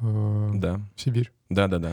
э, 0.00 0.50
Да, 0.54 0.80
в 0.94 1.00
Сибирь. 1.00 1.32
да, 1.48 1.68
да, 1.68 1.78
да. 1.78 1.92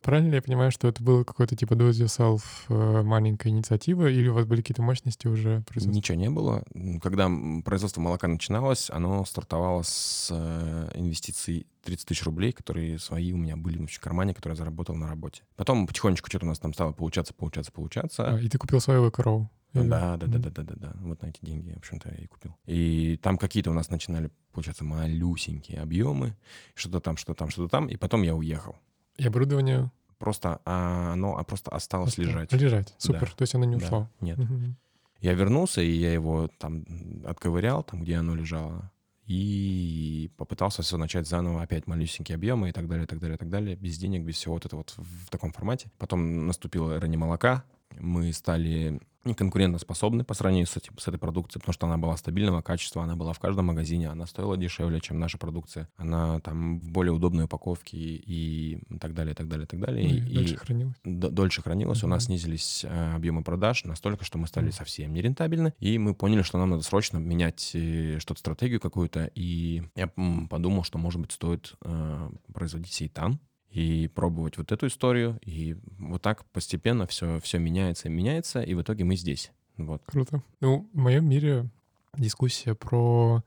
Правильно 0.00 0.28
ли 0.30 0.36
я 0.36 0.42
понимаю, 0.42 0.70
что 0.70 0.86
это 0.86 1.02
было 1.02 1.24
какое-то 1.24 1.56
типа 1.56 1.74
do 1.74 1.90
it 1.90 2.04
yourself 2.04 2.42
э, 2.68 3.02
маленькая 3.02 3.48
инициатива, 3.48 4.06
или 4.08 4.28
у 4.28 4.34
вас 4.34 4.46
были 4.46 4.60
какие-то 4.60 4.80
мощности 4.80 5.26
уже 5.26 5.62
производства? 5.62 5.90
Ничего 5.96 6.16
не 6.16 6.30
было. 6.30 6.62
Когда 7.02 7.28
производство 7.64 8.00
молока 8.00 8.28
начиналось, 8.28 8.90
оно 8.90 9.24
стартовало 9.24 9.82
с 9.82 10.28
э, 10.30 10.90
инвестиций 10.94 11.66
30 11.82 12.06
тысяч 12.06 12.22
рублей, 12.22 12.52
которые 12.52 13.00
свои 13.00 13.32
у 13.32 13.36
меня 13.36 13.56
были 13.56 13.84
в 13.84 14.00
кармане, 14.00 14.34
которые 14.34 14.54
я 14.54 14.58
заработал 14.58 14.94
на 14.94 15.08
работе. 15.08 15.42
Потом 15.56 15.86
потихонечку 15.86 16.28
что-то 16.28 16.46
у 16.46 16.48
нас 16.48 16.60
там 16.60 16.72
стало 16.74 16.92
получаться, 16.92 17.34
получаться, 17.34 17.72
получаться. 17.72 18.34
А, 18.34 18.38
и 18.38 18.48
ты 18.48 18.56
купил 18.56 18.80
своего 18.80 19.10
корову? 19.10 19.50
Да, 19.72 20.16
да, 20.16 20.26
да, 20.26 20.38
да, 20.38 20.50
да, 20.50 20.62
да, 20.62 20.74
да. 20.76 20.92
Вот 21.00 21.22
на 21.22 21.26
эти 21.26 21.38
деньги, 21.42 21.72
в 21.72 21.78
общем-то, 21.78 22.08
я 22.10 22.16
и 22.16 22.26
купил. 22.26 22.56
И 22.66 23.18
там 23.22 23.36
какие-то 23.36 23.70
у 23.70 23.74
нас 23.74 23.90
начинали, 23.90 24.30
получаться, 24.52 24.84
малюсенькие 24.84 25.80
объемы, 25.80 26.36
что-то 26.74 27.00
там, 27.00 27.16
что-то 27.16 27.38
там, 27.38 27.50
что-то 27.50 27.68
там, 27.68 27.86
и 27.86 27.96
потом 27.96 28.22
я 28.22 28.34
уехал. 28.34 28.76
И 29.16 29.26
оборудование? 29.26 29.90
Просто 30.18 30.60
а, 30.64 31.12
оно 31.12 31.36
а, 31.38 31.44
просто 31.44 31.70
осталось 31.70 32.14
Просто 32.14 32.30
лежать. 32.30 32.52
Лежать. 32.52 32.94
Супер. 32.98 33.28
Да. 33.28 33.36
То 33.36 33.42
есть 33.42 33.54
оно 33.54 33.64
не 33.66 33.76
Да. 33.76 33.84
ушло. 33.84 34.10
Нет. 34.20 34.38
Мгм. 34.38 34.76
Я 35.20 35.34
вернулся, 35.34 35.80
и 35.80 35.90
я 35.90 36.12
его 36.12 36.48
там 36.58 36.84
отковырял, 37.24 37.82
там, 37.82 38.02
где 38.02 38.16
оно 38.16 38.34
лежало, 38.34 38.90
и 39.26 40.30
попытался 40.36 40.82
все 40.82 40.96
начать 40.96 41.26
заново, 41.26 41.62
опять 41.62 41.86
малюсенькие 41.86 42.36
объемы 42.36 42.70
и 42.70 42.72
так 42.72 42.88
далее, 42.88 43.04
и 43.04 43.06
так 43.06 43.18
далее, 43.18 43.34
и 43.34 43.38
так 43.38 43.50
далее, 43.50 43.76
без 43.76 43.98
денег, 43.98 44.22
без 44.22 44.36
всего 44.36 44.54
вот 44.54 44.64
это 44.64 44.76
вот 44.76 44.94
в 44.96 45.28
таком 45.28 45.52
формате. 45.52 45.90
Потом 45.98 46.46
наступила 46.46 46.92
эра 46.92 47.08
молока, 47.08 47.64
мы 47.98 48.32
стали 48.32 49.00
неконкурентоспособны 49.24 50.24
по 50.24 50.32
сравнению 50.32 50.66
с, 50.66 50.76
этим, 50.76 50.96
с 50.98 51.06
этой 51.06 51.18
продукцией, 51.18 51.60
потому 51.60 51.72
что 51.74 51.86
она 51.86 51.98
была 51.98 52.16
стабильного 52.16 52.62
качества, 52.62 53.02
она 53.02 53.14
была 53.16 53.32
в 53.32 53.38
каждом 53.40 53.66
магазине, 53.66 54.08
она 54.08 54.26
стоила 54.26 54.56
дешевле, 54.56 55.00
чем 55.00 55.18
наша 55.18 55.36
продукция, 55.38 55.88
она 55.96 56.40
там 56.40 56.80
в 56.80 56.90
более 56.90 57.12
удобной 57.12 57.44
упаковке 57.44 57.98
и 57.98 58.78
так 59.00 59.12
далее, 59.14 59.32
и 59.32 59.36
так 59.36 59.48
далее, 59.48 59.64
и 59.64 59.68
так 59.68 59.80
далее. 59.80 60.08
Ну, 60.08 60.14
и 60.14 60.18
И- 60.30 60.34
дальше 60.34 60.54
и- 60.54 60.56
хранилось. 60.56 60.96
д- 61.04 61.28
дольше 61.30 61.62
хранилось, 61.62 62.02
у 62.04 62.06
нас 62.08 62.24
снизились 62.24 62.84
э, 62.88 63.14
объемы 63.14 63.42
продаж 63.42 63.84
настолько, 63.84 64.24
что 64.24 64.38
мы 64.38 64.46
стали 64.46 64.66
Мгм. 64.66 64.72
совсем 64.72 65.12
нерентабельны, 65.12 65.74
и 65.78 65.98
мы 65.98 66.14
поняли, 66.14 66.42
что 66.42 66.56
нам 66.58 66.70
надо 66.70 66.82
срочно 66.82 67.18
менять 67.18 67.72
э, 67.74 68.18
что-то, 68.20 68.40
стратегию 68.40 68.80
какую-то, 68.80 69.30
и 69.34 69.82
я 69.94 70.06
подумал, 70.48 70.84
что, 70.84 70.96
может 70.98 71.20
быть, 71.20 71.32
стоит 71.32 71.74
э, 71.82 72.30
производить 72.54 72.92
сейтан 72.92 73.40
и 73.70 74.08
пробовать 74.08 74.56
вот 74.56 74.72
эту 74.72 74.86
историю, 74.86 75.38
и 75.44 75.76
вот 75.98 76.22
так 76.22 76.44
постепенно 76.46 77.06
все, 77.06 77.38
все 77.40 77.58
меняется 77.58 78.08
и 78.08 78.10
меняется, 78.10 78.62
и 78.62 78.74
в 78.74 78.82
итоге 78.82 79.04
мы 79.04 79.16
здесь. 79.16 79.52
Вот. 79.76 80.02
Круто. 80.06 80.42
Ну, 80.60 80.88
в 80.92 80.98
моем 80.98 81.28
мире 81.28 81.70
дискуссия 82.16 82.74
про 82.74 83.44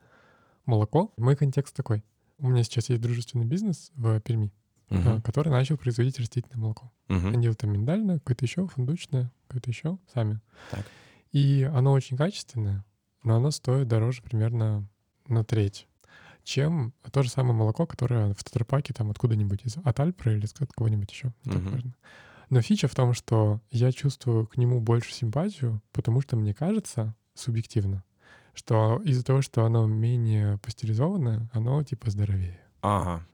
молоко. 0.64 1.12
Мой 1.16 1.36
контекст 1.36 1.74
такой. 1.74 2.04
У 2.38 2.48
меня 2.48 2.62
сейчас 2.64 2.88
есть 2.88 3.02
дружественный 3.02 3.44
бизнес 3.44 3.92
в 3.94 4.18
Перми, 4.20 4.52
э, 4.88 5.20
который 5.22 5.50
начал 5.50 5.76
производить 5.76 6.18
растительное 6.18 6.62
молоко. 6.62 6.90
Мгм. 7.08 7.28
Они 7.28 7.52
там 7.52 7.70
миндальное, 7.70 8.18
какое-то 8.18 8.44
еще, 8.44 8.66
фундучное, 8.66 9.30
какое-то 9.46 9.70
еще, 9.70 9.98
сами. 10.12 10.40
Так. 10.70 10.86
И 11.32 11.62
оно 11.72 11.92
очень 11.92 12.16
качественное, 12.16 12.84
но 13.22 13.36
оно 13.36 13.50
стоит 13.50 13.88
дороже 13.88 14.22
примерно 14.22 14.88
на 15.28 15.44
треть, 15.44 15.86
чем 16.44 16.92
то 17.10 17.22
же 17.22 17.30
самое 17.30 17.54
молоко, 17.54 17.86
которое 17.86 18.34
в 18.34 18.44
тетрапаке 18.44 18.92
там 18.92 19.10
откуда-нибудь 19.10 19.64
из 19.64 19.76
от 19.76 20.00
Альпра 20.00 20.32
или 20.32 20.44
из 20.44 20.52
кого-нибудь 20.52 21.10
еще. 21.10 21.32
Не 21.44 21.52
так 21.52 21.62
важно. 21.62 21.94
Но 22.50 22.60
фича 22.60 22.86
в 22.86 22.94
том, 22.94 23.14
что 23.14 23.60
я 23.70 23.92
чувствую 23.92 24.46
к 24.46 24.56
нему 24.58 24.80
больше 24.80 25.14
симпатию, 25.14 25.80
потому 25.92 26.20
что 26.20 26.36
мне 26.36 26.52
кажется, 26.52 27.14
субъективно, 27.34 28.04
что 28.52 29.00
из-за 29.04 29.24
того, 29.24 29.40
что 29.40 29.64
оно 29.64 29.86
менее 29.86 30.58
пастеризованное, 30.58 31.48
оно 31.52 31.82
типа 31.82 32.10
здоровее. 32.10 32.60
Ага. 32.82 33.26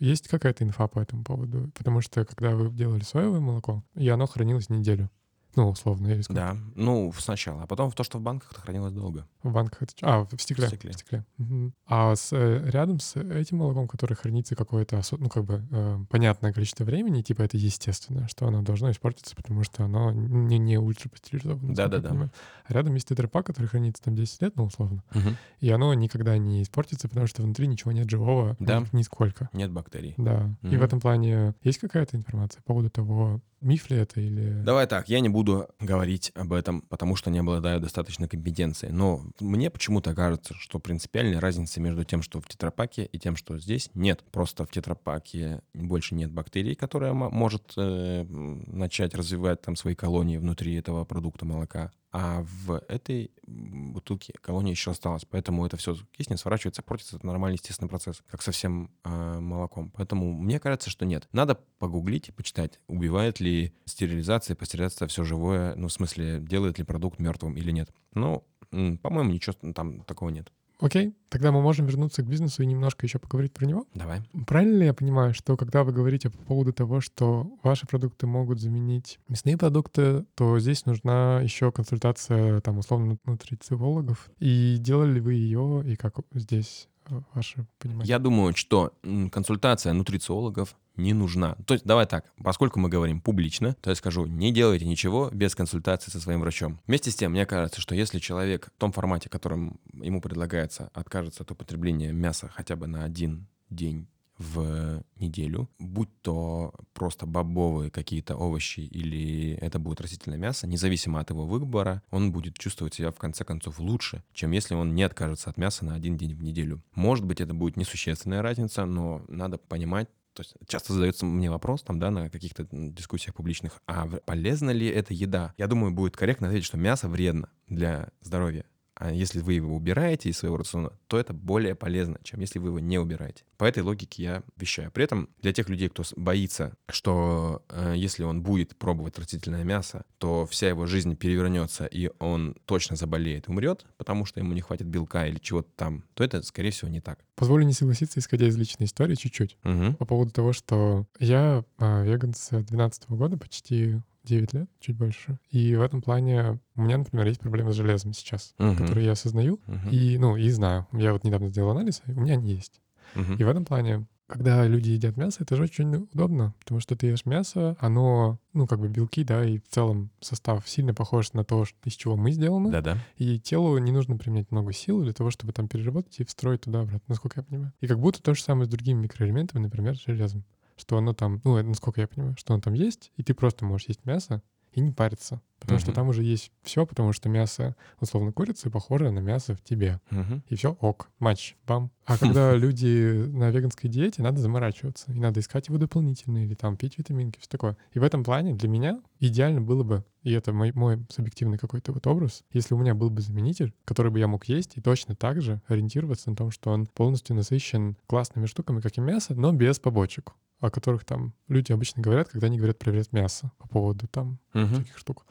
Есть 0.00 0.28
какая-то 0.28 0.64
инфа 0.64 0.88
по 0.88 0.98
этому 0.98 1.22
поводу? 1.22 1.70
Потому 1.74 2.00
что 2.00 2.24
когда 2.24 2.56
вы 2.56 2.70
делали 2.70 3.02
соевое 3.02 3.40
молоко, 3.40 3.84
и 3.94 4.08
оно 4.08 4.26
хранилось 4.26 4.68
неделю. 4.68 5.08
Ну, 5.56 5.68
условно, 5.70 6.08
или 6.08 6.22
сколько? 6.22 6.40
Да. 6.40 6.56
Ну, 6.74 7.12
сначала. 7.18 7.62
А 7.62 7.66
потом 7.66 7.90
в 7.90 7.94
то, 7.94 8.02
что 8.04 8.18
в 8.18 8.22
банках 8.22 8.52
это 8.52 8.60
хранилось 8.60 8.92
долго. 8.92 9.26
В 9.42 9.52
банках 9.52 9.82
это... 9.82 9.92
А, 10.02 10.24
в 10.24 10.40
стекле. 10.40 10.66
В 10.66 10.70
стекле. 10.70 11.24
Мгм. 11.38 11.74
А 11.86 12.14
с, 12.16 12.32
э, 12.32 12.70
рядом 12.70 12.98
с 13.00 13.16
этим 13.16 13.58
молоком, 13.58 13.86
которое 13.88 14.14
хранится 14.14 14.56
какое-то, 14.56 15.00
ну, 15.18 15.28
как 15.28 15.44
бы, 15.44 15.64
э, 15.70 15.98
понятное 16.10 16.52
количество 16.52 16.84
времени, 16.84 17.22
типа 17.22 17.42
это 17.42 17.56
естественно, 17.56 18.26
что 18.28 18.46
оно 18.46 18.62
должно 18.62 18.90
испортиться, 18.90 19.36
потому 19.36 19.62
что 19.64 19.84
оно 19.84 20.10
не, 20.12 20.58
не 20.58 20.78
ультрапастеризовано. 20.78 21.70
я 21.70 21.74
Да-да-да. 21.74 22.30
А 22.66 22.72
рядом 22.72 22.94
есть 22.94 23.08
тетрапак, 23.08 23.46
который 23.46 23.66
хранится 23.66 24.02
там 24.02 24.14
10 24.14 24.42
лет, 24.42 24.56
ну, 24.56 24.64
условно. 24.64 25.02
Мгм. 25.14 25.36
И 25.60 25.70
оно 25.70 25.92
никогда 25.94 26.38
не 26.38 26.62
испортится, 26.62 27.08
потому 27.08 27.26
что 27.26 27.42
внутри 27.42 27.66
ничего 27.66 27.92
нет 27.92 28.08
живого 28.08 28.56
Да. 28.58 28.80
ни- 28.80 28.96
нисколько. 28.98 29.48
Нет 29.52 29.70
бактерий. 29.70 30.14
Да. 30.16 30.50
И 30.62 30.68
Мгм. 30.68 30.78
в 30.78 30.82
этом 30.82 31.00
плане 31.00 31.54
есть 31.62 31.78
какая-то 31.78 32.16
информация 32.16 32.60
по 32.62 32.68
поводу 32.74 32.90
того, 32.90 33.40
миф 33.60 33.90
ли 33.90 33.96
это 33.96 34.20
или... 34.20 34.62
Давай 34.62 34.86
так, 34.86 35.08
я 35.08 35.20
не 35.20 35.28
буду 35.28 35.43
говорить 35.80 36.32
об 36.34 36.52
этом, 36.52 36.82
потому 36.82 37.16
что 37.16 37.30
не 37.30 37.38
обладаю 37.38 37.80
достаточной 37.80 38.28
компетенцией. 38.28 38.92
Но 38.92 39.22
мне 39.40 39.70
почему-то 39.70 40.14
кажется, 40.14 40.54
что 40.58 40.78
принципиальной 40.78 41.38
разницы 41.38 41.80
между 41.80 42.04
тем, 42.04 42.22
что 42.22 42.40
в 42.40 42.46
тетрапаке, 42.46 43.04
и 43.04 43.18
тем, 43.18 43.36
что 43.36 43.58
здесь, 43.58 43.90
нет. 43.94 44.24
Просто 44.30 44.64
в 44.64 44.70
тетрапаке 44.70 45.60
больше 45.74 46.14
нет 46.14 46.30
бактерий, 46.30 46.74
которая 46.74 47.12
может 47.12 47.72
э, 47.76 48.24
начать 48.24 49.14
развивать 49.14 49.62
там 49.62 49.76
свои 49.76 49.94
колонии 49.94 50.36
внутри 50.36 50.74
этого 50.74 51.04
продукта 51.04 51.44
молока. 51.44 51.92
А 52.16 52.44
в 52.44 52.80
этой 52.86 53.32
бутылке 53.44 54.34
колония 54.40 54.70
еще 54.70 54.92
осталась. 54.92 55.24
Поэтому 55.24 55.66
это 55.66 55.76
все 55.76 55.96
киснет, 56.12 56.38
сворачивается, 56.38 56.80
портится. 56.80 57.16
Это 57.16 57.26
нормальный 57.26 57.56
естественный 57.56 57.88
процесс, 57.88 58.22
как 58.30 58.40
со 58.40 58.52
всем 58.52 58.92
э, 59.02 59.40
молоком. 59.40 59.90
Поэтому 59.90 60.32
мне 60.32 60.60
кажется, 60.60 60.90
что 60.90 61.04
нет. 61.04 61.28
Надо 61.32 61.56
погуглить 61.80 62.28
и 62.28 62.32
почитать, 62.32 62.78
убивает 62.86 63.40
ли 63.40 63.74
стерилизация, 63.84 64.54
пастеризация 64.54 65.08
все 65.08 65.24
живое, 65.24 65.74
ну, 65.74 65.88
в 65.88 65.92
смысле, 65.92 66.38
делает 66.38 66.78
ли 66.78 66.84
продукт 66.84 67.18
мертвым 67.18 67.56
или 67.56 67.72
нет. 67.72 67.90
Ну, 68.12 68.46
по-моему, 68.70 69.32
ничего 69.32 69.72
там 69.72 70.04
такого 70.04 70.28
нет. 70.28 70.52
Окей, 70.80 71.14
тогда 71.28 71.52
мы 71.52 71.62
можем 71.62 71.86
вернуться 71.86 72.22
к 72.22 72.26
бизнесу 72.26 72.62
и 72.62 72.66
немножко 72.66 73.06
еще 73.06 73.18
поговорить 73.18 73.52
про 73.52 73.66
него. 73.66 73.86
Давай. 73.94 74.22
Правильно 74.46 74.78
ли 74.78 74.86
я 74.86 74.94
понимаю, 74.94 75.32
что 75.32 75.56
когда 75.56 75.84
вы 75.84 75.92
говорите 75.92 76.30
по 76.30 76.38
поводу 76.38 76.72
того, 76.72 77.00
что 77.00 77.50
ваши 77.62 77.86
продукты 77.86 78.26
могут 78.26 78.60
заменить 78.60 79.18
мясные 79.28 79.56
продукты, 79.56 80.24
то 80.34 80.58
здесь 80.58 80.84
нужна 80.84 81.40
еще 81.40 81.70
консультация, 81.70 82.60
там, 82.60 82.78
условно, 82.78 83.18
нутрициологов? 83.24 84.30
И 84.38 84.76
делали 84.78 85.14
ли 85.14 85.20
вы 85.20 85.34
ее, 85.34 85.82
и 85.86 85.96
как 85.96 86.16
здесь 86.34 86.88
ваше 87.34 87.66
понимание? 87.78 88.08
Я 88.08 88.18
думаю, 88.18 88.54
что 88.54 88.92
консультация 89.32 89.92
нутрициологов 89.92 90.76
не 90.96 91.12
нужна. 91.12 91.56
То 91.66 91.74
есть, 91.74 91.84
давай 91.84 92.06
так, 92.06 92.32
поскольку 92.42 92.78
мы 92.78 92.88
говорим 92.88 93.20
публично, 93.20 93.74
то 93.80 93.90
я 93.90 93.96
скажу, 93.96 94.26
не 94.26 94.52
делайте 94.52 94.86
ничего 94.86 95.28
без 95.32 95.54
консультации 95.54 96.10
со 96.10 96.20
своим 96.20 96.40
врачом. 96.40 96.80
Вместе 96.86 97.10
с 97.10 97.16
тем, 97.16 97.32
мне 97.32 97.46
кажется, 97.46 97.80
что 97.80 97.94
если 97.94 98.18
человек 98.18 98.70
в 98.76 98.78
том 98.78 98.92
формате, 98.92 99.28
которым 99.28 99.80
ему 99.92 100.20
предлагается, 100.20 100.90
откажется 100.94 101.42
от 101.42 101.50
употребления 101.50 102.12
мяса 102.12 102.48
хотя 102.48 102.76
бы 102.76 102.86
на 102.86 103.04
один 103.04 103.48
день 103.70 104.08
в 104.38 105.02
неделю, 105.16 105.68
будь 105.78 106.10
то 106.22 106.74
просто 106.92 107.26
бобовые 107.26 107.90
какие-то 107.90 108.36
овощи 108.36 108.80
или 108.80 109.54
это 109.60 109.78
будет 109.78 110.00
растительное 110.00 110.38
мясо, 110.38 110.66
независимо 110.66 111.20
от 111.20 111.30
его 111.30 111.46
выбора, 111.46 112.02
он 112.10 112.32
будет 112.32 112.58
чувствовать 112.58 112.94
себя 112.94 113.10
в 113.10 113.16
конце 113.16 113.44
концов 113.44 113.78
лучше, 113.78 114.24
чем 114.32 114.50
если 114.50 114.74
он 114.74 114.94
не 114.94 115.02
откажется 115.02 115.50
от 115.50 115.56
мяса 115.56 115.84
на 115.84 115.94
один 115.94 116.16
день 116.16 116.34
в 116.34 116.42
неделю. 116.42 116.82
Может 116.94 117.24
быть, 117.24 117.40
это 117.40 117.54
будет 117.54 117.76
несущественная 117.76 118.42
разница, 118.42 118.84
но 118.84 119.22
надо 119.28 119.58
понимать, 119.58 120.08
то 120.32 120.42
есть 120.42 120.54
часто 120.66 120.92
задается 120.92 121.24
мне 121.24 121.48
вопрос 121.48 121.82
там, 121.82 122.00
да, 122.00 122.10
на 122.10 122.28
каких-то 122.28 122.66
дискуссиях 122.70 123.34
публичных, 123.34 123.80
а 123.86 124.06
полезна 124.26 124.70
ли 124.70 124.88
эта 124.88 125.14
еда? 125.14 125.54
Я 125.56 125.68
думаю, 125.68 125.92
будет 125.92 126.16
корректно 126.16 126.48
ответить, 126.48 126.66
что 126.66 126.76
мясо 126.76 127.08
вредно 127.08 127.48
для 127.68 128.08
здоровья. 128.20 128.64
А 128.96 129.12
если 129.12 129.40
вы 129.40 129.54
его 129.54 129.74
убираете 129.74 130.28
из 130.28 130.38
своего 130.38 130.56
рациона, 130.56 130.92
то 131.08 131.18
это 131.18 131.32
более 131.32 131.74
полезно, 131.74 132.18
чем 132.22 132.40
если 132.40 132.58
вы 132.58 132.68
его 132.68 132.78
не 132.78 132.98
убираете. 132.98 133.44
По 133.56 133.64
этой 133.64 133.82
логике 133.82 134.22
я 134.22 134.42
вещаю. 134.56 134.90
При 134.90 135.04
этом 135.04 135.28
для 135.40 135.52
тех 135.52 135.68
людей, 135.68 135.88
кто 135.88 136.04
боится, 136.16 136.74
что 136.88 137.62
э, 137.68 137.94
если 137.96 138.24
он 138.24 138.42
будет 138.42 138.76
пробовать 138.76 139.18
растительное 139.18 139.64
мясо, 139.64 140.04
то 140.18 140.46
вся 140.46 140.68
его 140.68 140.86
жизнь 140.86 141.16
перевернется, 141.16 141.86
и 141.86 142.10
он 142.18 142.56
точно 142.66 142.96
заболеет, 142.96 143.48
умрет, 143.48 143.86
потому 143.96 144.24
что 144.24 144.40
ему 144.40 144.52
не 144.52 144.60
хватит 144.60 144.86
белка 144.86 145.26
или 145.26 145.38
чего-то 145.38 145.68
там, 145.76 146.04
то 146.14 146.24
это, 146.24 146.42
скорее 146.42 146.70
всего, 146.70 146.90
не 146.90 147.00
так. 147.00 147.18
Позволю 147.36 147.64
не 147.64 147.72
согласиться, 147.72 148.20
исходя 148.20 148.46
из 148.46 148.56
личной 148.56 148.86
истории, 148.86 149.14
чуть-чуть. 149.16 149.56
Мгм. 149.64 149.96
По 149.96 150.04
поводу 150.04 150.30
того, 150.30 150.52
что 150.52 151.06
я 151.18 151.64
а, 151.78 152.02
веган 152.02 152.34
с 152.34 152.50
2012 152.50 153.08
года, 153.10 153.36
почти 153.36 154.00
9 154.24 154.52
лет, 154.54 154.68
чуть 154.80 154.96
больше. 154.96 155.38
И 155.50 155.74
в 155.76 155.82
этом 155.82 156.02
плане 156.02 156.58
у 156.76 156.82
меня, 156.82 156.98
например, 156.98 157.26
есть 157.26 157.40
проблемы 157.40 157.72
с 157.72 157.76
железом 157.76 158.12
сейчас, 158.12 158.54
Мгм. 158.58 158.76
которые 158.76 159.06
я 159.06 159.12
осознаю 159.12 159.60
Мгм. 159.66 159.88
и, 159.90 160.18
ну, 160.18 160.36
и 160.36 160.48
знаю. 160.50 160.86
Я 160.92 161.12
вот 161.12 161.24
недавно 161.24 161.48
сделал 161.48 161.70
анализ, 161.70 162.02
и 162.06 162.12
у 162.12 162.20
меня 162.20 162.34
они 162.34 162.52
есть. 162.52 162.80
Мгм. 163.14 163.36
И 163.36 163.44
в 163.44 163.48
этом 163.48 163.64
плане, 163.64 164.06
когда 164.26 164.66
люди 164.66 164.88
едят 164.90 165.18
мясо, 165.18 165.42
это 165.42 165.54
же 165.56 165.64
очень 165.64 165.94
удобно, 166.12 166.54
потому 166.58 166.80
что 166.80 166.96
ты 166.96 167.08
ешь 167.08 167.26
мясо, 167.26 167.76
оно, 167.78 168.38
ну, 168.54 168.66
как 168.66 168.80
бы 168.80 168.88
белки, 168.88 169.22
да, 169.22 169.44
и 169.44 169.58
в 169.58 169.68
целом 169.68 170.10
состав 170.20 170.66
сильно 170.66 170.94
похож 170.94 171.34
на 171.34 171.44
то, 171.44 171.64
из 171.84 171.92
чего 171.92 172.16
мы 172.16 172.32
сделаны. 172.32 172.70
Да-да. 172.70 172.96
И 173.18 173.38
телу 173.38 173.76
не 173.76 173.92
нужно 173.92 174.16
применять 174.16 174.50
много 174.50 174.72
сил 174.72 175.02
для 175.02 175.12
того, 175.12 175.30
чтобы 175.30 175.52
там 175.52 175.68
переработать 175.68 176.18
и 176.20 176.24
встроить 176.24 176.62
туда-обратно, 176.62 177.04
насколько 177.08 177.40
я 177.40 177.44
понимаю. 177.44 177.72
И 177.82 177.86
как 177.86 178.00
будто 178.00 178.22
то 178.22 178.34
же 178.34 178.42
самое 178.42 178.64
с 178.64 178.68
другими 178.70 179.02
микроэлементами, 179.02 179.62
например, 179.62 179.96
с 179.98 180.06
железом. 180.06 180.44
Что 180.76 180.98
оно 180.98 181.12
там, 181.14 181.40
ну, 181.44 181.62
насколько 181.62 182.00
я 182.00 182.08
понимаю, 182.08 182.36
что 182.38 182.54
оно 182.54 182.60
там 182.60 182.74
есть, 182.74 183.12
и 183.16 183.22
ты 183.22 183.34
просто 183.34 183.64
можешь 183.64 183.88
есть 183.88 184.04
мясо 184.04 184.42
и 184.72 184.80
не 184.80 184.90
париться. 184.90 185.40
Потому 185.60 185.78
что 185.78 185.90
Мгм. 185.92 185.94
там 185.94 186.08
уже 186.08 186.22
есть 186.22 186.52
все, 186.62 186.84
потому 186.84 187.12
что 187.12 187.28
мясо, 187.28 187.74
условно, 188.00 188.32
курицы 188.32 188.68
похоже 188.70 189.10
на 189.10 189.20
мясо 189.20 189.54
в 189.54 189.62
тебе. 189.62 190.00
Мгм. 190.10 190.42
И 190.48 190.56
все, 190.56 190.76
ок, 190.80 191.08
матч, 191.20 191.56
бам. 191.66 191.90
А 192.04 192.18
когда 192.18 192.54
люди 192.56 193.24
на 193.28 193.50
веганской 193.50 193.88
диете, 193.88 194.20
надо 194.20 194.40
заморачиваться. 194.40 195.12
И 195.12 195.18
надо 195.18 195.40
искать 195.40 195.68
его 195.68 195.78
дополнительно, 195.78 196.44
или 196.44 196.54
там 196.54 196.76
пить 196.76 196.98
витаминки, 196.98 197.38
все 197.38 197.48
такое. 197.48 197.78
И 197.94 197.98
в 197.98 198.02
этом 198.02 198.24
плане 198.24 198.54
для 198.54 198.68
меня 198.68 199.00
идеально 199.20 199.62
было 199.62 199.84
бы, 199.84 200.04
и 200.22 200.32
это 200.32 200.52
мой, 200.52 200.72
мой 200.74 200.98
субъективный 201.08 201.56
какой-то 201.56 201.92
вот 201.92 202.06
образ, 202.06 202.44
если 202.52 202.74
у 202.74 202.78
меня 202.78 202.94
был 202.94 203.08
бы 203.08 203.22
заменитель, 203.22 203.72
который 203.86 204.10
бы 204.10 204.18
я 204.18 204.26
мог 204.26 204.44
есть, 204.46 204.76
и 204.76 204.82
точно 204.82 205.14
так 205.14 205.40
же 205.40 205.62
ориентироваться 205.66 206.28
на 206.28 206.36
том, 206.36 206.50
что 206.50 206.70
он 206.70 206.86
полностью 206.86 207.36
насыщен 207.36 207.96
классными 208.06 208.46
штуками, 208.46 208.80
как 208.80 208.98
и 208.98 209.00
мясо, 209.00 209.34
но 209.34 209.52
без 209.52 209.78
побочек 209.78 210.34
о 210.60 210.70
которых 210.70 211.04
там 211.04 211.34
люди 211.48 211.72
обычно 211.72 212.02
говорят, 212.02 212.28
когда 212.28 212.46
они 212.46 212.56
говорят 212.58 212.78
про 212.78 212.90
вред 212.90 213.12
мяса 213.12 213.50
по 213.58 213.68
поводу 213.68 214.06
там 214.08 214.38
Мгм. 214.54 214.76
таких 214.82 214.98
штук. 214.98 215.26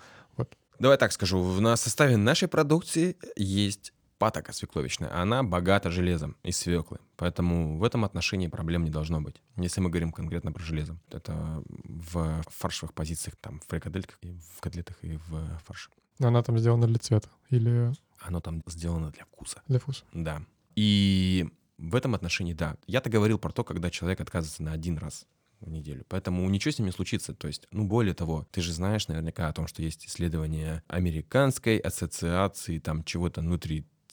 Давай 0.80 0.98
так 0.98 1.12
скажу, 1.14 1.42
в 1.42 1.62
на 1.62 1.76
составе 1.78 2.18
нашей 2.18 2.48
продукции 2.48 3.16
есть 3.38 3.94
патока 4.18 4.52
свекловичная. 4.54 5.16
Она 5.22 5.44
богата 5.44 5.92
железом 5.92 6.36
из 6.44 6.58
свеклы. 6.58 6.98
Поэтому 7.16 7.78
в 7.78 7.84
этом 7.84 8.04
отношении 8.04 8.48
проблем 8.48 8.84
не 8.84 8.90
должно 8.90 9.22
быть. 9.22 9.42
Если 9.56 9.82
мы 9.82 9.90
говорим 9.90 10.12
конкретно 10.12 10.52
про 10.52 10.64
железо. 10.64 10.98
Это 11.12 11.64
в 11.68 12.42
фаршевых 12.50 12.94
позициях, 12.94 13.36
там, 13.40 13.60
в 13.60 13.68
фрикадельках, 13.68 14.18
и 14.22 14.34
в 14.58 14.62
котлетах 14.62 14.98
и 15.04 15.18
в 15.28 15.60
фарше. 15.64 15.90
Она 16.20 16.42
там 16.42 16.58
сделана 16.58 16.88
для 16.88 16.98
цвета 17.00 17.30
или 17.50 17.94
Оно 18.20 18.42
там 18.42 18.64
сделано 18.68 19.12
для 19.12 19.26
вкуса. 19.26 19.62
для 19.68 19.80
вкуса. 19.80 20.04
Да. 20.12 20.42
И 20.76 21.50
в 21.78 21.96
этом 21.96 22.16
отношении, 22.16 22.54
да. 22.54 22.78
Я-то 22.88 23.10
говорил 23.10 23.40
про 23.40 23.52
то, 23.52 23.64
когда 23.64 23.90
человек 23.90 24.22
отказывается 24.22 24.64
на 24.64 24.72
один 24.74 24.98
раз 24.98 25.26
в 25.60 25.70
неделю. 25.70 26.06
Поэтому 26.10 26.48
ничего 26.50 26.72
с 26.72 26.80
ним 26.80 26.88
не 26.88 26.92
случится. 26.92 27.34
То 27.34 27.48
есть, 27.48 27.68
ну, 27.72 27.86
более 27.86 28.14
того, 28.14 28.48
ты 28.52 28.62
же 28.62 28.74
знаешь 28.74 29.08
наверняка 29.08 29.48
о 29.48 29.54
том, 29.54 29.68
что 29.68 29.82
есть 29.82 30.06
исследования 30.06 30.84
Американской 30.88 31.78
ассоциации 31.78 32.80
там 32.80 33.04
чего-то 33.04 33.42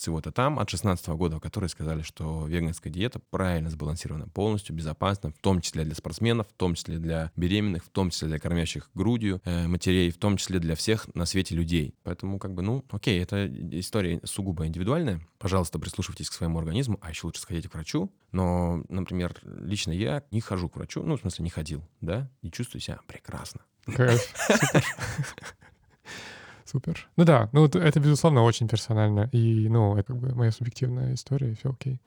всего-то 0.00 0.32
там 0.32 0.58
от 0.58 0.70
16 0.70 1.06
года, 1.08 1.38
которые 1.40 1.68
сказали, 1.68 2.02
что 2.02 2.46
веганская 2.46 2.92
диета 2.92 3.20
правильно 3.30 3.68
сбалансирована, 3.70 4.28
полностью 4.28 4.74
безопасна, 4.74 5.30
в 5.30 5.38
том 5.38 5.60
числе 5.60 5.84
для 5.84 5.94
спортсменов, 5.94 6.48
в 6.48 6.52
том 6.54 6.74
числе 6.74 6.98
для 6.98 7.30
беременных, 7.36 7.84
в 7.84 7.90
том 7.90 8.10
числе 8.10 8.28
для 8.28 8.38
кормящих 8.38 8.90
грудью 8.94 9.42
э, 9.44 9.66
матерей, 9.66 10.10
в 10.10 10.16
том 10.16 10.38
числе 10.38 10.58
для 10.58 10.74
всех 10.74 11.14
на 11.14 11.26
свете 11.26 11.54
людей. 11.54 11.94
Поэтому, 12.02 12.38
как 12.38 12.54
бы, 12.54 12.62
ну, 12.62 12.82
окей, 12.90 13.22
это 13.22 13.46
история 13.78 14.20
сугубо 14.24 14.66
индивидуальная. 14.66 15.20
Пожалуйста, 15.38 15.78
прислушивайтесь 15.78 16.30
к 16.30 16.32
своему 16.32 16.58
организму, 16.58 16.98
а 17.02 17.10
еще 17.10 17.26
лучше 17.26 17.42
сходите 17.42 17.68
к 17.68 17.74
врачу. 17.74 18.10
Но, 18.32 18.82
например, 18.88 19.36
лично 19.42 19.92
я 19.92 20.24
не 20.30 20.40
хожу 20.40 20.70
к 20.70 20.76
врачу, 20.76 21.02
ну, 21.02 21.16
в 21.16 21.20
смысле, 21.20 21.44
не 21.44 21.50
ходил, 21.50 21.82
да, 22.00 22.30
и 22.40 22.50
чувствую 22.50 22.80
себя 22.80 23.00
прекрасно. 23.06 23.60
Супер. 26.70 27.08
Ну 27.16 27.24
да, 27.24 27.48
ну 27.52 27.64
это, 27.64 27.80
это, 27.80 27.98
безусловно, 27.98 28.42
очень 28.44 28.68
персонально. 28.68 29.28
И, 29.32 29.68
ну, 29.68 29.96
это 29.96 30.12
как 30.12 30.18
бы 30.20 30.34
моя 30.36 30.52
субъективная 30.52 31.14
история, 31.14 31.50
и 31.50 31.54
все 31.56 31.70
окей. 31.70 32.00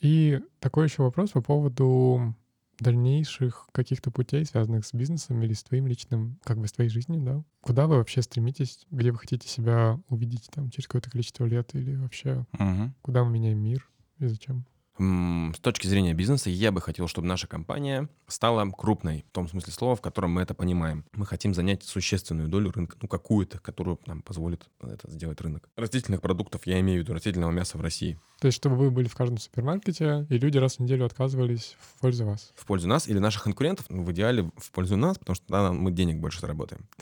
И 0.00 0.40
такой 0.60 0.86
еще 0.86 1.02
вопрос 1.02 1.30
по 1.30 1.40
поводу 1.40 2.34
дальнейших 2.78 3.68
каких-то 3.72 4.12
путей, 4.12 4.44
связанных 4.44 4.86
с 4.86 4.92
бизнесом 4.92 5.42
или 5.42 5.54
с 5.54 5.64
твоим 5.64 5.88
личным, 5.88 6.38
как 6.44 6.58
бы 6.58 6.68
с 6.68 6.72
твоей 6.72 6.90
жизнью, 6.90 7.20
да? 7.22 7.42
Куда 7.62 7.88
вы 7.88 7.96
вообще 7.96 8.22
стремитесь? 8.22 8.86
Где 8.92 9.10
вы 9.10 9.18
хотите 9.18 9.48
себя 9.48 9.98
увидеть 10.08 10.50
там 10.54 10.70
через 10.70 10.86
какое-то 10.86 11.10
количество 11.10 11.46
лет 11.46 11.74
или 11.74 11.96
вообще 11.96 12.46
Угу. 12.52 12.92
куда 13.02 13.24
мы 13.24 13.32
меняем 13.32 13.58
мир 13.58 13.90
и 14.18 14.26
зачем? 14.28 14.66
С 14.98 15.58
точки 15.60 15.86
зрения 15.86 16.14
бизнеса, 16.14 16.48
я 16.48 16.72
бы 16.72 16.80
хотел, 16.80 17.06
чтобы 17.06 17.26
наша 17.26 17.46
компания 17.46 18.08
стала 18.28 18.68
крупной, 18.70 19.24
в 19.28 19.32
том 19.32 19.48
смысле 19.48 19.72
слова, 19.72 19.94
в 19.96 20.00
котором 20.00 20.32
мы 20.32 20.42
это 20.42 20.54
понимаем. 20.54 21.04
Мы 21.12 21.26
хотим 21.26 21.54
занять 21.54 21.82
существенную 21.82 22.48
долю 22.48 22.70
рынка, 22.72 22.96
ну, 23.00 23.08
какую-то, 23.08 23.58
которую 23.58 23.98
нам 24.06 24.22
позволит 24.22 24.68
это 24.80 25.10
сделать 25.10 25.40
рынок. 25.40 25.68
Растительных 25.76 26.22
продуктов, 26.22 26.66
я 26.66 26.80
имею 26.80 27.00
в 27.00 27.04
виду 27.04 27.12
растительного 27.12 27.50
мяса 27.50 27.76
в 27.76 27.82
России, 27.82 28.18
То 28.40 28.46
есть, 28.46 28.56
чтобы 28.56 28.76
вы 28.76 28.90
были 28.90 29.08
в 29.08 29.14
каждом 29.14 29.38
супермаркете, 29.38 30.26
и 30.30 30.38
люди 30.38 30.58
раз 30.58 30.76
в 30.76 30.80
неделю 30.80 31.04
отказывались 31.04 31.76
в 31.78 32.00
пользу 32.00 32.24
вас. 32.24 32.52
в 32.54 32.64
пользу 32.64 32.88
нас 32.88 33.06
или 33.06 33.18
наших 33.18 33.42
конкурентов, 33.42 33.86
ну, 33.90 34.02
в 34.02 34.12
идеале 34.12 34.50
в 34.56 34.70
пользу 34.70 34.96
нас, 34.96 35.18
потому 35.18 35.34
что 35.34 35.46
тогда 35.46 35.72
мы 35.72 35.90
денег 35.90 36.20
больше 36.20 36.40
заработаем. 36.40 36.86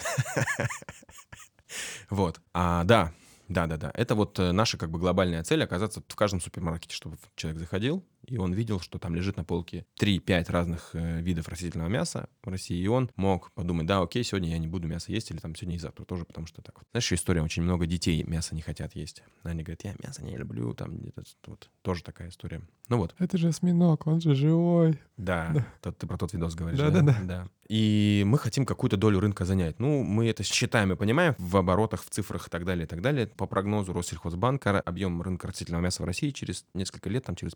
Вот. 2.10 2.40
А, 2.52 2.84
да, 2.84 3.12
да, 3.48 3.66
да, 3.66 3.76
да. 3.76 3.90
Это 3.94 4.14
вот 4.14 4.38
э, 4.38 4.52
наша 4.52 4.78
как 4.78 4.90
бы 4.90 4.98
глобальная 4.98 5.42
цель 5.42 5.62
оказаться 5.62 6.02
в 6.06 6.16
каждом 6.16 6.40
супермаркете, 6.40 6.94
чтобы 6.94 7.18
человек 7.36 7.60
заходил, 7.60 8.04
и 8.26 8.36
он 8.38 8.52
видел, 8.52 8.80
что 8.80 8.98
там 8.98 9.14
лежит 9.14 9.36
на 9.36 9.44
полке 9.44 9.86
3-5 10.00 10.50
разных 10.50 10.90
э, 10.94 11.20
видов 11.20 11.48
растительного 11.48 11.88
мяса 11.88 12.28
в 12.42 12.48
России, 12.48 12.78
и 12.78 12.86
он 12.86 13.10
мог 13.16 13.52
подумать, 13.52 13.86
да, 13.86 14.00
окей, 14.02 14.24
сегодня 14.24 14.50
я 14.50 14.58
не 14.58 14.66
буду 14.66 14.86
мясо 14.88 15.12
есть, 15.12 15.30
или 15.30 15.38
там 15.38 15.54
сегодня 15.54 15.76
и 15.76 15.78
завтра 15.78 16.04
тоже, 16.04 16.24
потому 16.24 16.46
что 16.46 16.62
так 16.62 16.76
вот. 16.78 16.86
Знаешь, 16.92 17.04
еще 17.04 17.14
история, 17.16 17.42
очень 17.42 17.62
много 17.62 17.86
детей 17.86 18.22
мясо 18.24 18.54
не 18.54 18.62
хотят 18.62 18.94
есть. 18.94 19.22
Они 19.42 19.62
говорят, 19.62 19.84
я 19.84 19.94
мясо 20.02 20.24
не 20.24 20.36
люблю, 20.36 20.74
там 20.74 20.96
где-то 20.96 21.22
вот 21.46 21.68
тоже 21.82 22.02
такая 22.02 22.28
история. 22.28 22.62
Ну 22.88 22.98
вот, 22.98 23.14
Это 23.18 23.38
же 23.38 23.48
осьминог, 23.48 24.06
он 24.06 24.20
же 24.20 24.34
живой. 24.34 24.98
да, 25.16 25.50
Да. 25.54 25.66
тот- 25.80 25.98
ты 25.98 26.06
про 26.06 26.18
тот 26.18 26.32
видос 26.32 26.54
говоришь, 26.54 26.78
Да-да-да. 26.78 27.18
да? 27.22 27.48
И 27.66 28.24
мы 28.26 28.36
хотим 28.38 28.66
какую-то 28.66 28.98
долю 28.98 29.20
рынка 29.20 29.46
занять. 29.46 29.80
Ну, 29.80 30.02
мы 30.02 30.28
это 30.28 30.42
считаем 30.42 30.92
и 30.92 30.96
понимаем 30.96 31.34
в 31.38 31.56
оборотах, 31.56 32.04
в 32.04 32.10
цифрах 32.10 32.48
и 32.48 32.50
так 32.50 32.66
далее, 32.66 32.84
и 32.84 32.86
так 32.86 33.00
далее. 33.00 33.26
По 33.26 33.46
прогнозу 33.46 33.94
Россельхозбанка 33.94 34.80
объем 34.80 35.22
рынка 35.22 35.46
растительного 35.46 35.80
мяса 35.82 36.02
в 36.02 36.04
России 36.04 36.28
через 36.30 36.66
несколько 36.74 37.08
лет, 37.08 37.24
там 37.24 37.36
через 37.36 37.54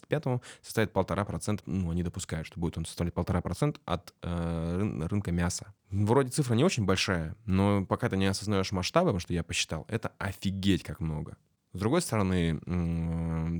2025 0.00 0.42
составит 0.62 0.92
полтора 0.92 1.24
процента, 1.24 1.62
ну, 1.66 1.90
они 1.90 2.02
допускают, 2.02 2.46
что 2.46 2.60
будет 2.60 2.78
он 2.78 2.84
составлять 2.84 3.14
полтора 3.14 3.40
процента 3.40 3.80
от 3.84 4.14
э, 4.22 4.78
рын- 4.80 5.06
рынка 5.06 5.32
мяса. 5.32 5.74
Вроде 5.90 6.30
цифра 6.30 6.54
не 6.54 6.64
очень 6.64 6.84
большая, 6.84 7.36
но 7.46 7.84
пока 7.86 8.08
ты 8.08 8.16
не 8.16 8.26
осознаешь 8.26 8.72
масштабы, 8.72 9.08
потому 9.08 9.20
что 9.20 9.32
я 9.32 9.42
посчитал, 9.42 9.86
это 9.88 10.12
офигеть 10.18 10.82
как 10.82 11.00
много. 11.00 11.36
С 11.72 11.78
другой 11.78 12.00
стороны, 12.00 12.60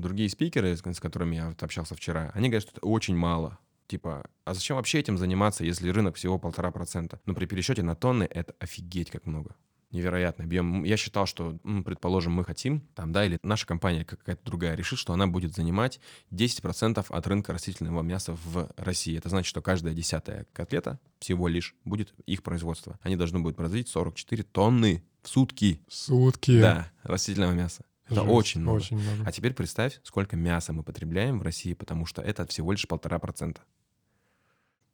другие 0.01 0.29
спикеры, 0.29 0.75
с 0.75 0.81
которыми 0.81 1.35
я 1.35 1.53
общался 1.59 1.95
вчера, 1.95 2.31
они 2.33 2.49
говорят, 2.49 2.63
что 2.63 2.71
это 2.77 2.85
очень 2.85 3.15
мало. 3.15 3.59
Типа, 3.87 4.25
а 4.45 4.53
зачем 4.53 4.77
вообще 4.77 4.99
этим 4.99 5.17
заниматься, 5.17 5.63
если 5.63 5.89
рынок 5.89 6.15
всего 6.15 6.37
полтора 6.37 6.69
процента? 6.71 7.19
Но 7.25 7.33
при 7.33 7.45
пересчете 7.45 7.81
на 7.81 7.95
тонны 7.95 8.23
это 8.29 8.53
офигеть 8.59 9.09
как 9.09 9.25
много. 9.25 9.55
Невероятный 9.91 10.45
объем. 10.45 10.83
Я 10.83 10.97
считал, 10.97 11.25
что, 11.25 11.57
предположим, 11.83 12.33
мы 12.33 12.45
хотим, 12.45 12.81
там, 12.93 13.11
да, 13.11 13.25
или 13.25 13.39
наша 13.41 13.65
компания 13.65 14.05
какая-то 14.05 14.43
другая 14.45 14.75
решит, 14.75 14.99
что 14.99 15.13
она 15.13 15.25
будет 15.25 15.55
занимать 15.55 15.99
10% 16.31 17.05
от 17.09 17.27
рынка 17.27 17.53
растительного 17.53 18.03
мяса 18.03 18.33
в 18.33 18.71
России. 18.77 19.17
Это 19.17 19.29
значит, 19.29 19.49
что 19.49 19.63
каждая 19.63 19.95
десятая 19.95 20.45
котлета 20.53 20.99
всего 21.17 21.47
лишь 21.47 21.75
будет 21.85 22.13
их 22.27 22.43
производство. 22.43 22.99
Они 23.01 23.15
должны 23.15 23.39
будут 23.39 23.57
производить 23.57 23.89
44 23.89 24.43
тонны 24.43 25.03
в 25.23 25.29
сутки. 25.29 25.81
Сутки. 25.87 26.61
Да, 26.61 26.91
растительного 27.01 27.53
мяса. 27.53 27.83
Это 28.05 28.21
Жесть, 28.21 28.29
очень 28.29 28.61
много. 28.61 28.77
Очень 28.77 28.97
много. 28.97 29.23
А 29.25 29.31
теперь 29.31 29.53
представь, 29.53 29.99
сколько 30.03 30.35
мяса 30.35 30.73
мы 30.73 30.83
потребляем 30.83 31.39
в 31.39 31.41
России, 31.43 31.73
потому 31.73 32.05
что 32.05 32.21
это 32.21 32.45
всего 32.45 32.71
лишь 32.71 32.87
полтора 32.87 33.17
процента. 33.19 33.61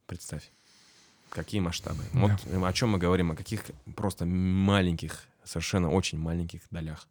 Представь. 0.06 0.52
Какие 1.36 1.60
масштабы. 1.60 2.02
Вот 2.14 2.32
э, 2.46 2.66
о 2.66 2.72
чем 2.72 2.92
мы 2.92 2.98
говорим, 2.98 3.32
о 3.32 3.36
каких 3.36 3.66
просто 3.98 4.26
маленьких, 4.26 5.26
совершенно 5.44 5.92
очень 5.92 6.18
маленьких 6.18 6.62
долях. 6.72 7.10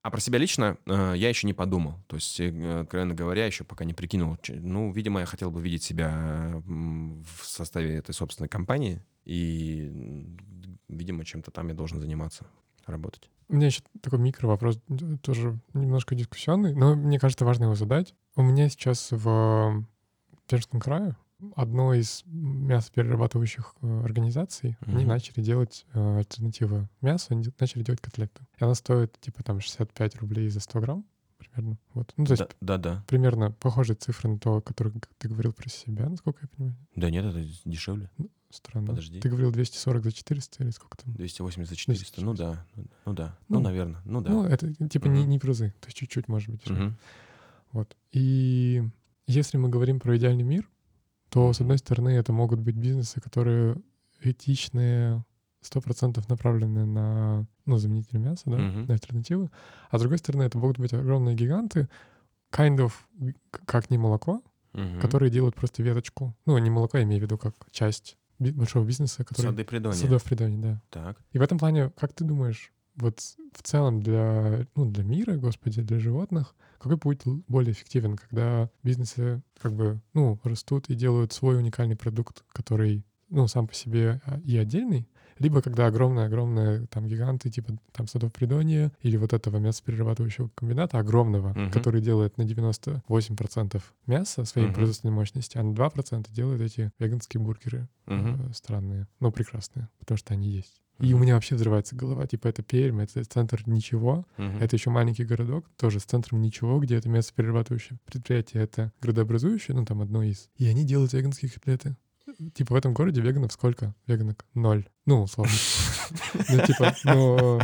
А 0.00 0.10
про 0.10 0.20
себя 0.20 0.38
лично 0.38 0.78
э, 0.86 1.12
я 1.16 1.28
еще 1.28 1.46
не 1.46 1.52
подумал. 1.52 1.96
То 2.06 2.16
есть, 2.16 2.40
э, 2.40 2.80
откровенно 2.80 3.14
говоря, 3.14 3.44
еще 3.44 3.64
пока 3.64 3.84
не 3.84 3.92
прикинул. 3.92 4.38
Ну, 4.48 4.90
видимо, 4.92 5.20
я 5.20 5.26
хотел 5.26 5.50
бы 5.50 5.60
видеть 5.60 5.82
себя 5.82 6.62
в 6.64 7.44
составе 7.44 7.96
этой 7.96 8.14
собственной 8.14 8.48
компании. 8.48 9.02
И, 9.26 10.26
видимо, 10.88 11.26
чем-то 11.26 11.50
там 11.50 11.68
я 11.68 11.74
должен 11.74 12.00
заниматься, 12.00 12.46
работать. 12.86 13.28
У 13.50 13.56
меня 13.56 13.66
еще 13.66 13.82
такой 14.00 14.18
микро 14.18 14.46
вопрос, 14.46 14.80
тоже 15.20 15.60
немножко 15.74 16.14
дискуссионный, 16.14 16.72
но 16.74 16.94
мне 16.94 17.18
кажется, 17.18 17.44
важно 17.44 17.64
его 17.64 17.74
задать. 17.74 18.14
У 18.34 18.42
меня 18.42 18.70
сейчас 18.70 19.08
в 19.10 19.84
Пермском 20.48 20.80
крае 20.80 21.16
одной 21.56 22.00
из 22.00 22.22
мясоперерабатывающих 22.26 23.74
э, 23.82 24.00
организаций, 24.04 24.76
они 24.86 25.00
Мгм. 25.04 25.08
начали 25.08 25.42
делать 25.42 25.86
э, 25.92 26.18
альтернативы 26.18 26.88
мясу, 27.00 27.26
они 27.30 27.44
начали 27.58 27.82
делать 27.82 28.00
котлеты. 28.00 28.42
И 28.58 28.64
она 28.64 28.74
стоит 28.74 29.18
типа 29.20 29.42
там 29.42 29.60
65 29.60 30.16
рублей 30.16 30.48
за 30.48 30.60
100 30.60 30.80
грамм 30.80 31.04
примерно. 31.38 31.78
Вот. 31.94 32.12
Ну, 32.16 32.26
то 32.26 32.32
есть 32.32 32.42
Да, 32.60 32.76
да, 32.76 32.78
да. 32.78 33.04
примерно 33.08 33.50
похожие 33.50 33.96
цифры 33.96 34.28
на 34.30 34.38
то, 34.38 34.60
который 34.60 34.92
ты 35.18 35.28
говорил 35.28 35.52
про 35.52 35.68
себя, 35.68 36.08
насколько 36.08 36.40
я 36.42 36.48
понимаю. 36.48 36.76
Да 36.96 37.10
нет, 37.10 37.24
это 37.24 37.44
дешевле. 37.64 38.10
Странно. 38.50 38.88
Подожди. 38.88 39.20
Ты 39.20 39.28
говорил 39.28 39.52
240 39.52 40.02
за 40.04 40.12
400 40.12 40.64
или 40.64 40.70
сколько 40.70 40.96
там? 40.96 41.14
280 41.14 41.70
за 41.70 41.76
400. 41.76 42.20
Ну 42.24 42.34
да, 42.34 42.66
ну 43.06 43.12
да. 43.12 43.38
Ну, 43.48 43.58
Ну, 43.58 43.60
наверное. 43.62 44.00
Ну 44.04 44.20
да. 44.20 44.30
Ну, 44.30 44.44
это 44.44 44.74
типа 44.88 45.06
не, 45.06 45.20
Мгм. 45.20 45.28
не 45.30 45.38
призы, 45.38 45.72
то 45.80 45.86
есть 45.86 45.96
чуть-чуть, 45.96 46.26
может 46.28 46.48
быть. 46.50 46.60
дешевле. 46.62 46.86
Мгм. 46.86 46.96
Вот. 47.72 47.96
И 48.10 48.82
если 49.28 49.56
мы 49.56 49.68
говорим 49.68 50.00
про 50.00 50.16
идеальный 50.16 50.42
мир, 50.42 50.68
то, 51.30 51.52
с 51.52 51.60
одной 51.60 51.78
стороны, 51.78 52.10
это 52.10 52.32
могут 52.32 52.60
быть 52.60 52.76
бизнесы, 52.76 53.20
которые 53.20 53.76
этичные, 54.22 55.24
сто 55.60 55.80
процентов 55.80 56.28
направлены 56.28 56.84
на 56.86 57.46
ну, 57.66 57.76
заменители 57.78 58.18
мяса, 58.18 58.44
да, 58.46 58.56
Мгм. 58.58 58.86
на 58.86 58.94
альтернативы. 58.94 59.50
А 59.90 59.98
с 59.98 60.00
другой 60.00 60.18
стороны, 60.18 60.42
это 60.42 60.58
могут 60.58 60.78
быть 60.78 60.92
огромные 60.92 61.36
гиганты, 61.36 61.88
kind 62.52 62.78
of 62.78 62.92
как 63.66 63.90
не 63.90 63.98
молоко, 63.98 64.42
Мгм. 64.72 65.00
которые 65.00 65.30
делают 65.30 65.54
просто 65.54 65.82
веточку. 65.82 66.34
Ну, 66.46 66.56
не 66.58 66.70
молоко, 66.70 66.98
я 66.98 67.04
имею 67.04 67.20
в 67.20 67.22
виду 67.24 67.38
как 67.38 67.54
часть 67.70 68.16
большого 68.38 68.84
бизнеса, 68.84 69.24
который... 69.24 69.46
Сады 69.46 69.64
придонья. 69.64 69.96
Садов 69.96 70.24
придонья, 70.24 70.58
да. 70.58 70.82
Так. 70.90 71.18
И 71.32 71.38
в 71.38 71.42
этом 71.42 71.58
плане, 71.58 71.90
как 71.90 72.12
ты 72.12 72.24
думаешь, 72.24 72.72
вот 73.00 73.20
в 73.52 73.62
целом 73.62 74.02
для, 74.02 74.66
ну, 74.74 74.90
для 74.90 75.04
мира, 75.04 75.36
господи, 75.36 75.82
для 75.82 75.98
животных, 75.98 76.54
какой 76.78 76.98
путь 76.98 77.22
более 77.48 77.72
эффективен, 77.72 78.16
когда 78.16 78.70
бизнесы 78.82 79.42
как 79.60 79.72
бы, 79.74 80.00
ну, 80.14 80.38
растут 80.44 80.88
и 80.88 80.94
делают 80.94 81.32
свой 81.32 81.58
уникальный 81.58 81.96
продукт, 81.96 82.44
который, 82.52 83.04
ну, 83.28 83.46
сам 83.48 83.66
по 83.66 83.74
себе 83.74 84.20
а, 84.24 84.40
и 84.40 84.56
отдельный, 84.56 85.08
либо 85.40 85.60
когда 85.62 85.86
огромные-огромные 85.86 86.86
там 86.86 87.06
гиганты, 87.08 87.50
типа 87.50 87.76
там 87.92 88.06
садов 88.06 88.32
Придонья 88.32 88.92
или 89.02 89.16
вот 89.16 89.32
этого 89.32 89.56
мясоперерабатывающего 89.58 90.50
комбината 90.54 90.98
огромного, 90.98 91.48
Мгм. 91.58 91.70
который 91.72 92.00
делает 92.00 92.38
на 92.38 92.44
98% 92.44 93.82
мяса 94.06 94.44
своей 94.44 94.66
Мгм. 94.68 94.74
производственной 94.74 95.12
мощности, 95.12 95.58
а 95.58 95.62
на 95.62 95.74
2% 95.74 96.30
делает 96.30 96.60
эти 96.60 96.92
веганские 96.98 97.40
бургеры 97.42 97.88
Мгм. 98.06 98.50
э, 98.50 98.52
странные, 98.54 99.08
но 99.18 99.30
прекрасные, 99.32 99.88
потому 99.98 100.18
что 100.18 100.34
они 100.34 100.48
есть. 100.48 100.80
И 100.98 101.14
у 101.14 101.18
меня 101.18 101.32
вообще 101.32 101.54
взрывается 101.54 101.96
голова. 101.96 102.26
Типа 102.26 102.48
это 102.48 102.62
Пермь, 102.62 103.00
это 103.00 103.24
центр 103.24 103.62
ничего. 103.64 104.26
Мгм. 104.36 104.58
Это 104.58 104.76
еще 104.76 104.90
маленький 104.90 105.24
городок, 105.24 105.64
тоже 105.78 105.98
с 105.98 106.04
центром 106.04 106.42
ничего, 106.42 106.78
где 106.78 106.96
это 106.96 107.08
мясоперерабатывающее 107.08 107.98
предприятие. 108.04 108.62
Это 108.64 108.92
градообразующее, 109.00 109.74
ну 109.74 109.86
там 109.86 110.02
одно 110.02 110.22
из. 110.22 110.50
И 110.58 110.66
они 110.66 110.84
делают 110.84 111.14
веганские 111.14 111.50
котлеты. 111.50 111.96
Типа 112.54 112.74
в 112.74 112.76
этом 112.76 112.94
городе 112.94 113.20
веганов 113.20 113.52
сколько? 113.52 113.94
Веганок? 114.06 114.44
Ноль. 114.54 114.88
Ну, 115.06 115.22
условно. 115.22 115.52
Ну, 116.48 116.66
типа, 116.66 116.94
ну... 117.04 117.60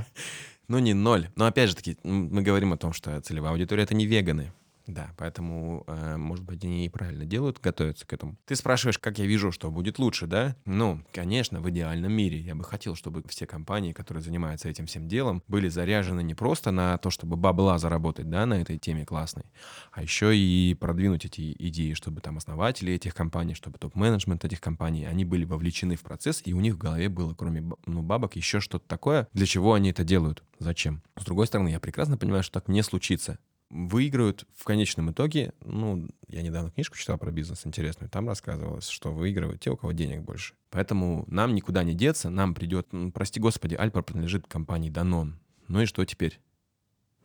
Ну, 0.69 0.79
не 0.81 0.95
ноль. 0.95 1.29
Но 1.37 1.47
опять 1.47 1.71
же 1.71 1.77
таки, 1.77 1.97
мы 2.03 2.43
говорим 2.43 2.73
о 2.73 2.77
том, 2.77 2.93
что 2.93 3.21
целевая 3.21 3.53
аудитория— 3.53 3.83
это 3.85 3.95
не 3.95 4.07
веганы. 4.07 4.53
Да, 4.87 5.11
поэтому, 5.17 5.83
э, 5.89 6.17
может 6.17 6.45
быть, 6.45 6.63
они 6.65 6.87
и 6.87 6.89
правильно 6.89 7.25
делают, 7.25 7.61
готовятся 7.61 8.07
к 8.07 8.13
этому. 8.13 8.37
Ты 8.45 8.55
спрашиваешь, 8.55 8.99
как 8.99 9.19
я 9.19 9.27
вижу, 9.27 9.51
что 9.51 9.71
будет 9.73 9.99
лучше, 9.99 10.29
да? 10.29 10.57
Ну, 10.65 11.03
конечно, 11.13 11.61
в 11.61 11.69
идеальном 11.71 12.13
мире 12.13 12.39
я 12.39 12.55
бы 12.55 12.63
хотел, 12.63 12.95
чтобы 12.95 13.25
все 13.27 13.47
компании, 13.47 13.93
которые 13.93 14.23
занимаются 14.23 14.69
этим 14.69 14.87
всем 14.87 15.09
делом, 15.09 15.43
были 15.49 15.69
заряжены 15.69 16.23
не 16.23 16.35
просто 16.35 16.71
на 16.71 16.99
то, 16.99 17.11
чтобы 17.11 17.37
бабла 17.37 17.79
заработать, 17.79 18.31
да, 18.31 18.47
на 18.47 18.55
этой 18.55 18.79
теме 18.79 19.05
классной, 19.05 19.45
а 19.91 20.03
еще 20.03 20.37
и 20.37 20.77
продвинуть 20.79 21.25
эти 21.25 21.57
идеи, 21.59 21.95
чтобы 21.95 22.21
там 22.21 22.37
основатели 22.37 22.93
этих 22.93 23.15
компаний, 23.15 23.55
чтобы 23.55 23.79
топ-менеджмент 23.79 24.45
этих 24.45 24.61
компаний, 24.61 25.05
они 25.05 25.25
были 25.25 25.45
вовлечены 25.45 25.97
в 25.97 26.03
процесс, 26.03 26.43
и 26.45 26.53
у 26.53 26.61
них 26.61 26.75
в 26.75 26.79
голове 26.79 27.09
было, 27.09 27.35
кроме 27.35 27.65
ну, 27.87 28.03
бабок, 28.03 28.37
еще 28.37 28.61
что-то 28.61 28.87
такое, 28.87 29.27
для 29.33 29.47
чего 29.47 29.75
они 29.75 29.91
это 29.91 30.05
делают, 30.05 30.45
зачем. 30.61 31.03
С 31.17 31.25
другой 31.25 31.49
стороны, 31.49 31.71
я 31.71 31.81
прекрасно 31.81 32.17
понимаю, 32.17 32.45
что 32.45 32.61
так 32.61 32.69
не 32.69 32.83
случится 32.83 33.39
выиграют 33.71 34.47
в 34.55 34.65
конечном 34.65 35.11
итоге, 35.11 35.53
ну, 35.65 36.09
я 36.29 36.43
недавно 36.43 36.71
книжку 36.71 36.97
читал 36.97 37.19
про 37.19 37.31
бизнес 37.31 37.67
интересную, 37.67 38.09
там 38.11 38.29
рассказывалось, 38.29 38.89
что 38.89 39.13
выигрывают 39.13 39.61
те, 39.61 39.71
у 39.71 39.77
кого 39.77 39.93
денег 39.93 40.23
больше. 40.23 40.55
Поэтому 40.71 41.25
нам 41.29 41.55
никуда 41.55 41.83
не 41.83 41.95
деться, 41.95 42.31
нам 42.31 42.55
придет, 42.55 42.89
ну, 42.93 43.11
прости 43.11 43.41
господи, 43.41 43.75
Альпа 43.75 44.03
принадлежит 44.03 44.47
компании 44.47 44.91
Danone. 44.91 45.35
Ну 45.69 45.81
и 45.81 45.87
что 45.87 46.05
теперь? 46.05 46.41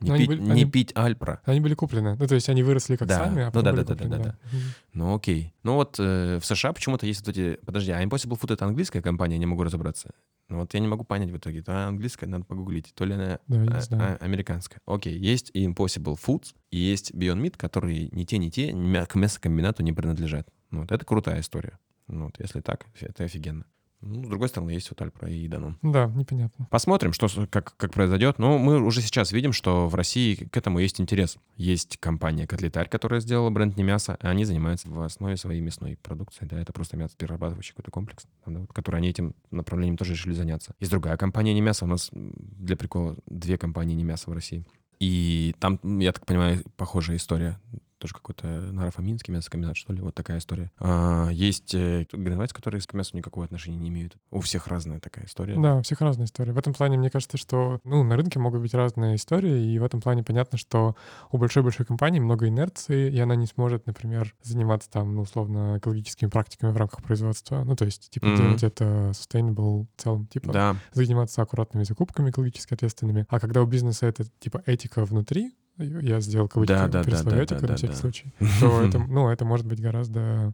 Не, 0.02 0.18
пить, 0.18 0.28
были, 0.28 0.42
не 0.42 0.52
они, 0.52 0.66
пить 0.66 0.92
Альпра. 0.96 1.42
Они 1.46 1.60
были 1.60 1.74
куплены. 1.76 2.16
Ну, 2.20 2.28
то 2.28 2.36
есть 2.36 2.50
они 2.50 2.64
выросли 2.64 2.96
как 2.96 3.08
да. 3.08 3.26
сами, 3.26 3.44
а 3.44 3.52
потом 3.52 3.62
ну, 3.62 3.64
да, 3.64 3.72
были 3.72 3.84
да, 3.84 3.94
куплены, 3.94 4.18
да, 4.18 4.18
да, 4.18 4.24
да, 4.24 4.38
да. 4.52 4.58
Ну, 4.94 5.16
окей. 5.16 5.54
Ну, 5.64 5.76
вот 5.76 5.96
э, 6.00 6.40
в 6.40 6.46
США 6.46 6.74
почему-то 6.74 7.06
есть 7.06 7.26
вот 7.26 7.38
эти... 7.38 7.60
Подожди, 7.66 7.92
а 7.92 8.04
Impossible 8.04 8.40
Food— 8.40 8.54
это 8.56 8.66
английская 8.66 9.02
компания? 9.02 9.36
Я 9.36 9.40
не 9.40 9.46
могу 9.46 9.64
разобраться. 9.64 10.12
Ну, 10.50 10.60
вот 10.60 10.74
я 10.74 10.80
не 10.82 10.88
могу 10.88 11.06
понять 11.06 11.30
в 11.30 11.38
итоге. 11.38 11.62
То 11.62 11.88
английская, 11.88 12.28
надо 12.28 12.44
погуглить, 12.44 12.92
то 12.94 13.06
ли 13.06 13.14
она 13.14 13.40
да, 13.48 13.58
а, 13.58 13.78
а, 13.92 14.18
американская. 14.20 14.82
Окей, 14.86 15.18
есть 15.18 15.52
Impossible 15.56 16.20
Foods, 16.22 16.54
и 16.72 16.78
есть 16.78 17.12
Beyond 17.12 17.42
Meat, 17.42 17.58
которые 17.58 18.10
ни 18.12 18.26
те, 18.26 18.38
ни 18.38 18.50
те 18.50 18.72
к 19.06 19.16
мясокомбинату 19.16 19.82
не 19.82 19.94
принадлежат. 19.94 20.50
Ну, 20.72 20.82
вот 20.82 20.92
это 20.92 21.06
крутая 21.06 21.40
история. 21.40 21.80
Ну, 22.08 22.26
вот 22.26 22.36
если 22.40 22.60
так, 22.60 22.86
это 23.00 23.24
офигенно. 23.24 23.66
Ну, 24.02 24.24
с 24.24 24.28
другой 24.28 24.50
стороны, 24.50 24.72
есть 24.72 24.90
вот 24.90 25.02
Альпра 25.02 25.30
и 25.30 25.48
Данон. 25.48 25.78
Да, 25.82 26.08
непонятно. 26.08 26.68
Посмотрим, 26.72 27.14
что, 27.14 27.28
как, 27.50 27.76
как 27.78 27.94
произойдет. 27.94 28.40
Но 28.40 28.58
мы 28.58 28.82
уже 28.82 29.02
сейчас 29.02 29.32
видим, 29.32 29.54
что 29.54 29.88
в 29.88 29.96
России 29.96 30.36
к 30.36 30.58
этому 30.58 30.80
есть 30.80 31.00
интерес. 31.00 31.38
Есть 31.56 31.98
компания 31.98 32.48
Котлетарь, 32.48 32.90
которая 32.90 33.20
сделала 33.20 33.50
бренд 33.50 33.78
не 33.78 33.84
мясо, 33.84 34.18
а 34.20 34.30
они 34.30 34.46
занимаются 34.46 34.90
в 34.90 35.02
основе 35.02 35.38
своей 35.38 35.62
мясной 35.62 35.98
продукции. 36.02 36.46
Да, 36.46 36.60
это 36.60 36.74
просто 36.74 36.98
мясо 36.98 37.16
перерабатывающий 37.16 37.74
какой-то 37.74 37.92
комплекс, 37.92 38.26
да, 38.46 38.60
вот, 38.60 38.74
который 38.74 38.98
они 38.98 39.10
этим 39.10 39.36
направлением 39.52 39.98
тоже 39.98 40.14
решили 40.14 40.34
заняться. 40.34 40.74
Есть 40.80 40.92
другая 40.92 41.18
компания 41.18 41.54
не 41.54 41.62
мясо. 41.62 41.86
У 41.86 41.88
нас 41.88 42.10
для 42.12 42.76
прикола 42.76 43.16
две 43.28 43.58
компании 43.58 43.96
не 43.96 44.04
мясо 44.04 44.30
в 44.30 44.34
России. 44.34 44.66
И 45.00 45.56
там, 45.60 45.80
я 46.00 46.12
так 46.12 46.26
понимаю, 46.26 46.64
похожая 46.78 47.18
история 47.18 47.60
тоже 48.02 48.16
какой-то 48.16 48.48
нарафаминский 48.48 49.34
мясокомбинат, 49.34 49.78
что 49.78 49.94
ли, 49.94 50.02
вот 50.02 50.16
такая 50.16 50.40
история. 50.40 50.72
А, 50.80 51.30
есть 51.30 51.74
э, 51.76 52.06
гранвайцы, 52.12 52.54
которые 52.54 52.82
к 52.82 52.94
мясу 52.94 53.16
никакого 53.16 53.46
отношения 53.46 53.78
не 53.78 53.90
имеют. 53.90 54.18
У 54.32 54.42
всех 54.42 54.68
разная 54.68 55.00
такая 55.00 55.26
история. 55.26 55.56
Да, 55.56 55.78
у 55.78 55.82
всех 55.84 56.02
разная 56.02 56.26
история. 56.26 56.52
В 56.52 56.58
этом 56.58 56.74
плане, 56.74 56.98
мне 56.98 57.12
кажется, 57.12 57.38
что 57.38 57.80
ну, 57.84 58.04
на 58.04 58.18
рынке 58.18 58.40
могут 58.40 58.62
быть 58.62 58.74
разные 58.74 59.16
истории, 59.16 59.74
и 59.74 59.78
в 59.78 59.84
этом 59.84 60.02
плане 60.02 60.24
понятно, 60.24 60.58
что 60.58 60.96
у 61.32 61.38
большой-большой 61.38 61.86
компании 61.86 62.20
много 62.20 62.48
инерции, 62.48 63.12
и 63.12 63.20
она 63.20 63.36
не 63.36 63.46
сможет, 63.46 63.86
например, 63.86 64.34
заниматься 64.42 64.90
там, 64.90 65.14
ну, 65.14 65.22
условно, 65.22 65.78
экологическими 65.78 66.30
практиками 66.30 66.72
в 66.72 66.78
рамках 66.78 67.04
производства. 67.04 67.64
Ну, 67.64 67.76
то 67.76 67.86
есть, 67.86 68.10
типа, 68.10 68.26
mm-hmm. 68.26 68.38
делать 68.38 68.64
это 68.64 69.12
sustainable 69.12 69.86
в 69.96 70.02
целом, 70.02 70.26
типа, 70.26 70.52
да. 70.52 70.76
заниматься 70.94 71.42
аккуратными 71.44 71.84
закупками 71.84 72.32
экологически 72.32 72.74
ответственными. 72.74 73.28
А 73.30 73.40
когда 73.40 73.62
у 73.62 73.68
бизнеса 73.68 74.08
это, 74.08 74.26
типа, 74.40 74.64
этика 74.66 75.06
внутри, 75.06 75.54
я 75.78 76.20
сделал 76.22 76.48
кавычки 76.48 76.74
да, 76.74 76.88
да, 76.88 77.04
да, 77.04 77.24
да, 77.24 77.46
да, 77.46 77.68
на 77.68 77.76
всякий 77.76 77.94
да. 77.94 78.00
случай, 78.00 78.34
то 78.60 78.82
это, 78.82 79.00
ну, 79.00 79.30
это 79.30 79.46
может 79.46 79.66
быть 79.66 79.82
гораздо 79.82 80.54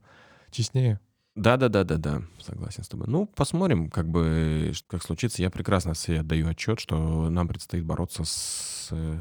честнее. 0.51 0.99
Да, 1.38 1.55
да, 1.55 1.69
да, 1.69 1.83
да, 1.83 1.97
да, 1.97 2.21
согласен 2.39 2.83
с 2.83 2.88
тобой. 2.88 3.05
Ну, 3.07 3.27
посмотрим, 3.27 3.91
как 3.91 4.09
бы, 4.09 4.73
как 4.88 5.03
случится. 5.03 5.43
Я 5.43 5.51
прекрасно 5.51 5.93
себе 5.93 6.21
отдаю 6.21 6.47
отчет, 6.47 6.79
что 6.79 7.29
нам 7.29 7.47
предстоит 7.47 7.85
бороться 7.85 8.23
с 8.23 8.89
э, 8.89 9.19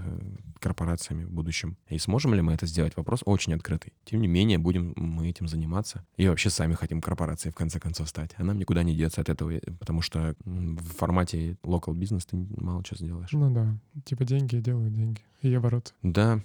корпорациями 0.58 1.24
в 1.24 1.30
будущем. 1.30 1.76
И 1.90 1.98
сможем 1.98 2.32
ли 2.32 2.40
мы 2.40 2.54
это 2.54 2.66
сделать? 2.66 2.96
Вопрос 2.96 3.20
очень 3.26 3.52
открытый. 3.52 3.92
Тем 4.06 4.22
не 4.22 4.28
менее, 4.28 4.56
будем 4.56 4.94
мы 4.96 5.28
этим 5.28 5.46
заниматься. 5.46 6.06
И 6.16 6.26
вообще 6.26 6.48
сами 6.48 6.72
хотим 6.72 7.02
корпорацией 7.02 7.52
в 7.52 7.54
конце 7.54 7.78
концов 7.80 8.08
стать. 8.08 8.30
А 8.38 8.44
нам 8.44 8.58
никуда 8.58 8.82
не 8.82 8.96
деться 8.96 9.20
от 9.20 9.28
этого, 9.28 9.52
потому 9.78 10.00
что 10.00 10.34
в 10.46 10.94
формате 10.94 11.58
local 11.64 11.94
бизнес 11.94 12.24
ты 12.24 12.36
мало 12.56 12.82
что 12.82 12.96
сделаешь. 12.96 13.30
Ну 13.32 13.50
да, 13.50 13.76
типа 14.06 14.24
деньги 14.24 14.56
делают 14.56 14.94
деньги. 14.94 15.20
И 15.42 15.52
оборот. 15.52 15.94
Да, 16.02 16.40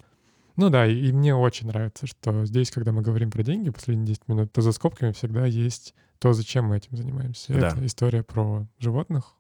ну 0.56 0.70
да, 0.70 0.86
и, 0.86 0.96
и 1.08 1.12
мне 1.12 1.36
очень 1.36 1.68
нравится, 1.68 2.08
что 2.08 2.46
здесь, 2.46 2.72
когда 2.72 2.92
мы 2.92 3.02
говорим 3.02 3.32
про 3.32 3.44
деньги 3.44 3.70
последние 3.70 4.08
10 4.08 4.28
минут, 4.28 4.52
то 4.52 4.62
за 4.62 4.72
скобками 4.72 5.12
всегда 5.12 5.46
есть 5.46 5.94
то, 6.20 6.34
зачем 6.34 6.66
мы 6.66 6.78
этим 6.78 6.96
занимаемся. 6.96 7.54
Да. 7.54 7.70
Это 7.70 7.86
история 7.86 8.24
про 8.24 8.68
животных, 8.80 9.36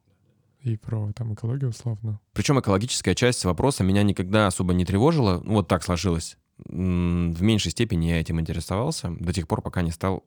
и 0.61 0.77
про 0.77 1.11
там 1.13 1.33
экологию 1.33 1.69
условно. 1.69 2.19
Причем 2.33 2.59
экологическая 2.59 3.15
часть 3.15 3.43
вопроса 3.45 3.83
меня 3.83 4.03
никогда 4.03 4.47
особо 4.47 4.73
не 4.73 4.85
тревожила. 4.85 5.41
Ну, 5.43 5.55
вот 5.55 5.67
так 5.67 5.83
сложилось. 5.83 6.37
В 6.65 6.71
меньшей 7.41 7.71
степени 7.71 8.07
я 8.07 8.19
этим 8.19 8.39
интересовался 8.39 9.11
до 9.19 9.33
тех 9.33 9.47
пор, 9.47 9.61
пока 9.61 9.81
не 9.81 9.91
стал 9.91 10.23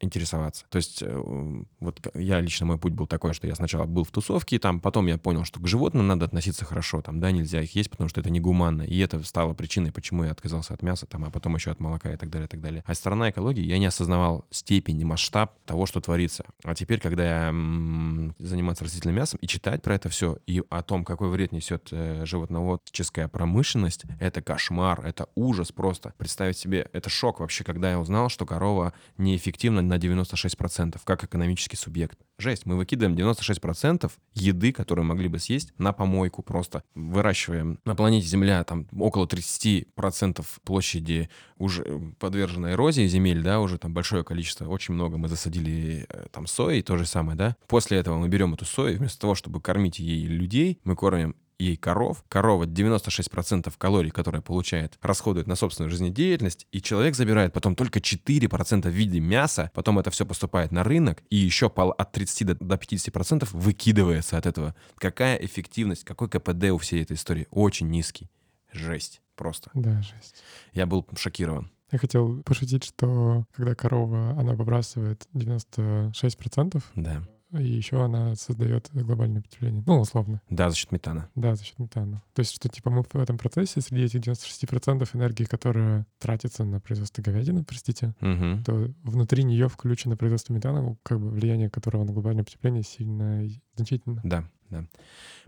интересоваться. 0.00 0.64
То 0.70 0.76
есть 0.76 1.02
э, 1.02 1.62
вот 1.80 2.00
я 2.14 2.40
лично, 2.40 2.66
мой 2.66 2.78
путь 2.78 2.92
был 2.92 3.06
такой, 3.06 3.34
что 3.34 3.46
я 3.46 3.54
сначала 3.54 3.84
был 3.86 4.04
в 4.04 4.10
тусовке, 4.10 4.58
там, 4.58 4.80
потом 4.80 5.06
я 5.06 5.18
понял, 5.18 5.44
что 5.44 5.60
к 5.60 5.66
животным 5.66 6.06
надо 6.06 6.24
относиться 6.24 6.64
хорошо, 6.64 7.02
там, 7.02 7.20
да, 7.20 7.30
нельзя 7.30 7.62
их 7.62 7.74
есть, 7.74 7.90
потому 7.90 8.08
что 8.08 8.20
это 8.20 8.30
негуманно, 8.30 8.82
и 8.82 8.98
это 8.98 9.22
стало 9.24 9.54
причиной, 9.54 9.92
почему 9.92 10.24
я 10.24 10.30
отказался 10.32 10.74
от 10.74 10.82
мяса, 10.82 11.06
там, 11.06 11.24
а 11.24 11.30
потом 11.30 11.54
еще 11.54 11.70
от 11.70 11.80
молока 11.80 12.12
и 12.12 12.16
так 12.16 12.30
далее, 12.30 12.46
и 12.46 12.48
так 12.48 12.60
далее. 12.60 12.84
А 12.86 12.94
сторона 12.94 13.30
экологии, 13.30 13.64
я 13.64 13.78
не 13.78 13.86
осознавал 13.86 14.44
степень 14.50 15.00
и 15.00 15.04
масштаб 15.04 15.54
того, 15.64 15.86
что 15.86 16.00
творится. 16.00 16.44
А 16.64 16.74
теперь, 16.74 17.00
когда 17.00 17.24
я 17.24 17.48
м- 17.48 18.34
заниматься 18.38 18.84
растительным 18.84 19.16
мясом 19.16 19.38
и 19.40 19.46
читать 19.46 19.82
про 19.82 19.94
это 19.94 20.08
все, 20.08 20.38
и 20.46 20.62
о 20.70 20.82
том, 20.82 21.04
какой 21.04 21.28
вред 21.30 21.52
несет 21.52 21.88
э, 21.90 22.24
животноводческая 22.24 23.28
промышленность, 23.28 24.04
это 24.20 24.42
кошмар, 24.42 25.04
это 25.04 25.28
ужас 25.34 25.72
просто. 25.72 26.12
Представить 26.18 26.58
себе, 26.58 26.88
это 26.92 27.10
шок 27.10 27.40
вообще, 27.40 27.64
когда 27.64 27.90
я 27.90 28.00
узнал, 28.00 28.28
что 28.28 28.46
корова 28.46 28.92
неэффективно 29.18 29.82
на 29.86 29.94
96%, 29.94 31.00
как 31.04 31.24
экономический 31.24 31.76
субъект. 31.76 32.18
Жесть, 32.38 32.66
мы 32.66 32.76
выкидываем 32.76 33.16
96% 33.16 34.10
еды, 34.34 34.72
которую 34.72 35.04
могли 35.04 35.28
бы 35.28 35.38
съесть, 35.38 35.72
на 35.78 35.92
помойку 35.92 36.42
просто. 36.42 36.82
Выращиваем 36.94 37.78
на 37.84 37.94
планете 37.94 38.26
Земля 38.26 38.62
там 38.64 38.86
около 38.98 39.26
30% 39.26 40.44
площади 40.64 41.30
уже 41.58 41.84
подвержена 42.18 42.72
эрозии 42.72 43.06
земель, 43.06 43.42
да, 43.42 43.60
уже 43.60 43.78
там 43.78 43.94
большое 43.94 44.24
количество, 44.24 44.68
очень 44.68 44.94
много 44.94 45.16
мы 45.16 45.28
засадили 45.28 46.06
э, 46.08 46.26
там 46.30 46.46
сои, 46.46 46.82
то 46.82 46.96
же 46.96 47.06
самое, 47.06 47.36
да. 47.36 47.56
После 47.66 47.98
этого 47.98 48.18
мы 48.18 48.28
берем 48.28 48.54
эту 48.54 48.64
сою, 48.64 48.98
вместо 48.98 49.20
того, 49.20 49.34
чтобы 49.34 49.60
кормить 49.60 49.98
ей 49.98 50.26
людей, 50.26 50.78
мы 50.84 50.96
кормим 50.96 51.34
ей 51.58 51.76
коров. 51.76 52.24
Корова 52.28 52.64
96% 52.64 53.72
калорий, 53.78 54.10
которые 54.10 54.42
получает, 54.42 54.98
расходует 55.00 55.46
на 55.46 55.56
собственную 55.56 55.90
жизнедеятельность, 55.90 56.66
и 56.72 56.80
человек 56.80 57.14
забирает 57.14 57.52
потом 57.52 57.74
только 57.74 57.98
4% 57.98 58.82
в 58.82 58.92
виде 58.92 59.20
мяса, 59.20 59.70
потом 59.74 59.98
это 59.98 60.10
все 60.10 60.26
поступает 60.26 60.72
на 60.72 60.84
рынок, 60.84 61.22
и 61.30 61.36
еще 61.36 61.66
от 61.66 62.12
30 62.12 62.58
до 62.58 62.74
50% 62.74 63.48
выкидывается 63.52 64.38
от 64.38 64.46
этого. 64.46 64.74
Какая 64.96 65.36
эффективность, 65.36 66.04
какой 66.04 66.28
КПД 66.28 66.70
у 66.72 66.78
всей 66.78 67.02
этой 67.02 67.14
истории? 67.14 67.46
Очень 67.50 67.88
низкий. 67.88 68.30
Жесть. 68.72 69.22
Просто. 69.34 69.70
Да, 69.74 70.00
жесть. 70.00 70.42
Я 70.72 70.86
был 70.86 71.06
шокирован. 71.16 71.70
Я 71.92 71.98
хотел 71.98 72.42
пошутить, 72.42 72.84
что 72.84 73.44
когда 73.54 73.74
корова, 73.74 74.30
она 74.30 74.54
выбрасывает 74.54 75.28
96%, 75.34 76.82
да 76.96 77.22
и 77.52 77.64
еще 77.64 78.04
она 78.04 78.34
создает 78.34 78.90
глобальное 78.92 79.42
потепление. 79.42 79.82
Ну, 79.86 80.00
условно. 80.00 80.42
Да, 80.50 80.70
за 80.70 80.76
счет 80.76 80.92
метана. 80.92 81.28
Да, 81.34 81.54
за 81.54 81.64
счет 81.64 81.78
метана. 81.78 82.22
То 82.34 82.40
есть, 82.40 82.54
что 82.54 82.68
типа 82.68 82.90
мы 82.90 83.02
в 83.02 83.14
этом 83.16 83.38
процессе 83.38 83.80
среди 83.80 84.04
этих 84.04 84.20
96% 84.20 85.08
энергии, 85.14 85.44
которая 85.44 86.06
тратится 86.18 86.64
на 86.64 86.80
производство 86.80 87.22
говядины, 87.22 87.64
простите, 87.64 88.14
угу. 88.20 88.62
то 88.64 88.92
внутри 89.02 89.44
нее 89.44 89.68
включено 89.68 90.16
производство 90.16 90.52
метана, 90.52 90.96
как 91.02 91.20
бы 91.20 91.30
влияние 91.30 91.70
которого 91.70 92.04
на 92.04 92.12
глобальное 92.12 92.44
потепление 92.44 92.82
сильно 92.82 93.48
значительно. 93.76 94.20
Да, 94.24 94.48
да. 94.70 94.84